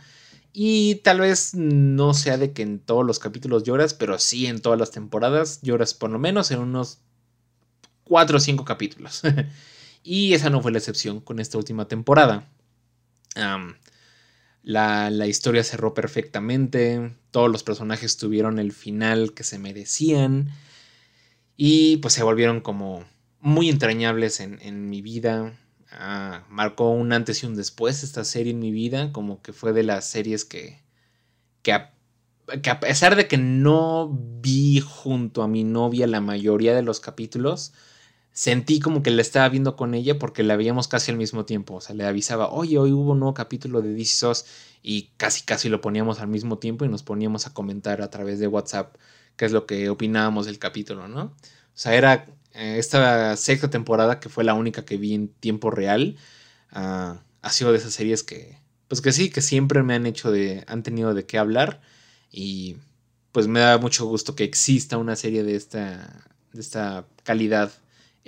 Y 0.53 0.97
tal 0.97 1.21
vez 1.21 1.55
no 1.55 2.13
sea 2.13 2.37
de 2.37 2.53
que 2.53 2.63
en 2.63 2.79
todos 2.79 3.07
los 3.07 3.19
capítulos 3.19 3.63
lloras, 3.63 3.95
pero 3.95 4.19
sí 4.19 4.47
en 4.47 4.61
todas 4.61 4.79
las 4.79 4.91
temporadas 4.91 5.61
lloras 5.63 5.95
por 5.95 6.11
lo 6.11 6.19
menos 6.19 6.51
en 6.51 6.59
unos 6.59 7.01
4 8.09 8.39
o 8.39 8.41
5 8.41 8.65
capítulos. 8.65 9.23
y 10.03 10.35
esa 10.35 10.51
no 10.51 10.61
fue 10.61 10.73
la 10.73 10.79
excepción 10.79 11.21
con 11.21 11.39
esta 11.39 11.59
última 11.59 11.87
temporada. 11.87 12.49
la, 14.63 15.11
la, 15.11 15.27
historia 15.27 15.63
cerró 15.63 15.95
perfectamente, 15.95 17.15
todos 17.31 17.51
los 17.51 17.63
personajes 17.63 18.17
tuvieron 18.17 18.59
el 18.59 18.73
final 18.73 19.33
que 19.35 19.45
se 19.45 19.59
merecían 19.59 20.51
y 21.57 21.99
pues 21.99 22.15
se 22.15 22.23
volvieron 22.23 22.61
como 22.61 23.05
muy 23.41 23.69
entrañables 23.69 24.41
en, 24.41 24.61
en 24.63 24.89
mi 24.89 25.03
vida. 25.03 25.59
Ah, 25.91 26.45
marcó 26.49 26.91
un 26.91 27.13
antes 27.13 27.43
y 27.43 27.47
un 27.47 27.57
después 27.57 28.03
esta 28.03 28.25
serie 28.25 28.53
en 28.53 28.59
mi 28.59 28.71
vida, 28.71 29.13
como 29.13 29.43
que 29.43 29.53
fue 29.53 29.73
de 29.73 29.83
las 29.83 30.05
series 30.07 30.45
que, 30.45 30.83
que 31.63 31.73
a 32.71 32.81
pesar 32.81 33.17
de 33.17 33.29
que 33.29 33.37
no 33.39 34.09
vi 34.41 34.81
junto 34.81 35.43
a 35.43 35.49
mi 35.49 35.65
novia 35.65 36.07
la 36.07 36.21
mayoría 36.21 36.75
de 36.75 36.83
los 36.83 37.01
capítulos, 37.01 37.73
sentí 38.33 38.81
como 38.81 39.03
que 39.03 39.11
la 39.11 39.23
estaba 39.23 39.49
viendo 39.49 39.77
con 39.77 39.95
ella 39.95 40.19
porque 40.19 40.43
la 40.43 40.57
veíamos 40.57 40.89
casi 40.89 41.11
al 41.11 41.17
mismo 41.17 41.45
tiempo. 41.45 41.75
O 41.75 41.81
sea, 41.81 41.95
le 41.95 42.07
avisaba, 42.07 42.51
oye, 42.51 42.79
hoy 42.79 42.93
hubo 42.93 43.13
un 43.13 43.21
nuevo 43.21 43.35
capítulo 43.35 43.83
de 43.83 43.93
DC 43.93 44.13
SOS 44.17 44.47
y 44.83 45.11
casi 45.17 45.43
casi 45.43 45.69
lo 45.69 45.81
poníamos 45.81 46.21
al 46.21 46.29
mismo 46.29 46.59
tiempo 46.59 46.85
y 46.85 46.89
nos 46.89 47.03
poníamos 47.03 47.47
a 47.47 47.55
comentar 47.55 48.03
a 48.03 48.11
través 48.11 48.39
de 48.39 48.47
WhatsApp 48.47 48.97
qué 49.37 49.45
es 49.45 49.53
lo 49.53 49.67
que 49.67 49.89
opinábamos 49.91 50.47
del 50.47 50.59
capítulo, 50.59 51.09
¿no? 51.09 51.23
O 51.25 51.35
sea, 51.75 51.95
era 51.95 52.27
eh, 52.55 52.77
esta 52.79 53.37
sexta 53.37 53.71
temporada, 53.71 54.21
que 54.21 54.29
fue 54.29 54.45
la 54.45 54.55
única 54.55 54.85
que 54.85 54.97
vi 54.97 55.15
en 55.15 55.29
tiempo 55.29 55.71
real, 55.71 56.17
ah, 56.73 57.23
ha 57.43 57.51
sido 57.51 57.73
de 57.73 57.79
esas 57.79 57.93
series 57.95 58.23
que, 58.23 58.59
pues 58.89 59.01
que 59.01 59.13
sí, 59.13 59.31
que 59.31 59.43
siempre 59.43 59.83
me 59.83 59.95
han 59.95 60.07
hecho 60.07 60.31
de, 60.33 60.65
han 60.67 60.83
tenido 60.83 61.15
de 61.15 61.27
qué 61.27 61.39
hablar 61.39 61.81
y 62.31 62.77
pues 63.33 63.47
me 63.47 63.61
da 63.61 63.79
mucho 63.79 64.07
gusto 64.07 64.35
que 64.35 64.45
exista 64.45 64.99
una 64.99 65.17
serie 65.17 65.45
de 65.45 65.55
esta, 65.57 66.33
de 66.53 66.61
esta 66.61 67.07
calidad 67.25 67.73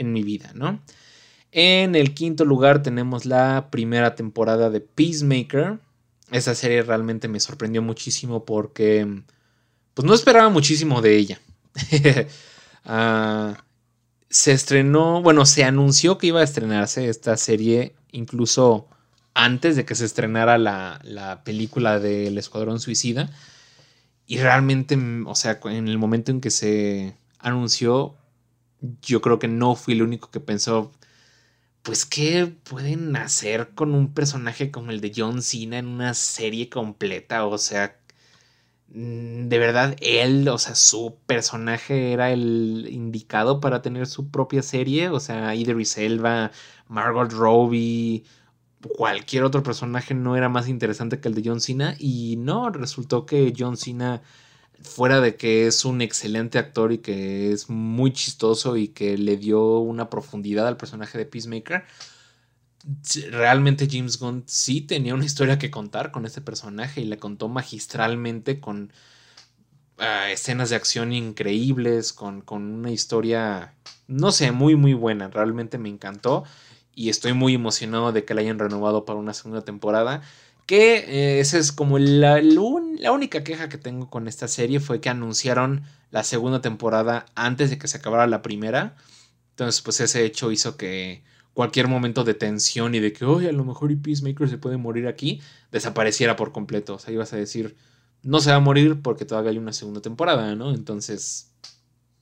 en 0.01 0.13
mi 0.13 0.23
vida, 0.23 0.51
¿no? 0.55 0.81
En 1.53 1.95
el 1.95 2.15
quinto 2.15 2.45
lugar 2.45 2.83
tenemos 2.83 3.27
la 3.27 3.69
primera 3.71 4.15
temporada 4.15 4.71
de 4.71 4.81
Peacemaker. 4.81 5.79
Esa 6.31 6.55
serie 6.55 6.83
realmente 6.83 7.29
me 7.29 7.41
sorprendió 7.41 7.83
muchísimo 7.83 8.45
porque 8.45 9.23
pues 9.95 10.07
no 10.07 10.15
esperaba 10.15 10.49
muchísimo 10.49 11.03
de 11.03 11.17
ella. 11.17 11.41
uh, 12.85 13.55
se 14.31 14.53
estrenó, 14.53 15.23
bueno, 15.23 15.45
se 15.45 15.65
anunció 15.65 16.19
que 16.19 16.29
iba 16.29 16.41
a 16.41 16.45
estrenarse 16.45 17.09
esta 17.09 17.37
serie 17.37 17.95
incluso 18.13 18.89
antes 19.35 19.77
de 19.77 19.85
que 19.85 19.95
se 19.97 20.05
estrenara 20.05 20.57
la, 20.59 21.43
película 21.45 21.99
del 21.99 22.39
Escuadrón 22.39 22.81
Suicida. 22.81 23.31
Y 24.27 24.39
realmente, 24.39 24.97
o 25.27 25.35
sea, 25.35 25.59
en 25.65 25.89
el 25.89 25.99
momento 25.99 26.31
en 26.31 26.41
que 26.41 26.51
se 26.51 27.17
anunció, 27.41 28.15
yo 29.03 29.21
creo 29.21 29.39
que 29.39 29.49
no 29.49 29.77
fui 29.77 29.95
el 29.95 30.03
único 30.03 30.31
que 30.31 30.41
pensó, 30.41 30.93
pues, 31.83 32.05
¿qué 32.07 32.47
pueden 32.65 33.17
hacer 33.17 33.71
con 33.75 33.95
un 33.95 34.15
personaje 34.15 34.71
como 34.71 34.91
el 34.91 35.01
de 35.01 35.13
John 35.17 35.43
Cena 35.43 35.79
en 35.79 35.87
una 35.89 36.15
serie 36.15 36.69
completa? 36.69 37.47
O 37.47 37.59
sea, 37.59 38.01
Mm, 38.93 39.49
de 39.49 39.59
verdad 39.59 39.97
él, 40.01 40.49
o 40.49 40.59
sea, 40.59 40.75
su 40.75 41.17
personaje 41.27 42.13
era 42.13 42.33
el 42.33 42.89
indicado 42.91 43.61
para 43.61 43.83
tener 43.83 44.07
su 44.09 44.31
propia 44.31 44.63
serie, 44.63 45.09
o 45.11 45.21
sea, 45.21 45.55
Idris 45.55 45.97
Elba, 45.97 46.51
Margot 46.89 47.31
Robbie, 47.33 48.25
cualquier 48.97 49.45
otro 49.45 49.63
personaje 49.63 50.15
no 50.15 50.37
era 50.37 50.49
más 50.49 50.69
interesante 50.69 51.21
que 51.21 51.29
el 51.29 51.35
de 51.35 51.43
John 51.45 51.61
Cena 51.61 51.95
y 51.99 52.37
no, 52.39 52.71
resultó 52.71 53.27
que 53.27 53.53
John 53.57 53.77
Cena 53.77 54.23
fuera 54.83 55.21
de 55.21 55.37
que 55.37 55.67
es 55.67 55.85
un 55.85 56.01
excelente 56.01 56.59
actor 56.59 56.93
y 56.93 56.99
que 56.99 57.53
es 57.53 57.69
muy 57.69 58.13
chistoso 58.13 58.77
y 58.77 58.89
que 58.89 59.19
le 59.19 59.37
dio 59.37 59.79
una 59.79 60.11
profundidad 60.11 60.67
al 60.67 60.77
personaje 60.77 61.19
de 61.19 61.27
Peacemaker, 61.27 61.85
realmente 63.31 63.89
James 63.91 64.19
Gunn 64.19 64.45
sí 64.47 64.81
tenía 64.81 65.15
una 65.15 65.25
historia 65.25 65.59
que 65.59 65.71
contar 65.71 66.11
con 66.11 66.25
este 66.25 66.41
personaje 66.41 67.01
y 67.03 67.05
le 67.05 67.19
contó 67.19 67.49
magistralmente 67.49 68.61
con 68.61 68.93
ah, 69.99 70.31
escenas 70.31 70.71
de 70.71 70.77
acción 70.77 71.13
increíbles, 71.13 72.13
con, 72.13 72.41
con 72.41 72.63
una 72.63 72.91
historia, 72.91 73.75
no 74.07 74.33
sé, 74.33 74.53
muy, 74.53 74.77
muy 74.77 74.95
buena. 74.95 75.29
Realmente 75.29 75.79
me 75.79 75.91
encantó 75.91 76.45
y 76.95 77.11
estoy 77.11 77.35
muy 77.35 77.55
emocionado 77.55 78.13
de 78.13 78.25
que 78.25 78.35
la 78.35 78.41
hayan 78.41 78.59
renovado 78.59 79.05
para 79.05 79.19
una 79.19 79.35
segunda 79.35 79.63
temporada. 79.63 80.23
Que 80.71 80.99
eh, 80.99 81.41
esa 81.41 81.59
es 81.59 81.73
como 81.73 81.99
la, 81.99 82.41
la, 82.41 83.11
única 83.11 83.43
queja 83.43 83.69
que 83.69 83.77
tengo 83.77 84.09
con 84.09 84.29
esta 84.29 84.47
serie 84.47 84.79
fue 84.79 85.01
que 85.01 85.09
anunciaron 85.09 85.83
la 86.13 86.23
segunda 86.23 86.61
temporada 86.61 87.27
antes 87.35 87.71
de 87.71 87.79
que 87.79 87.89
se 87.89 87.99
acabara 87.99 88.29
la 88.29 88.41
primera. 88.41 88.95
Entonces, 89.51 89.83
pues 89.83 89.99
ese 89.99 90.25
hecho 90.25 90.53
hizo 90.53 90.77
que 90.77 91.25
cualquier 91.55 91.89
momento 91.89 92.23
de 92.23 92.35
tensión 92.35 92.95
y 92.95 93.01
de 93.01 93.13
que, 93.13 93.25
oye, 93.25 93.49
a 93.49 93.53
lo 93.53 93.65
mejor 93.65 93.91
y 93.91 93.97
Peacemaker 93.97 94.49
se 94.49 94.59
puede 94.59 94.77
morir 94.77 95.09
aquí, 95.09 95.41
desapareciera 95.73 96.37
por 96.37 96.53
completo. 96.53 96.95
O 96.95 96.99
sea, 97.01 97.13
ibas 97.13 97.33
a 97.33 97.37
decir, 97.37 97.77
no 98.23 98.39
se 98.39 98.51
va 98.51 98.57
a 98.59 98.61
morir 98.61 99.03
porque 99.03 99.25
todavía 99.25 99.51
hay 99.51 99.59
una 99.59 99.73
segunda 99.73 100.01
temporada, 100.01 100.55
¿no? 100.55 100.73
Entonces, 100.73 101.51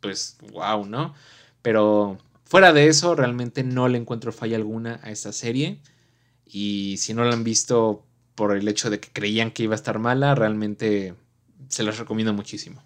pues, 0.01 0.39
wow, 0.53 0.87
¿no? 0.87 1.13
Pero 1.61 2.17
fuera 2.45 2.73
de 2.73 2.89
eso, 2.89 3.15
realmente 3.15 3.63
no 3.63 3.89
le 3.89 3.99
encuentro 3.99 4.33
falla 4.33 4.57
alguna 4.57 5.01
a 5.03 5.11
esta 5.11 5.33
serie. 5.33 5.83
Y 6.47 6.97
si 6.97 7.13
no 7.13 7.27
la 7.27 7.35
han 7.35 7.45
visto 7.45 8.08
por 8.39 8.57
el 8.57 8.69
hecho 8.69 8.89
de 8.89 9.01
que 9.01 9.09
creían 9.13 9.51
que 9.51 9.65
iba 9.65 9.75
a 9.75 9.83
estar 9.83 9.99
mala, 9.99 10.37
realmente 10.37 11.17
se 11.67 11.83
las 11.83 11.99
recomiendo 11.99 12.33
muchísimo. 12.33 12.81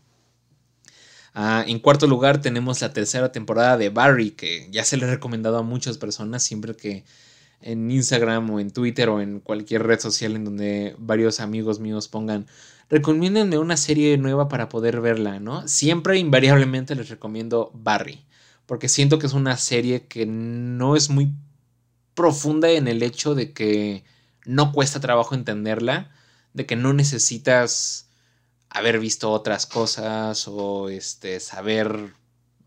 Ah, 1.34 1.62
en 1.68 1.78
cuarto 1.78 2.06
lugar 2.06 2.40
tenemos 2.40 2.80
la 2.80 2.94
tercera 2.94 3.32
temporada 3.32 3.76
de 3.76 3.90
Barry, 3.90 4.30
que 4.30 4.66
ya 4.70 4.82
se 4.82 4.96
le 4.96 5.04
he 5.04 5.10
recomendado 5.10 5.58
a 5.58 5.62
muchas 5.62 5.98
personas 5.98 6.42
siempre 6.42 6.74
que 6.74 7.04
en 7.60 7.90
Instagram 7.90 8.48
o 8.48 8.60
en 8.60 8.70
Twitter 8.70 9.10
o 9.10 9.20
en 9.20 9.40
cualquier 9.40 9.82
red 9.82 10.00
social 10.00 10.36
en 10.36 10.46
donde 10.46 10.96
varios 10.98 11.38
amigos 11.38 11.80
míos 11.80 12.08
pongan, 12.08 12.46
recomiéndenme 12.88 13.58
una 13.58 13.76
serie 13.76 14.16
nueva 14.16 14.48
para 14.48 14.70
poder 14.70 15.02
verla, 15.02 15.38
¿no? 15.38 15.68
Siempre 15.68 16.18
invariablemente 16.18 16.94
les 16.94 17.10
recomiendo 17.10 17.70
Barry, 17.74 18.24
porque 18.64 18.88
siento 18.88 19.18
que 19.18 19.26
es 19.26 19.34
una 19.34 19.58
serie 19.58 20.06
que 20.06 20.24
no 20.24 20.96
es 20.96 21.10
muy 21.10 21.34
profunda 22.14 22.70
en 22.70 22.88
el 22.88 23.02
hecho 23.02 23.34
de 23.34 23.52
que 23.52 24.04
no 24.44 24.72
cuesta 24.72 25.00
trabajo 25.00 25.34
entenderla, 25.34 26.10
de 26.52 26.66
que 26.66 26.76
no 26.76 26.92
necesitas 26.92 28.08
haber 28.68 28.98
visto 28.98 29.30
otras 29.30 29.66
cosas 29.66 30.48
o 30.48 30.88
este, 30.88 31.40
saber 31.40 32.14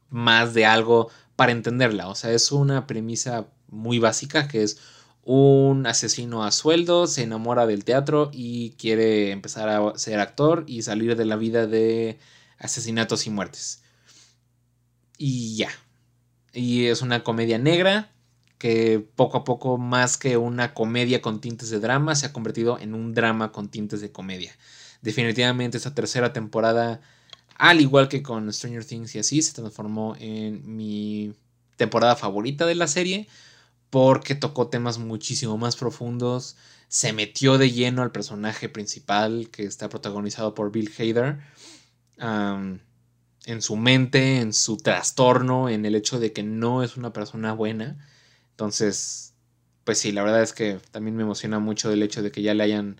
más 0.09 0.53
de 0.53 0.65
algo 0.65 1.09
para 1.35 1.51
entenderla. 1.51 2.07
O 2.07 2.15
sea, 2.15 2.31
es 2.31 2.51
una 2.51 2.87
premisa 2.87 3.47
muy 3.67 3.99
básica 3.99 4.47
que 4.47 4.63
es 4.63 4.79
un 5.23 5.87
asesino 5.87 6.43
a 6.43 6.51
sueldo, 6.51 7.07
se 7.07 7.23
enamora 7.23 7.65
del 7.65 7.83
teatro 7.83 8.29
y 8.31 8.71
quiere 8.71 9.31
empezar 9.31 9.69
a 9.69 9.97
ser 9.97 10.19
actor 10.19 10.63
y 10.67 10.83
salir 10.83 11.15
de 11.15 11.25
la 11.25 11.35
vida 11.35 11.65
de 11.65 12.19
asesinatos 12.59 13.25
y 13.25 13.31
muertes. 13.31 13.81
Y 15.17 15.55
ya. 15.57 15.69
Y 16.53 16.85
es 16.85 17.01
una 17.01 17.23
comedia 17.23 17.57
negra 17.57 18.11
que 18.57 19.05
poco 19.15 19.37
a 19.37 19.43
poco, 19.43 19.77
más 19.77 20.17
que 20.17 20.37
una 20.37 20.73
comedia 20.73 21.21
con 21.21 21.41
tintes 21.41 21.69
de 21.69 21.79
drama, 21.79 22.15
se 22.15 22.27
ha 22.27 22.33
convertido 22.33 22.79
en 22.79 22.93
un 22.93 23.13
drama 23.13 23.51
con 23.51 23.69
tintes 23.69 24.01
de 24.01 24.11
comedia 24.11 24.55
definitivamente 25.05 25.77
esta 25.77 25.93
tercera 25.93 26.33
temporada, 26.33 26.99
al 27.57 27.79
igual 27.79 28.09
que 28.09 28.23
con 28.23 28.51
Stranger 28.51 28.83
Things 28.83 29.15
y 29.15 29.19
así, 29.19 29.41
se 29.41 29.53
transformó 29.53 30.15
en 30.19 30.75
mi 30.75 31.33
temporada 31.77 32.15
favorita 32.15 32.65
de 32.65 32.75
la 32.75 32.87
serie 32.87 33.27
porque 33.91 34.35
tocó 34.35 34.67
temas 34.67 34.97
muchísimo 34.97 35.57
más 35.57 35.75
profundos, 35.75 36.57
se 36.89 37.13
metió 37.13 37.57
de 37.57 37.71
lleno 37.71 38.01
al 38.01 38.11
personaje 38.11 38.67
principal 38.67 39.49
que 39.51 39.63
está 39.63 39.89
protagonizado 39.89 40.55
por 40.55 40.71
Bill 40.71 40.91
Hader, 40.97 41.39
en 42.17 43.61
su 43.61 43.75
mente, 43.75 44.39
en 44.39 44.53
su 44.53 44.77
trastorno, 44.77 45.69
en 45.69 45.85
el 45.85 45.95
hecho 45.95 46.19
de 46.19 46.33
que 46.33 46.41
no 46.41 46.81
es 46.81 46.97
una 46.97 47.13
persona 47.13 47.53
buena. 47.53 48.05
Entonces, 48.55 49.33
pues 49.83 49.99
sí, 49.99 50.11
la 50.11 50.23
verdad 50.23 50.41
es 50.41 50.53
que 50.53 50.79
también 50.91 51.15
me 51.15 51.23
emociona 51.23 51.59
mucho 51.59 51.91
el 51.91 52.03
hecho 52.03 52.21
de 52.23 52.31
que 52.31 52.41
ya 52.41 52.53
le 52.53 52.63
hayan... 52.63 52.99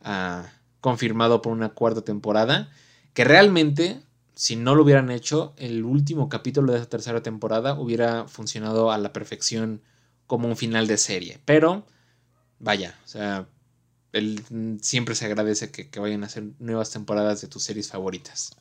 Uh, 0.00 0.44
confirmado 0.84 1.40
por 1.40 1.54
una 1.54 1.70
cuarta 1.70 2.02
temporada, 2.02 2.68
que 3.14 3.24
realmente, 3.24 4.02
si 4.34 4.54
no 4.54 4.74
lo 4.74 4.82
hubieran 4.82 5.10
hecho, 5.10 5.54
el 5.56 5.82
último 5.82 6.28
capítulo 6.28 6.72
de 6.72 6.78
esa 6.78 6.90
tercera 6.90 7.22
temporada 7.22 7.72
hubiera 7.72 8.28
funcionado 8.28 8.92
a 8.92 8.98
la 8.98 9.10
perfección 9.14 9.80
como 10.26 10.46
un 10.46 10.58
final 10.58 10.86
de 10.86 10.98
serie. 10.98 11.40
Pero, 11.46 11.86
vaya, 12.58 12.98
o 13.02 13.08
sea, 13.08 13.48
siempre 14.82 15.14
se 15.14 15.24
agradece 15.24 15.70
que, 15.70 15.88
vayan 15.98 16.22
a 16.22 16.26
hacer 16.26 16.50
nuevas 16.58 16.90
temporadas 16.90 17.40
de 17.40 17.48
tus 17.48 17.62
series 17.62 17.88
favoritas. 17.88 18.54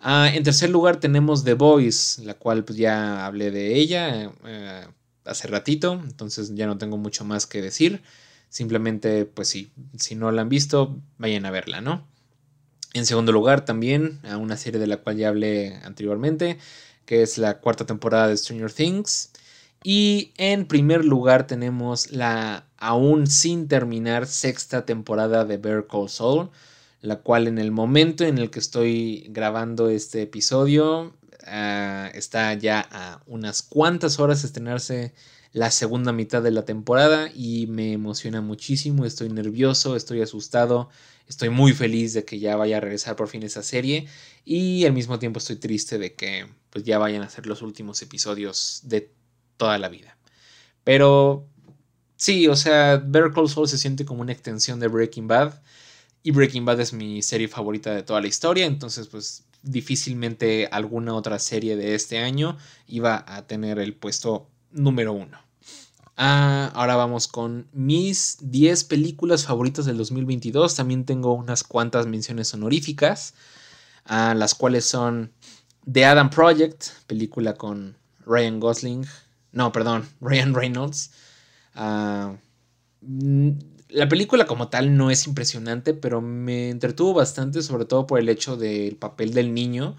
Ah, 0.00 0.30
en 0.30 0.42
tercer 0.42 0.68
lugar 0.68 1.00
tenemos 1.00 1.44
The 1.44 1.54
Voice, 1.54 2.22
la 2.26 2.34
cual 2.34 2.62
pues, 2.66 2.78
ya 2.78 3.24
hablé 3.24 3.50
de 3.50 3.74
ella 3.74 4.30
eh, 4.44 4.86
hace 5.28 5.48
ratito, 5.48 6.00
entonces 6.04 6.54
ya 6.54 6.66
no 6.66 6.78
tengo 6.78 6.96
mucho 6.96 7.24
más 7.24 7.46
que 7.46 7.62
decir. 7.62 8.02
Simplemente, 8.48 9.26
pues 9.26 9.48
sí, 9.48 9.70
si 9.98 10.14
no 10.14 10.32
la 10.32 10.42
han 10.42 10.48
visto, 10.48 10.98
vayan 11.18 11.44
a 11.46 11.50
verla, 11.50 11.80
¿no? 11.80 12.06
En 12.94 13.04
segundo 13.04 13.32
lugar, 13.32 13.64
también 13.64 14.20
a 14.24 14.38
una 14.38 14.56
serie 14.56 14.80
de 14.80 14.86
la 14.86 14.96
cual 14.98 15.16
ya 15.16 15.28
hablé 15.28 15.74
anteriormente, 15.84 16.58
que 17.04 17.22
es 17.22 17.38
la 17.38 17.60
cuarta 17.60 17.84
temporada 17.84 18.28
de 18.28 18.36
Stranger 18.36 18.72
Things. 18.72 19.30
Y 19.84 20.32
en 20.38 20.66
primer 20.66 21.04
lugar 21.04 21.46
tenemos 21.46 22.10
la 22.10 22.66
aún 22.78 23.26
sin 23.26 23.68
terminar 23.68 24.26
sexta 24.26 24.86
temporada 24.86 25.44
de 25.44 25.58
Bear 25.58 25.86
Call 25.86 26.08
Saul, 26.08 26.50
la 27.00 27.16
cual 27.16 27.46
en 27.46 27.58
el 27.58 27.70
momento 27.70 28.24
en 28.24 28.38
el 28.38 28.50
que 28.50 28.58
estoy 28.58 29.26
grabando 29.30 29.88
este 29.88 30.22
episodio 30.22 31.14
ah, 31.50 32.10
está 32.14 32.54
ya 32.54 32.86
a 32.90 33.22
unas 33.26 33.62
cuantas 33.62 34.18
horas 34.18 34.44
estrenarse 34.44 35.14
la 35.52 35.70
segunda 35.70 36.12
mitad 36.12 36.42
de 36.42 36.50
la 36.50 36.64
temporada 36.64 37.30
y 37.34 37.66
me 37.68 37.92
emociona 37.92 38.40
muchísimo, 38.40 39.04
estoy 39.04 39.28
nervioso, 39.30 39.96
estoy 39.96 40.20
asustado, 40.20 40.90
estoy 41.26 41.48
muy 41.50 41.72
feliz 41.72 42.12
de 42.12 42.24
que 42.24 42.38
ya 42.38 42.56
vaya 42.56 42.76
a 42.78 42.80
regresar 42.80 43.16
por 43.16 43.28
fin 43.28 43.42
esa 43.42 43.62
serie 43.62 44.06
y 44.44 44.84
al 44.84 44.92
mismo 44.92 45.18
tiempo 45.18 45.38
estoy 45.38 45.56
triste 45.56 45.98
de 45.98 46.14
que 46.14 46.46
pues 46.70 46.84
ya 46.84 46.98
vayan 46.98 47.22
a 47.22 47.30
ser 47.30 47.46
los 47.46 47.62
últimos 47.62 48.00
episodios 48.02 48.80
de 48.84 49.10
toda 49.56 49.78
la 49.78 49.88
vida. 49.88 50.18
Pero 50.84 51.48
sí, 52.16 52.48
o 52.48 52.56
sea, 52.56 52.96
Better 52.96 53.32
Call 53.32 53.48
Saul 53.48 53.68
se 53.68 53.78
siente 53.78 54.04
como 54.04 54.22
una 54.22 54.32
extensión 54.32 54.80
de 54.80 54.88
Breaking 54.88 55.28
Bad 55.28 55.60
y 56.22 56.30
Breaking 56.30 56.64
Bad 56.64 56.80
es 56.80 56.92
mi 56.92 57.22
serie 57.22 57.48
favorita 57.48 57.94
de 57.94 58.02
toda 58.02 58.20
la 58.20 58.28
historia, 58.28 58.66
entonces 58.66 59.06
pues 59.06 59.44
difícilmente 59.70 60.68
alguna 60.70 61.14
otra 61.14 61.38
serie 61.38 61.76
de 61.76 61.94
este 61.94 62.18
año 62.18 62.56
iba 62.86 63.24
a 63.26 63.46
tener 63.46 63.78
el 63.78 63.94
puesto 63.94 64.48
número 64.70 65.12
uno. 65.12 65.38
Ah, 66.16 66.72
ahora 66.74 66.96
vamos 66.96 67.28
con 67.28 67.68
mis 67.72 68.38
10 68.40 68.84
películas 68.84 69.44
favoritas 69.44 69.86
del 69.86 69.98
2022. 69.98 70.74
También 70.74 71.04
tengo 71.04 71.34
unas 71.34 71.62
cuantas 71.62 72.06
menciones 72.06 72.52
honoríficas, 72.54 73.34
ah, 74.04 74.34
las 74.34 74.54
cuales 74.54 74.84
son 74.84 75.32
The 75.90 76.04
Adam 76.06 76.28
Project, 76.30 76.86
película 77.06 77.54
con 77.54 77.96
Ryan 78.26 78.58
Gosling. 78.58 79.06
No, 79.52 79.70
perdón, 79.70 80.08
Ryan 80.20 80.54
Reynolds. 80.54 81.12
Ah, 81.74 82.36
la 83.88 84.08
película 84.08 84.46
como 84.46 84.68
tal 84.68 84.96
no 84.96 85.10
es 85.10 85.26
impresionante, 85.26 85.94
pero 85.94 86.20
me 86.20 86.70
entretuvo 86.70 87.14
bastante, 87.14 87.62
sobre 87.62 87.84
todo 87.84 88.06
por 88.06 88.18
el 88.18 88.28
hecho 88.28 88.56
del 88.56 88.96
papel 88.96 89.34
del 89.34 89.54
niño 89.54 89.96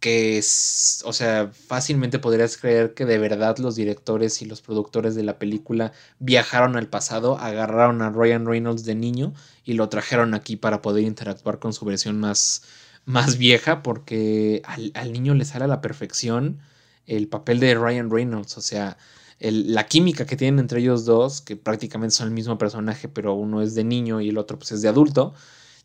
que 0.00 0.38
es, 0.38 1.02
o 1.06 1.12
sea, 1.12 1.52
fácilmente 1.52 2.18
podrías 2.18 2.56
creer 2.56 2.94
que 2.94 3.04
de 3.04 3.18
verdad 3.18 3.58
los 3.58 3.76
directores 3.76 4.40
y 4.40 4.46
los 4.46 4.62
productores 4.62 5.14
de 5.14 5.22
la 5.22 5.38
película 5.38 5.92
viajaron 6.18 6.76
al 6.76 6.88
pasado, 6.88 7.38
agarraron 7.38 8.00
a 8.00 8.10
Ryan 8.10 8.46
Reynolds 8.46 8.84
de 8.84 8.94
niño 8.94 9.34
y 9.62 9.74
lo 9.74 9.90
trajeron 9.90 10.32
aquí 10.34 10.56
para 10.56 10.80
poder 10.80 11.04
interactuar 11.04 11.58
con 11.58 11.74
su 11.74 11.84
versión 11.84 12.18
más, 12.18 12.62
más 13.04 13.36
vieja, 13.36 13.82
porque 13.82 14.62
al, 14.64 15.12
niño 15.12 15.34
le 15.34 15.44
sale 15.44 15.66
a 15.66 15.68
la 15.68 15.82
perfección 15.82 16.60
el 17.06 17.28
papel 17.28 17.60
de 17.60 17.74
Ryan 17.74 18.10
Reynolds, 18.10 18.56
o 18.56 18.62
sea, 18.62 18.96
la 19.40 19.86
química 19.86 20.26
que 20.26 20.36
tienen 20.36 20.60
entre 20.60 20.80
ellos 20.80 21.04
dos, 21.06 21.40
que 21.40 21.56
prácticamente 21.56 22.14
son 22.14 22.28
el 22.28 22.34
mismo 22.34 22.58
personaje, 22.58 23.08
pero 23.08 23.34
uno 23.34 23.62
es 23.62 23.74
de 23.74 23.84
niño 23.84 24.20
y 24.20 24.28
el 24.28 24.38
otro 24.38 24.58
pues 24.58 24.72
es 24.72 24.82
de 24.82 24.88
adulto, 24.88 25.34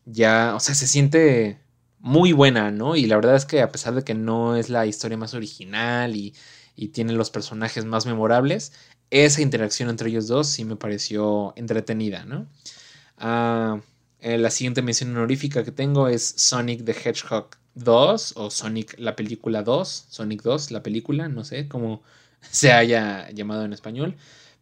ya, 0.04 0.54
o 0.54 0.60
sea, 0.60 0.74
se 0.74 0.86
siente 0.86 1.58
muy 1.98 2.32
buena, 2.32 2.70
¿no? 2.70 2.96
Y 2.96 3.06
la 3.06 3.16
verdad 3.16 3.36
es 3.36 3.46
que 3.46 3.62
a 3.62 3.72
pesar 3.72 3.94
de 3.94 4.04
que 4.04 4.14
no 4.14 4.56
es 4.56 4.68
la 4.70 4.86
historia 4.86 5.16
más 5.18 5.34
original 5.34 6.16
y, 6.16 6.34
tiene 6.92 7.14
los 7.14 7.30
personajes 7.30 7.86
más 7.86 8.04
memorables, 8.06 8.72
esa 9.10 9.40
interacción 9.40 9.88
entre 9.88 10.10
ellos 10.10 10.28
dos 10.28 10.46
sí 10.48 10.64
me 10.64 10.76
pareció 10.76 11.54
entretenida, 11.56 12.24
¿no? 12.26 12.46
Ah, 13.18 13.80
eh, 14.20 14.38
la 14.38 14.50
siguiente 14.50 14.82
mención 14.82 15.10
honorífica 15.16 15.64
que 15.64 15.72
tengo 15.72 16.08
es 16.08 16.34
Sonic 16.36 16.84
the 16.84 16.92
Hedgehog 16.92 17.56
2 17.76 18.34
o 18.36 18.50
Sonic 18.50 18.94
la 18.98 19.16
película 19.16 19.62
2, 19.62 20.06
Sonic 20.10 20.42
2, 20.42 20.70
la 20.70 20.82
película, 20.82 21.28
no 21.28 21.44
sé 21.44 21.68
cómo 21.68 22.02
se 22.50 22.72
haya 22.72 23.30
llamado 23.30 23.64
en 23.64 23.72
español, 23.72 24.16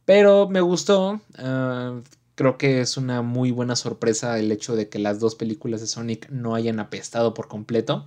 pero 0.05 0.49
me 0.49 0.61
gustó. 0.61 1.21
Ah, 1.39 2.01
creo 2.35 2.59
que 2.59 2.81
es 2.81 2.97
una 2.97 3.23
muy 3.23 3.51
buena 3.51 3.77
sorpresa 3.77 4.39
el 4.39 4.51
hecho 4.53 4.77
de 4.77 4.89
que 4.89 4.99
las 4.99 5.21
dos 5.21 5.35
películas 5.35 5.81
de 5.81 5.87
Sonic 5.87 6.29
no 6.31 6.55
hayan 6.55 6.81
apestado 6.81 7.35
por 7.35 7.49
completo. 7.49 8.07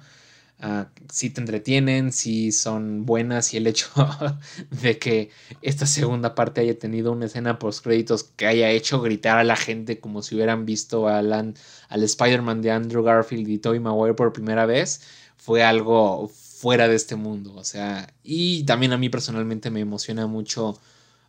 Ah, 0.59 0.89
si 1.11 1.29
te 1.29 1.39
entretienen, 1.39 2.11
si 2.11 2.51
son 2.51 3.05
buenas 3.05 3.53
y 3.53 3.57
el 3.57 3.67
hecho 3.67 3.89
de 4.81 4.97
que 4.97 5.29
esta 5.61 5.85
segunda 5.85 6.33
parte 6.33 6.61
haya 6.61 6.77
tenido 6.79 7.11
una 7.11 7.27
escena 7.27 7.59
post 7.59 7.83
créditos 7.83 8.23
que 8.23 8.47
haya 8.47 8.71
hecho 8.71 8.99
gritar 9.01 9.37
a 9.37 9.43
la 9.43 9.55
gente 9.55 9.99
como 9.99 10.23
si 10.23 10.33
hubieran 10.35 10.65
visto 10.65 11.07
al, 11.07 11.31
al 11.31 12.03
Spider-Man 12.03 12.61
de 12.63 12.71
Andrew 12.71 13.03
Garfield 13.03 13.47
y 13.49 13.59
Tobey 13.59 13.79
Maguire 13.79 14.15
por 14.15 14.33
primera 14.33 14.65
vez, 14.65 15.01
fue 15.37 15.63
algo 15.63 16.31
fuera 16.57 16.87
de 16.87 16.95
este 16.95 17.15
mundo. 17.15 17.53
O 17.55 17.63
sea, 17.63 18.13
y 18.23 18.63
también 18.63 18.93
a 18.93 18.97
mí 18.97 19.09
personalmente 19.09 19.69
me 19.69 19.81
emociona 19.81 20.25
mucho 20.27 20.79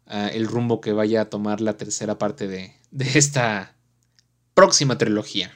ah, 0.07 0.29
el 0.29 0.47
rumbo 0.47 0.81
que 0.81 0.93
vaya 0.93 1.23
a 1.23 1.31
tomar 1.31 1.61
la 1.61 1.77
tercera 1.77 2.19
parte 2.19 2.49
de, 2.49 2.73
de 2.91 3.19
esta 3.19 3.75
próxima 4.55 4.97
trilogía. 4.99 5.53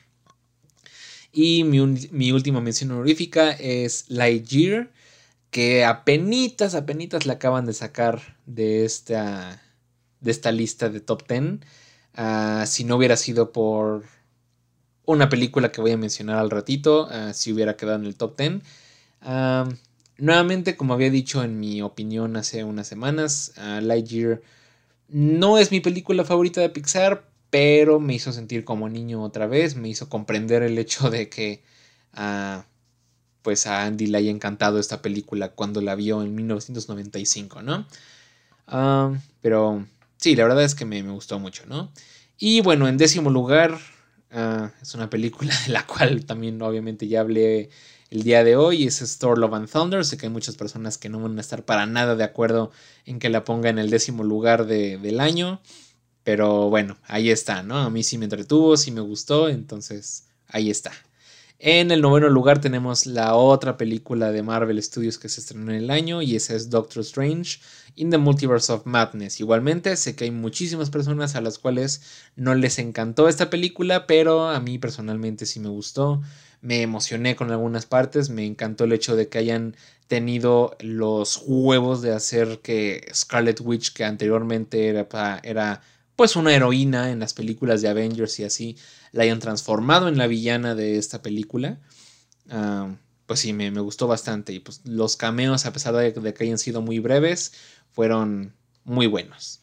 Y 1.33 1.64
mi, 1.64 2.31
última 2.33 2.61
mención 2.61 2.91
honorífica 2.91 3.53
es 3.53 4.05
Lightyear, 4.09 4.91
que 5.51 5.85
apenas, 5.85 6.75
apenas 6.75 7.25
la 7.25 7.35
acaban 7.35 7.64
de 7.64 7.73
sacar 7.73 8.37
de 8.45 8.85
esta, 8.85 9.62
de 10.20 10.31
esta 10.31 10.53
lista 10.53 10.91
de 10.91 11.01
top 11.01 11.27
10. 11.27 11.61
Ah, 12.14 12.64
si 12.66 12.85
no 12.85 12.97
hubiera 12.97 13.16
sido 13.16 13.53
por 13.53 14.05
una 15.07 15.31
película 15.31 15.73
que 15.73 15.81
voy 15.81 15.93
a 15.93 15.97
mencionar 15.97 16.37
al 16.37 16.51
ratito, 16.51 17.09
ah, 17.11 17.33
si 17.33 17.53
hubiera 17.53 17.77
quedado 17.79 17.99
en 17.99 18.05
el 18.05 18.16
top 18.16 18.37
10. 18.37 18.62
Nuevamente, 20.18 20.77
como 20.77 20.95
había 20.95 21.11
dicho 21.11 21.43
en 21.43 21.59
mi 21.59 21.83
opinión 21.83 22.37
hace 22.37 22.64
unas 22.64 22.87
semanas, 22.87 23.53
Lightyear 23.57 24.41
no 25.09 25.59
es 25.59 25.70
mi 25.70 25.81
película 25.81 26.25
favorita 26.25 26.61
de 26.61 26.70
Pixar, 26.70 27.29
pero 27.51 28.01
me 28.01 28.14
hizo 28.14 28.33
sentir 28.33 28.64
como 28.64 28.89
niño 28.89 29.23
otra 29.23 29.47
vez, 29.47 29.77
me 29.77 29.89
hizo 29.91 30.09
comprender 30.09 30.62
el 30.62 30.79
hecho 30.79 31.11
de 31.11 31.29
que 31.29 31.62
ah, 32.14 32.64
pues 33.43 33.66
a 33.66 33.85
Andy 33.85 34.07
le 34.07 34.18
haya 34.18 34.31
encantado 34.31 34.79
esta 34.79 35.03
película 35.03 35.51
cuando 35.51 35.83
la 35.83 35.95
vio 35.95 36.23
en 36.23 36.35
1995, 36.35 37.61
¿no? 37.62 37.87
Pero 39.43 39.87
sí, 40.16 40.35
la 40.35 40.45
verdad 40.45 40.64
es 40.64 40.75
que 40.75 40.87
me, 40.87 41.03
gustó 41.03 41.39
mucho, 41.39 41.66
¿no? 41.66 41.93
Y 42.39 42.62
bueno, 42.62 42.89
en 42.89 42.97
décimo 42.97 43.29
lugar, 43.29 43.79
ah, 44.31 44.70
es 44.81 44.95
una 44.95 45.11
película 45.11 45.55
de 45.66 45.73
la 45.73 45.87
cual 45.87 46.25
también 46.25 46.62
obviamente 46.62 47.07
ya 47.07 47.20
hablé 47.20 47.68
el 48.13 48.25
día 48.25 48.45
de 48.45 48.57
hoy, 48.57 48.85
es 48.85 49.01
Store 49.01 49.41
Love 49.41 49.55
and 49.55 49.71
Thunder, 49.71 50.05
sé 50.05 50.19
que 50.19 50.27
hay 50.27 50.33
muchas 50.33 50.55
personas 50.55 50.99
que 50.99 51.09
no 51.09 51.19
van 51.19 51.39
a 51.39 51.41
estar 51.41 51.65
para 51.65 51.87
nada 51.87 52.15
de 52.15 52.25
acuerdo 52.25 52.71
en 53.07 53.19
que 53.19 53.31
la 53.31 53.43
ponga 53.43 53.71
en 53.71 53.79
el 53.79 53.89
décimo 53.89 54.23
lugar 54.23 54.67
del 54.67 55.19
año. 55.19 55.63
Pero 56.23 56.69
bueno, 56.69 56.99
ahí 57.05 57.31
está, 57.31 57.63
¿no? 57.63 57.79
A 57.79 57.89
mí 57.89 58.03
sí 58.03 58.19
me 58.19 58.27
entretuvo, 58.27 58.77
sí 58.77 58.91
me 58.91 59.01
gustó, 59.01 59.49
entonces 59.49 60.29
ahí 60.47 60.71
está. 60.71 60.93
En 61.59 61.91
el 61.91 62.03
noveno 62.03 62.29
lugar 62.29 62.61
tenemos 62.61 63.07
la 63.07 63.35
otra 63.35 63.79
película 63.79 64.31
de 64.31 64.43
Marvel 64.43 64.83
Studios 64.83 65.17
que 65.17 65.31
se 65.31 65.41
estrenó 65.41 65.71
en 65.71 65.79
el 65.79 65.91
año 65.91 66.21
y 66.21 66.37
esa 66.37 66.55
es 66.55 66.69
Doctor 66.69 67.01
Strange 67.01 67.61
in 67.95 68.11
the 68.11 68.19
Multiverse 68.19 68.71
of 68.75 68.85
Madness. 68.85 69.41
Igualmente, 69.41 69.97
sé 69.97 70.15
que 70.15 70.25
hay 70.25 70.33
muchísimas 70.33 70.91
personas 70.91 71.35
a 71.35 71.41
las 71.41 71.59
cuales 71.59 72.03
no 72.37 72.55
les 72.55 72.79
encantó 72.79 73.27
esta 73.27 73.49
película, 73.49 74.07
pero 74.07 74.49
a 74.49 74.61
mí 74.61 74.79
personalmente 74.79 75.47
sí 75.47 75.61
me 75.61 75.71
gustó. 75.71 76.21
Me 76.63 76.81
emocioné 76.81 77.37
con 77.37 77.51
algunas 77.51 77.85
partes, 77.85 78.31
me 78.31 78.47
encantó 78.47 78.85
el 78.85 78.95
hecho 78.95 79.15
de 79.17 79.29
que 79.29 79.37
hayan 79.37 79.77
tenido 80.07 80.77
los 80.81 81.43
huevos 81.45 82.01
de 82.01 82.13
hacer 82.13 82.61
que 82.63 83.07
Scarlet 83.15 83.61
Witch, 83.61 83.93
que 83.93 84.05
anteriormente 84.05 84.89
era, 84.89 85.41
era 85.43 85.83
pues 86.17 86.37
una 86.37 86.55
heroína 86.55 87.11
en 87.11 87.19
las 87.21 87.35
películas 87.35 87.83
de 87.83 87.89
Avengers 87.89 88.39
y 88.41 88.45
así 88.45 88.77
la 89.11 89.25
hayan 89.25 89.41
transformado 89.41 90.09
en 90.09 90.17
la 90.17 90.27
villana 90.27 90.75
de 90.75 90.97
esta 90.99 91.21
película. 91.21 91.81
Ah, 92.49 92.95
pues 93.27 93.41
sí, 93.41 93.53
me, 93.53 93.71
gustó 93.81 94.07
bastante. 94.07 94.53
Y 94.53 94.61
pues 94.61 94.83
los 94.85 95.17
cameos, 95.17 95.67
a 95.67 95.73
pesar 95.73 95.95
de, 95.95 96.35
que 96.35 96.45
hayan 96.45 96.59
sido 96.59 96.83
muy 96.83 96.99
breves, 96.99 97.53
fueron 97.91 98.55
muy 98.85 99.07
buenos. 99.07 99.61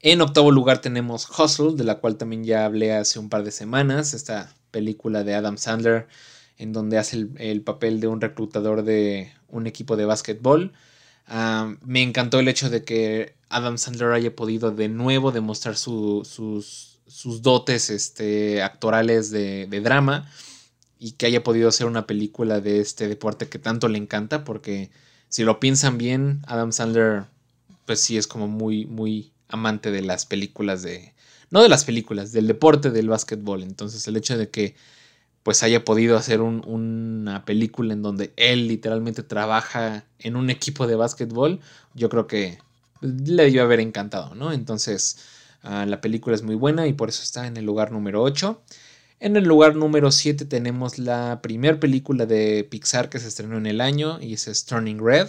En 0.00 0.20
octavo 0.20 0.50
lugar 0.50 0.80
tenemos 0.80 1.28
Hustle, 1.38 1.76
de 1.76 1.84
la 1.84 2.00
cual 2.00 2.16
también 2.16 2.44
ya 2.44 2.64
hablé 2.64 2.92
hace 2.92 3.18
un 3.18 3.28
par 3.28 3.44
de 3.44 3.52
semanas, 3.52 4.14
esta 4.14 4.54
película 4.72 5.22
de 5.22 5.34
Adam 5.36 5.58
Sandler, 5.58 6.08
en 6.58 6.72
donde 6.72 6.98
hace 6.98 7.16
el, 7.16 7.30
el 7.38 7.62
papel 7.62 8.00
de 8.00 8.08
un 8.08 8.20
reclutador 8.20 8.82
de 8.82 9.32
un 9.48 9.68
equipo 9.68 9.96
de 9.96 10.06
básquetbol. 10.06 10.72
Ah, 11.26 11.76
me 11.84 12.02
encantó 12.02 12.40
el 12.40 12.48
hecho 12.48 12.68
de 12.68 12.84
que 12.84 13.36
Adam 13.48 13.78
Sandler 13.78 14.12
haya 14.12 14.34
podido 14.34 14.72
de 14.72 14.88
nuevo 14.88 15.30
demostrar 15.32 15.76
sus, 15.76 16.28
sus, 16.28 17.42
dotes 17.42 17.90
este, 17.90 18.62
actorales 18.62 19.30
de, 19.30 19.66
drama 19.82 20.28
y 20.98 21.12
que 21.12 21.26
haya 21.26 21.42
podido 21.42 21.68
hacer 21.68 21.86
una 21.86 22.06
película 22.06 22.60
de 22.60 22.80
este 22.80 23.08
deporte 23.08 23.48
que 23.48 23.58
tanto 23.58 23.88
le 23.88 23.98
encanta, 23.98 24.44
porque 24.44 24.90
si 25.28 25.44
lo 25.44 25.60
piensan 25.60 25.98
bien, 25.98 26.42
Adam 26.46 26.72
Sandler, 26.72 27.24
pues 27.86 28.00
sí 28.00 28.16
es 28.16 28.26
como 28.26 28.48
muy, 28.48 28.86
muy 28.86 29.32
amante 29.48 29.90
de 29.90 30.02
las 30.02 30.26
películas 30.26 30.82
de... 30.82 31.14
No 31.52 31.62
de 31.62 31.68
las 31.68 31.84
películas, 31.84 32.32
del 32.32 32.46
deporte 32.46 32.90
del 32.90 33.08
básquetbol. 33.08 33.62
Entonces 33.62 34.08
el 34.08 34.16
hecho 34.16 34.38
de 34.38 34.48
que 34.50 34.74
pues 35.42 35.62
haya 35.62 35.84
podido 35.84 36.16
hacer 36.16 36.40
una 36.40 37.44
película 37.44 37.92
en 37.92 38.02
donde 38.02 38.32
él 38.36 38.68
literalmente 38.68 39.22
trabaja 39.22 40.06
en 40.18 40.36
un 40.36 40.50
equipo 40.50 40.86
de 40.86 40.94
básquetbol, 40.94 41.60
yo 41.94 42.08
creo 42.08 42.26
que 42.26 42.58
le 43.00 43.44
debió 43.44 43.64
haber 43.64 43.80
encantado, 43.80 44.34
¿no? 44.34 44.52
Entonces, 44.52 45.18
ah, 45.62 45.84
la 45.84 46.00
película 46.00 46.34
es 46.36 46.42
muy 46.42 46.54
buena 46.54 46.86
y 46.86 46.94
por 46.94 47.08
eso 47.08 47.22
está 47.22 47.46
en 47.46 47.56
el 47.56 47.64
lugar 47.66 47.92
número 47.92 48.22
8. 48.22 48.62
En 49.20 49.36
el 49.36 49.44
lugar 49.44 49.76
número 49.76 50.10
7 50.10 50.46
tenemos 50.46 50.98
la 50.98 51.40
primera 51.42 51.78
película 51.78 52.24
de 52.24 52.66
Pixar 52.70 53.10
que 53.10 53.18
se 53.18 53.28
estrenó 53.28 53.58
en 53.58 53.66
el 53.66 53.80
año 53.80 54.20
y 54.22 54.32
es 54.34 54.64
Turning 54.64 55.04
Red. 55.04 55.28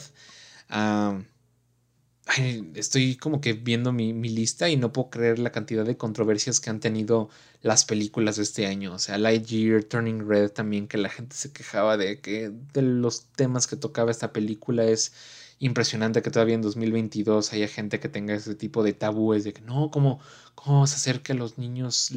Estoy 2.76 3.18
como 3.18 3.42
que 3.42 3.54
viendo 3.54 3.92
mi, 3.92 4.14
lista 4.14 4.70
y 4.70 4.78
no 4.78 4.94
puedo 4.94 5.10
creer 5.10 5.40
la 5.40 5.52
cantidad 5.52 5.86
de 5.86 5.98
controversias 5.98 6.60
que 6.60 6.70
han 6.70 6.80
tenido 6.80 7.30
las 7.62 7.86
películas 7.86 8.38
de 8.38 8.44
este 8.44 8.66
año. 8.66 8.94
O 8.94 9.00
sea, 9.00 9.18
Lightyear, 9.18 9.84
Turning 9.84 10.28
Red 10.28 10.52
también, 10.52 10.88
que 10.88 10.98
la 10.98 11.10
gente 11.10 11.36
se 11.36 11.52
quejaba 11.52 11.98
de 11.98 12.20
que 12.22 12.52
de 12.74 12.82
los 12.82 13.26
temas 13.36 13.68
que 13.68 13.76
tocaba 13.76 14.10
esta 14.12 14.32
película 14.32 14.86
es 14.86 15.14
impresionante 15.60 16.22
que 16.22 16.32
todavía 16.32 16.56
en 16.56 16.62
2022 16.62 17.54
haya 17.54 17.68
gente 17.68 18.00
que 18.00 18.10
tenga 18.10 18.34
ese 18.34 18.56
tipo 18.56 18.84
de 18.84 18.94
tabúes 18.94 19.44
de 19.44 19.54
que 19.54 19.62
no, 19.62 19.92
¿cómo, 19.92 20.20
cómo 20.56 20.82
a 20.82 20.84
hacer 20.84 21.22
que 21.22 21.34
los 21.34 21.58
niños 21.58 22.12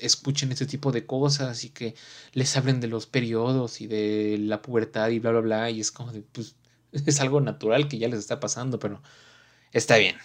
escuchen 0.00 0.52
este 0.52 0.66
tipo 0.66 0.92
de 0.92 1.04
cosas 1.04 1.64
y 1.64 1.70
que 1.70 1.94
les 2.32 2.56
hablen 2.56 2.80
de 2.80 2.88
los 2.88 3.06
periodos 3.06 3.80
y 3.80 3.86
de 3.86 4.38
la 4.40 4.62
pubertad 4.62 5.10
y 5.10 5.18
bla, 5.18 5.32
bla, 5.32 5.40
bla? 5.40 5.70
Y 5.70 5.80
es 5.80 5.90
como 5.90 6.12
de, 6.12 6.22
pues, 6.22 6.54
es 6.92 7.20
algo 7.20 7.40
natural 7.40 7.88
que 7.88 7.98
ya 7.98 8.08
les 8.08 8.20
está 8.20 8.40
pasando, 8.40 8.78
pero 8.78 9.02
está 9.72 9.96
bien. 9.96 10.16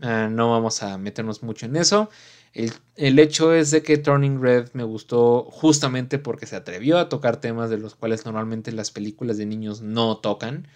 Ah, 0.00 0.28
no 0.30 0.50
vamos 0.50 0.82
a 0.82 0.98
meternos 0.98 1.42
mucho 1.42 1.66
en 1.66 1.76
eso. 1.76 2.10
El, 2.52 3.18
hecho 3.18 3.54
es 3.54 3.70
de 3.70 3.82
que 3.82 3.96
Turning 3.96 4.40
Red 4.42 4.70
me 4.72 4.82
gustó 4.82 5.44
justamente 5.44 6.18
porque 6.18 6.46
se 6.46 6.56
atrevió 6.56 6.98
a 6.98 7.08
tocar 7.08 7.40
temas 7.40 7.70
de 7.70 7.78
los 7.78 7.94
cuales 7.94 8.24
normalmente 8.24 8.72
las 8.72 8.90
películas 8.90 9.36
de 9.38 9.46
niños 9.46 9.82
no 9.82 10.16
tocan. 10.18 10.66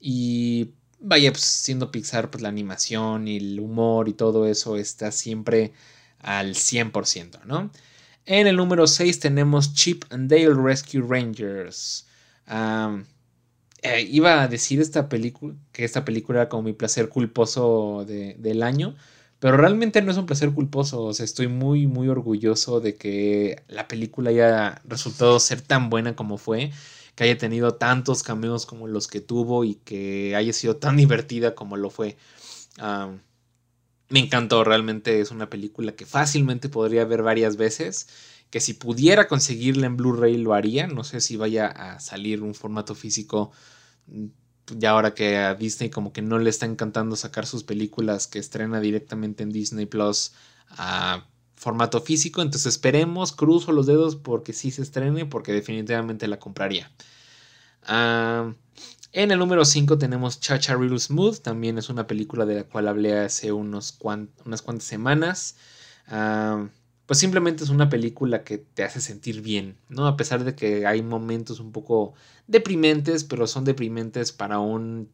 Y 0.00 0.72
vaya, 1.00 1.32
pues 1.32 1.44
siendo 1.44 1.90
Pixar, 1.90 2.30
pues 2.30 2.42
la 2.42 2.50
animación 2.50 3.26
y 3.28 3.38
el 3.38 3.60
humor 3.60 4.08
y 4.08 4.14
todo 4.14 4.46
eso 4.46 4.76
está 4.76 5.10
siempre 5.12 5.72
al 6.20 6.54
100%, 6.54 7.44
¿no? 7.44 7.70
En 8.26 8.46
el 8.46 8.56
número 8.56 8.86
6 8.86 9.20
tenemos 9.20 9.72
Chip 9.72 10.04
and 10.10 10.30
Dale 10.30 10.54
Rescue 10.54 11.00
Rangers. 11.00 12.06
Eh, 13.82 14.02
iba 14.10 14.42
a 14.42 14.48
decir 14.48 14.80
esta 14.80 15.08
película 15.08 15.54
que 15.72 15.84
esta 15.84 16.04
película 16.04 16.40
era 16.40 16.48
como 16.48 16.64
mi 16.64 16.72
placer 16.72 17.08
culposo 17.08 18.04
del 18.06 18.62
año, 18.62 18.96
pero 19.38 19.56
realmente 19.56 20.02
no 20.02 20.10
es 20.10 20.16
un 20.16 20.26
placer 20.26 20.50
culposo. 20.52 21.02
O 21.04 21.14
sea, 21.14 21.24
estoy 21.24 21.48
muy, 21.48 21.86
muy 21.86 22.08
orgulloso 22.08 22.80
de 22.80 22.96
que 22.96 23.62
la 23.68 23.86
película 23.88 24.30
haya 24.30 24.82
resultado 24.84 25.38
ser 25.40 25.60
tan 25.62 25.90
buena 25.90 26.16
como 26.16 26.38
fue, 26.38 26.72
que 27.14 27.24
haya 27.24 27.38
tenido 27.38 27.74
tantos 27.74 28.22
cameos 28.22 28.66
como 28.66 28.88
los 28.88 29.06
que 29.08 29.20
tuvo 29.20 29.64
y 29.64 29.76
que 29.76 30.34
haya 30.36 30.52
sido 30.52 30.76
tan 30.76 30.96
divertida 30.98 31.54
como 31.54 31.76
lo 31.76 31.90
fue. 31.90 32.16
me 34.08 34.20
encantó, 34.20 34.64
realmente 34.64 35.20
es 35.20 35.30
una 35.30 35.50
película 35.50 35.92
que 35.92 36.06
fácilmente 36.06 36.68
podría 36.68 37.04
ver 37.04 37.22
varias 37.22 37.56
veces 37.56 38.08
que 38.50 38.60
si 38.60 38.74
pudiera 38.74 39.28
conseguirla 39.28 39.86
en 39.86 39.96
Blu-ray 39.96 40.38
lo 40.38 40.54
haría. 40.54 40.86
No 40.86 41.04
sé 41.04 41.20
si 41.20 41.36
vaya 41.36 41.66
a 41.66 42.00
salir 42.00 42.42
un 42.42 42.54
formato 42.54 42.94
físico 42.94 43.52
mm, 44.06 44.26
ya 44.76 44.90
ahora 44.90 45.14
que 45.14 45.36
a 45.36 45.54
Disney 45.54 45.90
como 45.90 46.12
que 46.12 46.22
no 46.22 46.38
le 46.38 46.50
está 46.50 46.66
encantando 46.66 47.16
sacar 47.16 47.46
sus 47.46 47.64
películas 47.64 48.26
que 48.26 48.38
estrena 48.38 48.80
directamente 48.80 49.42
en 49.42 49.50
Disney 49.50 49.86
Plus 49.86 50.32
a 50.70 51.26
formato 51.56 52.00
físico. 52.00 52.42
Entonces 52.42 52.74
esperemos, 52.74 53.32
cruzo 53.32 53.72
los 53.72 53.86
dedos 53.86 54.16
porque 54.16 54.52
sí 54.52 54.70
se 54.70 54.82
estrene, 54.82 55.26
porque 55.26 55.52
definitivamente 55.52 56.28
la 56.28 56.38
compraría. 56.38 56.90
Ah, 57.84 58.52
en 59.12 59.30
el 59.30 59.38
número 59.38 59.64
5 59.64 59.98
tenemos 59.98 60.40
Chacha 60.40 60.76
Real 60.76 60.98
Smooth, 61.00 61.38
también 61.40 61.78
es 61.78 61.88
una 61.88 62.06
película 62.06 62.44
de 62.44 62.56
la 62.56 62.64
cual 62.64 62.88
hablé 62.88 63.18
hace 63.18 63.52
unos 63.52 63.98
unas 64.44 64.62
cuantas 64.62 64.84
semanas. 64.84 65.56
Pues 67.08 67.18
simplemente 67.20 67.64
es 67.64 67.70
una 67.70 67.88
película 67.88 68.44
que 68.44 68.58
te 68.58 68.84
hace 68.84 69.00
sentir 69.00 69.40
bien, 69.40 69.78
¿no? 69.88 70.06
A 70.06 70.18
pesar 70.18 70.44
de 70.44 70.54
que 70.54 70.86
hay 70.86 71.00
momentos 71.00 71.58
un 71.58 71.72
poco 71.72 72.12
deprimentes, 72.46 73.24
pero 73.24 73.46
son 73.46 73.64
deprimentes 73.64 74.30
para 74.30 74.58
un 74.58 75.10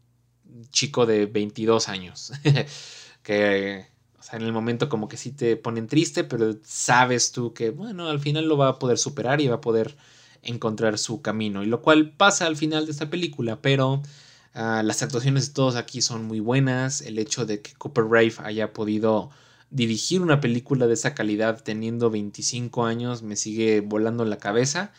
chico 0.71 1.07
de 1.07 1.27
22 1.27 1.89
años. 1.89 2.33
que, 3.23 3.87
o 4.19 4.23
sea, 4.25 4.41
en 4.41 4.45
el 4.45 4.53
momento 4.53 4.89
como 4.89 5.07
que 5.07 5.17
sí 5.17 5.31
te 5.31 5.57
ponen 5.57 5.87
triste, 5.87 6.25
pero 6.25 6.57
sabes 6.65 7.31
tú 7.31 7.55
que, 7.55 7.71
bueno, 7.71 8.09
al 8.09 8.19
final 8.19 8.49
lo 8.49 8.57
va 8.57 8.71
a 8.71 8.79
poder 8.81 8.99
superar 8.99 9.41
y 9.41 9.47
va 9.47 9.57
a 9.57 9.61
poder 9.61 9.97
encontrar 10.43 10.99
su 10.99 11.23
camino. 11.23 11.63
Y 11.63 11.67
lo 11.67 11.81
cual 11.81 12.11
pasa 12.11 12.47
al 12.47 12.57
final 12.57 12.87
de 12.87 12.91
esta 12.91 13.09
película, 13.09 13.63
pero 13.63 14.03
ah, 14.53 14.83
las 14.85 15.05
actuaciones 15.05 15.47
de 15.47 15.55
todos 15.55 15.77
aquí 15.77 16.03
son 16.03 16.25
muy 16.25 16.41
buenas. 16.41 17.03
El 17.03 17.21
hecho 17.21 17.47
de 17.47 17.63
que 17.63 17.73
Cooper 17.75 18.07
Rave 18.07 18.35
haya 18.39 18.73
podido 18.73 19.31
dirigir 19.71 20.23
una 20.23 20.41
película 20.41 20.87
de 20.87 20.95
esa 20.95 21.15
calidad 21.15 21.63
teniendo 21.63 22.11
25 22.11 22.85
años 22.85 23.23
me 23.23 23.37
sigue 23.37 23.81
volando 23.81 24.25
la 24.25 24.39
cabeza. 24.39 24.93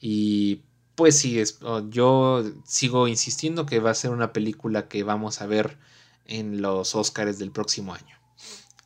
Y 0.00 0.62
pues 0.94 1.18
sí, 1.18 1.42
oh, 1.62 1.88
yo 1.88 2.44
sigo 2.64 3.08
insistiendo 3.08 3.66
que 3.66 3.80
va 3.80 3.90
a 3.90 3.94
ser 3.94 4.10
una 4.10 4.32
película 4.32 4.88
que 4.88 5.02
vamos 5.04 5.40
a 5.40 5.46
ver 5.46 5.78
en 6.26 6.60
los 6.60 6.94
Oscars 6.94 7.38
del 7.38 7.50
próximo 7.50 7.94
año. 7.94 8.16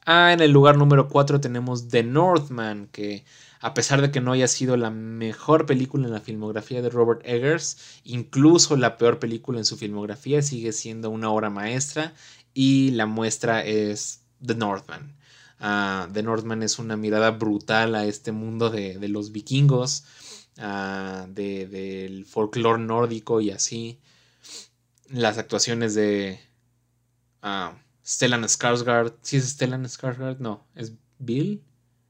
Ah, 0.05 0.33
en 0.33 0.41
el 0.41 0.51
lugar 0.51 0.77
número 0.77 1.09
4 1.09 1.41
tenemos 1.41 1.89
The 1.89 2.03
Northman, 2.03 2.89
que 2.91 3.25
a 3.61 3.75
pesar 3.75 4.03
de 4.03 4.11
que 4.11 4.21
no 4.21 4.33
haya 4.33 4.49
sido 4.49 4.77
la 4.77 4.91
mejor 4.91 5.67
película 5.67 6.07
en 6.07 6.13
la 6.13 6.21
filmografía 6.21 6.83
de 6.83 6.91
Robert 6.91 7.23
Eggers, 7.25 8.01
incluso 8.05 8.77
la 8.77 8.99
peor 8.99 9.21
película 9.21 9.59
en 9.59 9.65
su 9.65 9.77
filmografía, 9.77 10.43
sigue 10.43 10.73
siendo 10.73 11.11
una 11.11 11.31
obra 11.31 11.51
maestra 11.51 12.15
y 12.53 12.91
la 12.91 13.07
muestra 13.07 13.65
es 13.65 14.23
The 14.45 14.57
Northman. 14.57 15.17
Ah, 15.65 16.09
The 16.13 16.25
Northman 16.25 16.63
es 16.65 16.81
una 16.81 16.97
mirada 16.97 17.31
brutal 17.31 17.95
a 17.95 18.05
este 18.05 18.33
mundo 18.33 18.69
de, 18.69 18.99
de 18.99 19.09
los 19.09 19.31
vikingos 19.31 20.05
del 20.57 22.25
folclore 22.27 22.83
nórdico 22.83 23.41
y 23.41 23.51
así. 23.51 24.01
Las 25.09 25.39
actuaciones 25.39 25.95
de 25.95 26.41
Stellan 28.05 28.43
Skarsgård. 28.45 29.15
¿Sí 29.23 29.37
es 29.37 29.51
Stellan 29.51 29.85
Skarsgård? 29.85 30.39
No, 30.39 30.67
es 30.75 30.93
Bill. 31.19 31.63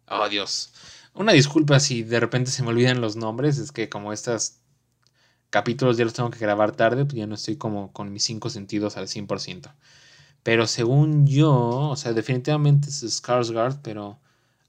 Oh, 0.09 0.29
Dios. 0.29 0.73
Una 1.15 1.33
disculpa 1.33 1.79
si 1.81 2.03
de 2.03 2.21
repente 2.21 2.51
se 2.51 2.63
me 2.63 2.71
olvidan 2.71 3.01
los 3.01 3.17
nombres. 3.17 3.59
Es 3.59 3.73
que 3.73 3.89
como 3.89 4.13
estos 4.13 4.59
capítulos 5.51 5.97
ya 5.99 6.05
los 6.05 6.15
tengo 6.15 6.31
que 6.31 6.39
grabar 6.39 6.73
tarde, 6.73 7.05
pues 7.05 7.17
ya 7.17 7.27
no 7.27 7.35
estoy 7.35 7.57
como 7.57 7.93
con 7.93 8.13
mis 8.13 8.25
cinco 8.25 8.49
sentidos 8.49 8.97
al 8.97 9.09
100%. 9.09 9.75
Pero 10.43 10.67
según 10.67 11.27
yo, 11.27 11.53
o 11.91 11.97
sea, 11.97 12.13
definitivamente 12.13 12.89
es 12.89 13.03
Skarsgård, 13.23 13.81
pero... 13.83 14.19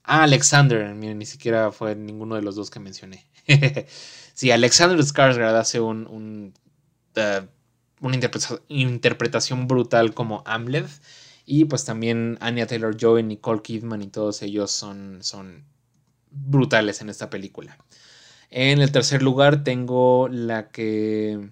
Ah, 0.04 0.24
Alexander, 0.24 0.94
ni 0.94 1.26
siquiera 1.26 1.72
fue 1.72 1.96
ninguno 1.96 2.36
de 2.36 2.42
los 2.42 2.56
dos 2.56 2.70
que 2.70 2.80
mencioné. 2.80 3.26
sí, 4.34 4.52
Alexander 4.52 5.00
Skarsgård 5.00 5.56
hace 5.56 5.80
un, 5.80 6.54
uh, 7.16 7.48
una 8.02 8.20
interpretación 8.68 9.68
brutal 9.68 10.14
como 10.14 10.44
Hamlet. 10.46 10.88
Y 11.46 11.66
pues 11.66 11.86
también 11.86 12.38
Anya 12.42 12.68
Taylor 12.68 12.96
Joy, 12.96 13.24
Nicole 13.24 13.62
Kidman 13.62 14.02
y 14.02 14.08
todos 14.08 14.42
ellos 14.42 14.72
son, 14.72 15.20
son 15.22 15.66
brutales 16.32 17.02
en 17.02 17.10
esta 17.10 17.30
película. 17.30 17.78
En 18.50 18.82
el 18.82 18.92
tercer 18.92 19.24
lugar 19.24 19.64
tengo 19.64 20.28
la 20.30 20.70
que 20.70 21.50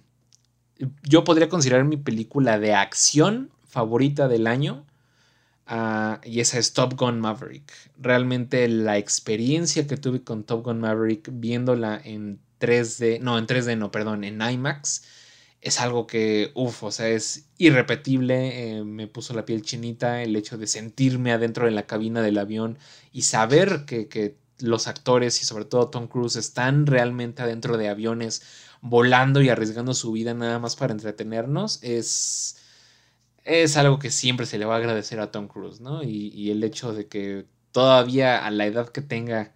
yo 1.03 1.23
podría 1.23 1.49
considerar 1.49 1.83
mi 1.83 1.97
película 1.97 2.59
de 2.59 2.73
acción 2.73 3.49
favorita 3.71 4.27
del 4.27 4.47
año. 4.47 4.85
Ah, 5.65 6.19
y 6.23 6.41
esa 6.41 6.59
es 6.59 6.73
Top 6.73 6.95
Gun 6.99 7.19
Maverick. 7.21 7.71
Realmente 7.97 8.67
la 8.67 8.97
experiencia 8.97 9.87
que 9.87 9.97
tuve 9.97 10.23
con 10.23 10.43
Top 10.43 10.65
Gun 10.65 10.81
Maverick 10.81 11.29
viéndola 11.31 11.99
en 12.03 12.39
3D, 12.59 13.19
no, 13.21 13.37
en 13.37 13.47
3D 13.47 13.77
no, 13.77 13.91
perdón, 13.91 14.23
en 14.23 14.41
IMAX, 14.41 15.03
es 15.61 15.79
algo 15.79 16.07
que, 16.07 16.51
uff, 16.55 16.83
o 16.83 16.91
sea, 16.91 17.09
es 17.09 17.47
irrepetible. 17.57 18.79
Eh, 18.79 18.83
me 18.83 19.07
puso 19.07 19.33
la 19.33 19.45
piel 19.45 19.61
chinita 19.61 20.21
el 20.23 20.35
hecho 20.35 20.57
de 20.57 20.67
sentirme 20.67 21.31
adentro 21.31 21.65
de 21.65 21.71
la 21.71 21.87
cabina 21.87 22.21
del 22.21 22.37
avión 22.37 22.77
y 23.13 23.23
saber 23.23 23.85
que, 23.85 24.07
que 24.07 24.37
los 24.59 24.87
actores 24.87 25.41
y 25.41 25.45
sobre 25.45 25.65
todo 25.65 25.89
Tom 25.89 26.07
Cruise 26.07 26.35
están 26.35 26.85
realmente 26.85 27.41
adentro 27.43 27.77
de 27.77 27.89
aviones 27.89 28.41
volando 28.81 29.41
y 29.41 29.49
arriesgando 29.49 29.93
su 29.93 30.11
vida 30.11 30.33
nada 30.33 30.59
más 30.59 30.75
para 30.75 30.93
entretenernos 30.93 31.79
es 31.83 32.57
es 33.43 33.77
algo 33.77 33.99
que 33.99 34.11
siempre 34.11 34.45
se 34.45 34.57
le 34.57 34.65
va 34.65 34.75
a 34.75 34.77
agradecer 34.77 35.19
a 35.19 35.31
Tom 35.31 35.47
Cruise, 35.47 35.81
¿no? 35.81 36.03
Y, 36.03 36.51
el 36.51 36.63
hecho 36.63 36.93
de 36.93 37.07
que 37.07 37.45
todavía 37.71 38.45
a 38.45 38.51
la 38.51 38.65
edad 38.65 38.89
que 38.89 39.01
tenga 39.01 39.53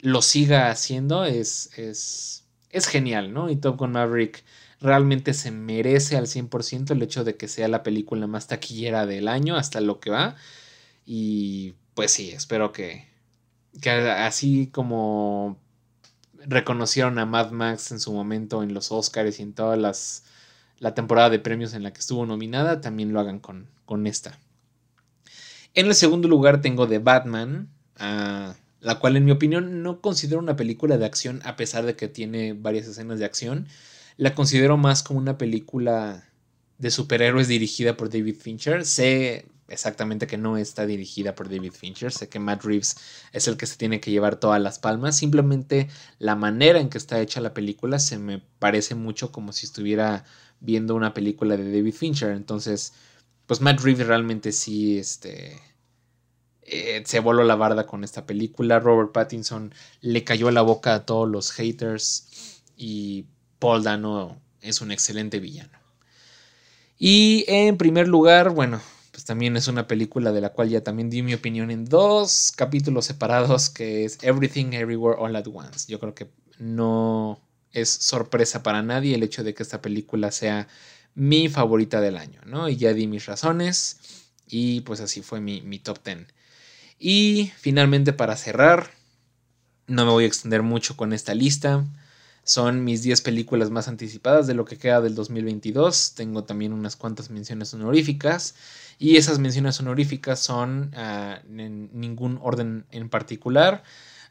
lo 0.00 0.22
siga 0.22 0.70
haciendo 0.70 1.24
es, 1.24 1.76
es, 1.78 2.46
es 2.70 2.86
genial, 2.86 3.32
¿no? 3.32 3.50
Y 3.50 3.56
Top 3.56 3.78
Gun 3.78 3.92
Maverick 3.92 4.44
realmente 4.80 5.34
se 5.34 5.50
merece 5.50 6.16
al 6.16 6.26
100% 6.26 6.92
el 6.92 7.02
hecho 7.02 7.24
de 7.24 7.36
que 7.36 7.48
sea 7.48 7.68
la 7.68 7.82
película 7.82 8.26
más 8.26 8.46
taquillera 8.46 9.06
del 9.06 9.28
año 9.28 9.56
hasta 9.56 9.80
lo 9.80 10.00
que 10.00 10.10
va. 10.10 10.36
Y 11.04 11.74
pues 11.94 12.12
sí, 12.12 12.30
espero 12.30 12.72
que, 12.72 13.06
que 13.82 13.90
así 13.90 14.68
como 14.68 15.58
reconocieron 16.46 17.18
a 17.18 17.26
Mad 17.26 17.50
Max 17.50 17.92
en 17.92 18.00
su 18.00 18.12
momento 18.12 18.62
en 18.62 18.72
los 18.72 18.92
Oscars 18.92 19.38
y 19.40 19.42
en 19.42 19.52
todas 19.52 19.78
las 19.78 20.24
la 20.80 20.94
temporada 20.94 21.30
de 21.30 21.38
premios 21.38 21.74
en 21.74 21.84
la 21.84 21.92
que 21.92 22.00
estuvo 22.00 22.26
nominada, 22.26 22.80
también 22.80 23.12
lo 23.12 23.20
hagan 23.20 23.38
con, 23.38 23.68
con 23.84 24.08
esta. 24.08 24.38
En 25.74 25.86
el 25.86 25.94
segundo 25.94 26.26
lugar 26.26 26.60
tengo 26.60 26.88
The 26.88 26.98
Batman, 26.98 27.68
ah, 27.98 28.54
la 28.80 28.98
cual 28.98 29.16
en 29.16 29.24
mi 29.24 29.30
opinión 29.30 29.82
no 29.82 30.00
considero 30.00 30.40
una 30.40 30.56
película 30.56 30.98
de 30.98 31.04
acción 31.04 31.40
a 31.44 31.54
pesar 31.54 31.84
de 31.84 31.94
que 31.94 32.08
tiene 32.08 32.54
varias 32.54 32.88
escenas 32.88 33.18
de 33.18 33.26
acción. 33.26 33.68
La 34.16 34.34
considero 34.34 34.76
más 34.76 35.02
como 35.02 35.20
una 35.20 35.38
película 35.38 36.24
de 36.78 36.90
superhéroes 36.90 37.46
dirigida 37.46 37.96
por 37.96 38.10
David 38.10 38.36
Fincher. 38.36 38.84
Sé 38.84 39.46
exactamente 39.68 40.26
que 40.26 40.38
no 40.38 40.56
está 40.56 40.86
dirigida 40.86 41.34
por 41.34 41.48
David 41.48 41.72
Fincher, 41.72 42.10
sé 42.10 42.28
que 42.28 42.40
Matt 42.40 42.64
Reeves 42.64 42.96
es 43.32 43.46
el 43.48 43.56
que 43.56 43.66
se 43.66 43.76
tiene 43.76 44.00
que 44.00 44.10
llevar 44.10 44.36
todas 44.36 44.60
las 44.60 44.78
palmas, 44.78 45.16
simplemente 45.16 45.88
la 46.18 46.34
manera 46.34 46.80
en 46.80 46.88
que 46.88 46.98
está 46.98 47.20
hecha 47.20 47.40
la 47.40 47.54
película 47.54 48.00
se 48.00 48.18
me 48.18 48.42
parece 48.58 48.96
mucho 48.96 49.30
como 49.30 49.52
si 49.52 49.66
estuviera 49.66 50.24
viendo 50.60 50.94
una 50.94 51.14
película 51.14 51.56
de 51.56 51.70
David 51.70 51.94
Fincher. 51.94 52.30
Entonces, 52.30 52.92
pues 53.46 53.60
Matt 53.60 53.80
Reeves 53.80 54.06
realmente 54.06 54.52
sí, 54.52 54.98
este, 54.98 55.60
eh, 56.62 57.02
se 57.04 57.20
voló 57.20 57.42
la 57.42 57.56
barda 57.56 57.86
con 57.86 58.04
esta 58.04 58.26
película. 58.26 58.78
Robert 58.78 59.12
Pattinson 59.12 59.74
le 60.00 60.22
cayó 60.24 60.50
la 60.50 60.62
boca 60.62 60.94
a 60.94 61.04
todos 61.06 61.28
los 61.28 61.50
haters 61.52 62.62
y 62.76 63.26
Paul 63.58 63.82
Dano 63.82 64.40
es 64.60 64.80
un 64.80 64.92
excelente 64.92 65.40
villano. 65.40 65.78
Y 66.98 67.44
en 67.48 67.76
primer 67.76 68.06
lugar, 68.08 68.50
bueno, 68.50 68.80
pues 69.10 69.24
también 69.24 69.56
es 69.56 69.68
una 69.68 69.86
película 69.86 70.32
de 70.32 70.40
la 70.42 70.50
cual 70.50 70.68
ya 70.68 70.82
también 70.82 71.10
di 71.10 71.22
mi 71.22 71.34
opinión 71.34 71.70
en 71.70 71.86
dos 71.86 72.52
capítulos 72.54 73.06
separados, 73.06 73.70
que 73.70 74.04
es 74.04 74.18
Everything 74.22 74.72
Everywhere 74.72 75.16
All 75.18 75.34
at 75.34 75.46
Once. 75.46 75.90
Yo 75.90 75.98
creo 75.98 76.14
que 76.14 76.30
no 76.58 77.40
es 77.72 77.88
sorpresa 77.88 78.62
para 78.62 78.82
nadie 78.82 79.14
el 79.14 79.22
hecho 79.22 79.44
de 79.44 79.54
que 79.54 79.62
esta 79.62 79.82
película 79.82 80.30
sea 80.30 80.68
mi 81.14 81.48
favorita 81.48 82.00
del 82.00 82.16
año, 82.16 82.40
¿no? 82.46 82.68
Y 82.68 82.76
ya 82.76 82.92
di 82.92 83.06
mis 83.06 83.26
razones 83.26 83.98
y 84.46 84.80
pues 84.82 85.00
así 85.00 85.22
fue 85.22 85.40
mi, 85.40 85.78
top 85.78 85.98
10. 86.04 86.26
Y 86.98 87.52
finalmente 87.56 88.12
para 88.12 88.36
cerrar, 88.36 88.90
no 89.86 90.04
me 90.04 90.10
voy 90.12 90.24
a 90.24 90.26
extender 90.26 90.62
mucho 90.62 90.96
con 90.96 91.12
esta 91.12 91.34
lista. 91.34 91.84
Son 92.42 92.84
mis 92.84 93.02
10 93.02 93.20
películas 93.22 93.70
más 93.70 93.86
anticipadas 93.88 94.46
de 94.46 94.54
lo 94.54 94.64
que 94.64 94.76
queda 94.76 95.00
del 95.00 95.14
2022. 95.14 96.14
Tengo 96.14 96.44
también 96.44 96.72
unas 96.72 96.96
cuantas 96.96 97.30
menciones 97.30 97.72
honoríficas. 97.74 98.54
Y 98.98 99.16
esas 99.16 99.38
menciones 99.38 99.78
honoríficas 99.80 100.40
son 100.40 100.92
ah, 100.96 101.40
en 101.48 101.90
ningún 101.92 102.38
orden 102.42 102.86
en 102.90 103.08
particular. 103.08 103.82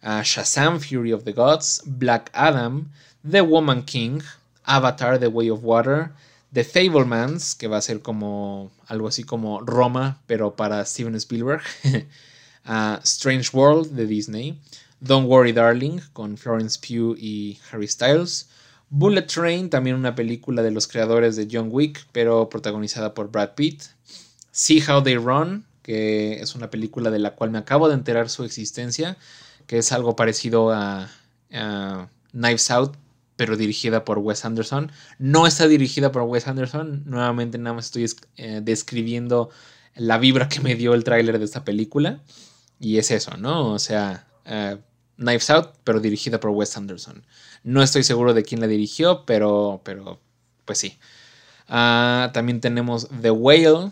Ah, 0.02 0.22
Shazam, 0.24 0.80
Fury 0.80 1.14
of 1.14 1.24
the 1.24 1.34
Gods, 1.34 1.82
Black 1.86 2.30
Adam, 2.34 2.92
The 3.24 3.42
Woman 3.42 3.84
King, 3.84 4.22
Avatar, 4.66 5.20
The 5.20 5.28
Way 5.28 5.50
of 5.50 5.64
Water, 5.64 6.12
The 6.52 6.64
Fablemans, 6.64 7.56
que 7.56 7.68
va 7.68 7.78
a 7.78 7.82
ser 7.82 8.02
como 8.02 8.72
algo 8.88 9.08
así 9.08 9.24
como 9.24 9.60
Roma, 9.62 10.22
pero 10.26 10.56
para 10.56 10.84
Steven 10.86 11.16
Spielberg, 11.16 11.62
uh, 12.66 12.98
Strange 13.04 13.50
World 13.54 13.92
de 13.92 14.08
Disney, 14.08 14.60
Don't 15.02 15.28
Worry 15.28 15.52
Darling 15.52 16.00
con 16.14 16.38
Florence 16.38 16.80
Pugh 16.80 17.16
y 17.18 17.60
Harry 17.72 17.88
Styles, 17.88 18.50
Bullet 18.90 19.28
Train, 19.28 19.70
también 19.70 19.96
una 19.96 20.16
película 20.16 20.64
de 20.64 20.72
los 20.72 20.88
creadores 20.88 21.36
de 21.36 21.48
John 21.52 21.70
Wick, 21.72 22.08
pero 22.12 22.50
protagonizada 22.50 23.14
por 23.14 23.30
Brad 23.30 23.54
Pitt, 23.54 23.84
See 24.52 24.82
How 24.82 25.04
They 25.04 25.18
Run, 25.18 25.66
que 25.84 26.42
es 26.42 26.56
una 26.56 26.72
película 26.72 27.12
de 27.12 27.20
la 27.20 27.36
cual 27.36 27.52
me 27.52 27.60
acabo 27.60 27.88
de 27.88 27.94
enterar 27.94 28.30
su 28.30 28.44
existencia, 28.44 29.18
que 29.68 29.78
es 29.78 29.92
algo 29.92 30.16
parecido 30.16 30.72
a 30.72 31.10
Knives 32.32 32.72
Out, 32.72 32.96
pero 33.40 33.56
dirigida 33.56 34.04
por 34.04 34.18
Wes 34.18 34.44
Anderson. 34.44 34.92
No 35.18 35.48
está 35.48 35.66
dirigida 35.70 36.12
por 36.12 36.24
Wes 36.24 36.46
Anderson, 36.46 37.04
nuevamente 37.06 37.58
nada 37.58 37.74
más 37.74 37.86
estoy 37.86 38.06
eh, 38.36 38.60
describiendo 38.62 39.50
la 39.96 40.18
vibra 40.18 40.50
que 40.50 40.60
me 40.60 40.76
dio 40.76 40.94
el 40.94 41.06
tráiler 41.06 41.40
de 41.40 41.46
esta 41.46 41.64
película. 41.64 42.20
Y 42.82 42.98
es 42.98 43.12
eso, 43.12 43.38
¿no? 43.38 43.72
O 43.72 43.80
sea, 43.80 44.28
uh, 44.46 44.78
Knives 45.16 45.50
Out, 45.52 45.70
pero 45.86 46.02
dirigida 46.02 46.42
por 46.42 46.50
Wes 46.50 46.76
Anderson. 46.76 47.26
No 47.64 47.82
estoy 47.82 48.04
seguro 48.04 48.34
de 48.34 48.44
quién 48.44 48.60
la 48.60 48.68
dirigió, 48.68 49.24
pero, 49.26 49.80
pero 49.86 50.20
pues 50.66 50.80
sí. 50.80 51.00
Uh, 51.70 52.34
también 52.34 52.60
tenemos 52.60 53.08
The 53.22 53.32
Whale, 53.32 53.72
uh, 53.72 53.92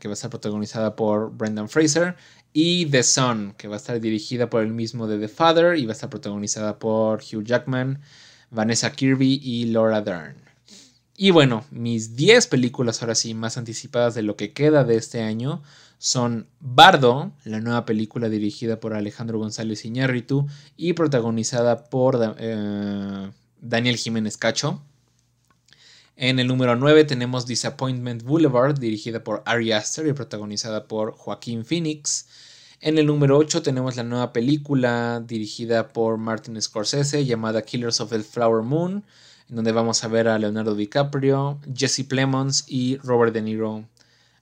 que 0.00 0.08
va 0.08 0.12
a 0.12 0.14
estar 0.14 0.30
protagonizada 0.30 0.96
por 0.96 1.36
Brendan 1.36 1.68
Fraser. 1.68 2.16
Y 2.54 2.86
The 2.86 3.02
Sun, 3.02 3.52
que 3.58 3.68
va 3.68 3.74
a 3.74 3.76
estar 3.76 4.00
dirigida 4.00 4.48
por 4.48 4.62
el 4.62 4.72
mismo 4.72 5.06
de 5.06 5.18
The 5.18 5.28
Father 5.28 5.76
y 5.76 5.84
va 5.84 5.92
a 5.92 5.96
estar 5.96 6.08
protagonizada 6.08 6.78
por 6.78 7.20
Hugh 7.20 7.44
Jackman, 7.44 8.00
Vanessa 8.50 8.92
Kirby 8.92 9.40
y 9.42 9.66
Laura 9.66 10.02
Dern. 10.02 10.36
Y 11.16 11.30
bueno, 11.30 11.64
mis 11.70 12.14
10 12.16 12.46
películas 12.48 13.00
ahora 13.00 13.14
sí 13.14 13.32
más 13.34 13.56
anticipadas 13.56 14.14
de 14.14 14.22
lo 14.22 14.36
que 14.36 14.52
queda 14.52 14.84
de 14.84 14.96
este 14.96 15.22
año 15.22 15.62
son 15.98 16.46
Bardo, 16.60 17.32
la 17.44 17.60
nueva 17.60 17.86
película 17.86 18.28
dirigida 18.28 18.80
por 18.80 18.92
Alejandro 18.92 19.38
González 19.38 19.84
Iñárritu 19.84 20.46
y 20.76 20.92
protagonizada 20.92 21.84
por 21.84 22.36
eh, 22.38 23.30
Daniel 23.60 23.96
Jiménez 23.96 24.36
Cacho. 24.36 24.82
En 26.16 26.38
el 26.38 26.46
número 26.46 26.76
9 26.76 27.04
tenemos 27.04 27.46
Disappointment 27.46 28.22
Boulevard, 28.22 28.78
dirigida 28.78 29.24
por 29.24 29.42
Ari 29.46 29.72
Aster 29.72 30.06
y 30.06 30.12
protagonizada 30.12 30.86
por 30.86 31.12
Joaquín 31.12 31.64
Phoenix. 31.64 32.26
En 32.80 32.98
el 32.98 33.06
número 33.06 33.38
8 33.38 33.62
tenemos 33.62 33.96
la 33.96 34.02
nueva 34.02 34.32
película 34.32 35.22
dirigida 35.26 35.88
por 35.88 36.18
Martin 36.18 36.60
Scorsese 36.60 37.24
llamada 37.24 37.62
Killers 37.62 38.00
of 38.00 38.10
the 38.10 38.20
Flower 38.20 38.62
Moon, 38.62 39.02
en 39.48 39.56
donde 39.56 39.72
vamos 39.72 40.04
a 40.04 40.08
ver 40.08 40.28
a 40.28 40.38
Leonardo 40.38 40.74
DiCaprio, 40.74 41.58
Jesse 41.74 42.04
Plemons 42.06 42.64
y 42.68 42.98
Robert 42.98 43.32
De 43.32 43.40
Niro 43.40 43.84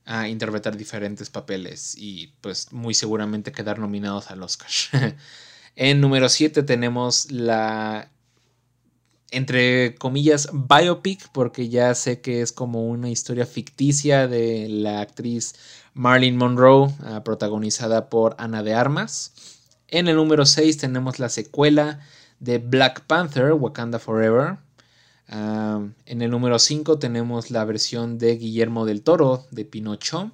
a 0.05 0.29
interpretar 0.29 0.77
diferentes 0.77 1.31
papeles 1.31 1.95
y 1.97 2.35
pues 2.41 2.73
muy 2.73 2.93
seguramente 2.93 3.53
quedar 3.53 3.79
nominados 3.79 4.31
al 4.31 4.43
Oscar. 4.43 4.71
en 5.77 6.01
número 6.01 6.29
7 6.29 6.63
tenemos 6.65 7.31
la 7.31 8.11
entre 9.31 9.97
comillas 9.97 10.49
biopic 10.53 11.29
porque 11.33 11.69
ya 11.69 11.95
sé 11.95 12.21
que 12.21 12.41
es 12.41 12.53
como 12.53 12.87
una 12.89 13.11
historia 13.11 13.47
ficticia 13.47 14.29
de 14.29 14.69
la 14.69 15.01
actriz 15.01 15.55
Marilyn 15.95 16.37
Monroe 16.37 16.93
ah, 17.05 17.25
protagonizada 17.25 18.11
por 18.11 18.37
Ana 18.39 18.63
de 18.63 18.75
Armas. 18.75 19.33
En 19.89 20.09
el 20.09 20.17
número 20.17 20.45
6 20.45 20.77
tenemos 20.77 21.19
la 21.19 21.29
secuela 21.29 22.01
de 22.41 22.59
Black 22.59 23.07
Panther 23.07 23.53
Wakanda 23.53 23.99
Forever 23.99 24.59
en 25.29 26.23
el 26.23 26.31
número 26.31 26.59
5 26.59 26.99
tenemos 26.99 27.51
la 27.51 27.65
versión 27.65 28.19
de 28.19 28.37
Guillermo 28.37 28.85
del 28.85 29.03
Toro 29.03 29.47
de 29.51 29.65
Pinocho. 29.65 30.33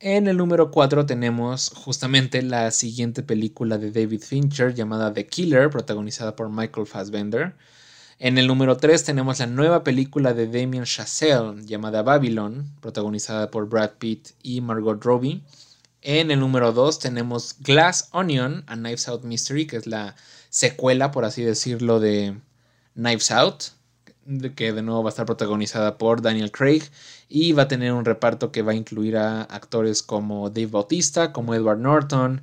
En 0.00 0.28
el 0.28 0.36
número 0.36 0.70
4 0.70 1.06
tenemos 1.06 1.70
justamente 1.70 2.42
la 2.42 2.70
siguiente 2.70 3.22
película 3.22 3.78
de 3.78 3.90
David 3.90 4.22
Fincher 4.22 4.74
llamada 4.74 5.12
The 5.12 5.26
Killer, 5.26 5.70
protagonizada 5.70 6.36
por 6.36 6.48
Michael 6.48 6.86
Fassbender. 6.86 7.54
En 8.20 8.36
el 8.36 8.48
número 8.48 8.76
3 8.76 9.04
tenemos 9.04 9.38
la 9.38 9.46
nueva 9.46 9.84
película 9.84 10.34
de 10.34 10.48
Damien 10.48 10.82
Chazelle 10.82 11.64
llamada 11.64 12.02
Babylon, 12.02 12.68
protagonizada 12.80 13.48
por 13.48 13.68
Brad 13.68 13.92
Pitt 14.00 14.30
y 14.42 14.60
Margot 14.60 15.00
Robbie. 15.04 15.44
En 16.02 16.32
el 16.32 16.40
número 16.40 16.72
2 16.72 16.98
tenemos 16.98 17.54
Glass 17.60 18.08
Onion, 18.10 18.64
A 18.66 18.74
Knives 18.74 19.06
Out 19.06 19.22
Mystery, 19.22 19.68
que 19.68 19.76
es 19.76 19.86
la 19.86 20.16
secuela, 20.50 21.12
por 21.12 21.24
así 21.24 21.44
decirlo, 21.44 22.00
de 22.00 22.36
Knives 22.94 23.30
Out, 23.30 23.64
que 24.56 24.72
de 24.72 24.82
nuevo 24.82 25.04
va 25.04 25.10
a 25.10 25.12
estar 25.12 25.26
protagonizada 25.26 25.96
por 25.96 26.20
Daniel 26.20 26.50
Craig 26.50 26.82
y 27.28 27.52
va 27.52 27.62
a 27.62 27.68
tener 27.68 27.92
un 27.92 28.04
reparto 28.04 28.50
que 28.50 28.62
va 28.62 28.72
a 28.72 28.74
incluir 28.74 29.16
a 29.16 29.42
actores 29.42 30.02
como 30.02 30.50
Dave 30.50 30.66
Bautista, 30.66 31.32
como 31.32 31.54
Edward 31.54 31.78
Norton, 31.78 32.42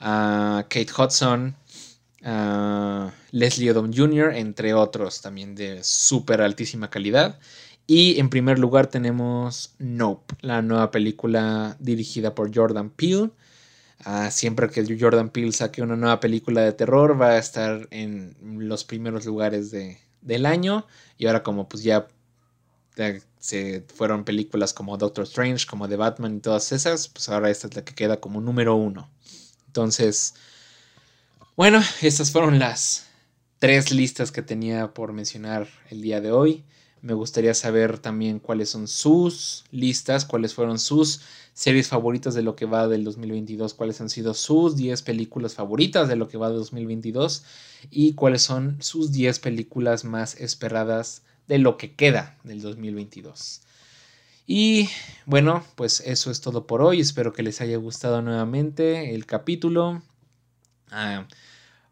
a 0.00 0.64
Kate 0.68 0.90
Hudson, 0.98 1.54
a 2.24 3.12
Leslie 3.30 3.70
Odom 3.70 3.92
Jr., 3.92 4.34
entre 4.34 4.74
otros 4.74 5.20
también 5.22 5.54
de 5.54 5.82
súper 5.82 6.40
altísima 6.40 6.90
calidad. 6.90 7.38
Y 7.86 8.18
en 8.20 8.30
primer 8.30 8.58
lugar 8.58 8.86
tenemos 8.86 9.74
Nope, 9.78 10.34
la 10.40 10.62
nueva 10.62 10.90
película 10.90 11.76
dirigida 11.80 12.34
por 12.34 12.54
Jordan 12.54 12.90
Peele. 12.90 13.30
Ah, 14.04 14.30
siempre 14.30 14.68
que 14.68 14.84
Jordan 14.98 15.30
Peele 15.30 15.52
saque 15.52 15.82
una 15.82 15.96
nueva 15.96 16.20
película 16.20 16.62
de 16.62 16.72
terror 16.72 17.20
va 17.20 17.30
a 17.30 17.38
estar 17.38 17.86
en 17.90 18.36
los 18.40 18.84
primeros 18.84 19.26
lugares 19.26 19.70
de, 19.70 19.98
del 20.20 20.46
año. 20.46 20.86
Y 21.18 21.26
ahora 21.26 21.42
como 21.42 21.68
pues 21.68 21.82
ya, 21.82 22.08
se 23.38 23.84
fueron 23.94 24.24
películas 24.24 24.72
como 24.72 24.96
Doctor 24.96 25.24
Strange, 25.24 25.66
como 25.66 25.88
The 25.88 25.96
Batman 25.96 26.36
y 26.36 26.40
todas 26.40 26.72
esas, 26.72 27.08
pues 27.08 27.28
ahora 27.28 27.50
esta 27.50 27.66
es 27.66 27.74
la 27.76 27.84
que 27.84 27.94
queda 27.94 28.20
como 28.20 28.40
número 28.40 28.76
uno. 28.76 29.10
Entonces, 29.66 30.34
bueno, 31.56 31.80
estas 32.00 32.30
fueron 32.30 32.58
las 32.58 33.08
tres 33.58 33.92
listas 33.92 34.32
que 34.32 34.42
tenía 34.42 34.94
por 34.94 35.12
mencionar 35.12 35.68
el 35.90 36.00
día 36.00 36.20
de 36.20 36.32
hoy. 36.32 36.64
Me 37.02 37.14
gustaría 37.14 37.52
saber 37.52 37.98
también 37.98 38.38
cuáles 38.38 38.70
son 38.70 38.88
sus 38.88 39.64
listas, 39.70 40.24
cuáles 40.24 40.54
fueron 40.54 40.78
sus 40.78 41.20
series 41.52 41.88
favoritas 41.88 42.34
de 42.34 42.42
lo 42.42 42.56
que 42.56 42.64
va 42.64 42.88
del 42.88 43.04
2022, 43.04 43.74
cuáles 43.74 44.00
han 44.00 44.08
sido 44.08 44.34
sus 44.34 44.76
10 44.76 45.02
películas 45.02 45.54
favoritas 45.54 46.08
de 46.08 46.16
lo 46.16 46.28
que 46.28 46.38
va 46.38 46.48
del 46.48 46.58
2022 46.58 47.44
y 47.90 48.14
cuáles 48.14 48.42
son 48.42 48.78
sus 48.80 49.12
10 49.12 49.40
películas 49.40 50.04
más 50.04 50.40
esperadas 50.40 51.22
de 51.48 51.58
lo 51.58 51.76
que 51.76 51.94
queda 51.94 52.38
del 52.44 52.62
2022. 52.62 53.60
Y 54.46 54.88
bueno, 55.26 55.64
pues 55.74 56.00
eso 56.00 56.30
es 56.30 56.40
todo 56.40 56.66
por 56.66 56.82
hoy. 56.82 57.00
Espero 57.00 57.32
que 57.32 57.42
les 57.42 57.60
haya 57.60 57.76
gustado 57.76 58.22
nuevamente 58.22 59.14
el 59.14 59.26
capítulo. 59.26 60.02
Ah, 60.92 61.26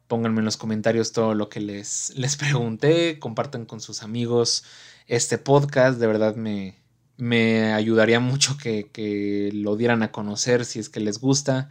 pónganme 0.07 0.41
en 0.41 0.45
los 0.45 0.57
comentarios 0.57 1.13
todo 1.13 1.35
lo 1.35 1.49
que 1.49 1.61
les, 1.61 2.13
les 2.17 2.37
pregunté. 2.37 3.19
Compartan 3.19 3.65
con 3.65 3.81
sus 3.81 4.03
amigos 4.03 4.65
este 5.07 5.39
podcast. 5.39 5.99
De 5.99 6.07
verdad 6.07 6.37
me, 6.37 6.77
me 7.17 7.73
ayudaría 7.73 8.21
mucho 8.21 8.57
que, 8.59 9.51
lo 9.53 9.77
dieran 9.77 10.03
a 10.03 10.13
conocer 10.13 10.65
si 10.65 10.79
es 10.79 10.89
que 10.89 11.01
les 11.01 11.19
gusta. 11.19 11.71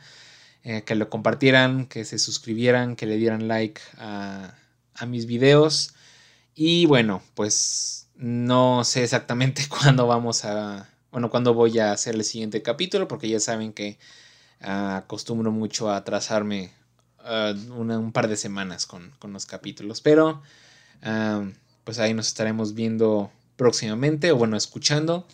Eh, 0.63 0.83
que 0.83 0.95
lo 0.95 1.09
compartieran, 1.09 1.85
que 1.85 2.03
se 2.03 2.19
suscribieran, 2.19 2.97
que 2.97 3.05
le 3.05 3.15
dieran 3.15 3.47
like 3.47 3.79
a, 3.97 4.55
a 4.95 5.05
mis 5.05 5.25
videos. 5.25 5.93
Y 6.55 6.85
bueno, 6.85 7.21
pues 7.35 8.09
no 8.15 8.83
sé 8.83 9.03
exactamente 9.03 9.63
cuándo 9.69 10.07
vamos 10.07 10.43
a, 10.45 10.89
bueno, 11.11 11.29
cuándo 11.29 11.53
voy 11.53 11.79
a 11.79 11.91
hacer 11.91 12.15
el 12.15 12.23
siguiente 12.23 12.61
capítulo, 12.61 13.07
porque 13.07 13.29
ya 13.29 13.39
saben 13.39 13.73
que 13.73 13.97
ah, 14.61 14.97
acostumbro 14.97 15.51
mucho 15.51 15.89
a 15.89 15.97
atrasarme 15.97 16.71
ah, 17.29 17.53
un 17.69 18.11
par 18.11 18.27
de 18.27 18.35
semanas 18.35 18.85
con, 18.85 19.11
los 19.31 19.45
capítulos. 19.45 20.01
Pero 20.01 20.41
ah, 21.03 21.45
pues 21.83 21.99
ahí 21.99 22.13
nos 22.13 22.27
estaremos 22.27 22.73
viendo 22.73 23.31
próximamente, 23.55 24.31
o 24.31 24.37
bueno, 24.37 24.57
escuchando. 24.57 25.27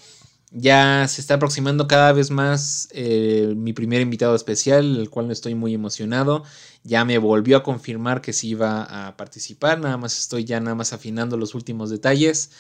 Ya 0.52 1.06
se 1.08 1.20
está 1.22 1.34
aproximando 1.34 1.88
cada 1.88 2.14
vez 2.14 2.32
más 2.32 2.88
eh, 2.92 3.54
mi 3.58 3.74
primer 3.74 4.02
invitado 4.02 4.36
especial, 4.36 5.00
el 5.00 5.10
cual 5.10 5.32
estoy 5.32 5.56
muy 5.56 5.74
emocionado. 5.74 6.44
Ya 6.84 7.04
me 7.04 7.18
volvió 7.18 7.58
a 7.58 7.64
confirmar 7.64 8.22
que 8.22 8.32
sí 8.32 8.50
iba 8.50 8.84
a 8.84 9.18
participar, 9.18 9.80
nada 9.80 9.98
más 9.98 10.18
estoy 10.18 10.46
ya 10.46 10.60
nada 10.60 10.76
más 10.76 10.94
afinando 10.94 11.36
los 11.36 11.56
últimos 11.56 11.90
detalles 11.90 12.52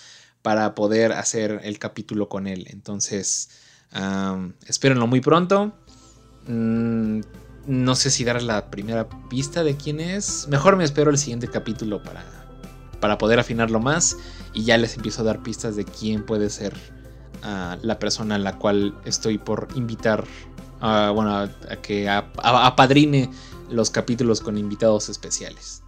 para 0.41 0.75
poder 0.75 1.13
hacer 1.13 1.61
el 1.63 1.79
capítulo 1.79 2.27
con 2.27 2.47
él. 2.47 2.67
Entonces, 2.69 3.49
espérenlo 4.67 5.07
muy 5.07 5.21
pronto. 5.21 5.73
Mm, 6.47 7.21
no 7.67 7.95
sé 7.95 8.09
si 8.09 8.23
dar 8.23 8.41
la 8.41 8.69
primera 8.69 9.07
pista 9.29 9.63
de 9.63 9.75
quién 9.75 9.99
es. 9.99 10.47
Mejor 10.49 10.75
me 10.75 10.83
espero 10.83 11.11
el 11.11 11.17
siguiente 11.17 11.47
capítulo 11.47 12.01
para, 12.03 12.23
para 12.99 13.17
poder 13.17 13.39
afinarlo 13.39 13.79
más 13.79 14.17
y 14.53 14.63
ya 14.63 14.77
les 14.77 14.95
empiezo 14.95 15.21
a 15.21 15.25
dar 15.25 15.43
pistas 15.43 15.75
de 15.75 15.85
quién 15.85 16.25
puede 16.25 16.49
ser 16.49 16.75
ah, 17.43 17.77
la 17.81 17.99
persona 17.99 18.35
a 18.35 18.39
la 18.39 18.57
cual 18.57 18.95
estoy 19.05 19.37
por 19.37 19.67
invitar, 19.75 20.23
uh, 20.81 21.13
bueno, 21.13 21.35
a, 21.35 21.49
que 21.81 22.09
apadrine 22.09 23.29
los 23.69 23.89
capítulos 23.89 24.41
con 24.41 24.57
invitados 24.57 25.09
especiales. 25.09 25.81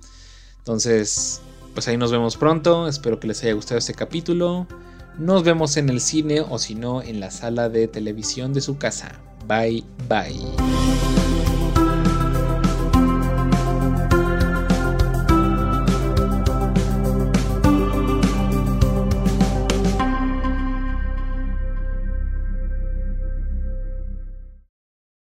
Entonces, 0.59 1.41
pues 1.73 1.87
ahí 1.87 1.97
nos 1.97 2.11
vemos 2.11 2.37
pronto, 2.37 2.87
espero 2.87 3.19
que 3.19 3.27
les 3.27 3.41
haya 3.43 3.53
gustado 3.53 3.77
este 3.77 3.93
capítulo. 3.93 4.67
Nos 5.17 5.43
vemos 5.43 5.77
en 5.77 5.89
el 5.89 6.01
cine 6.01 6.41
o 6.41 6.59
si 6.59 6.75
no 6.75 7.01
en 7.01 7.19
la 7.19 7.31
sala 7.31 7.69
de 7.69 7.87
televisión 7.87 8.53
de 8.53 8.61
su 8.61 8.77
casa. 8.77 9.19
Bye 9.47 9.83
bye. 10.07 11.36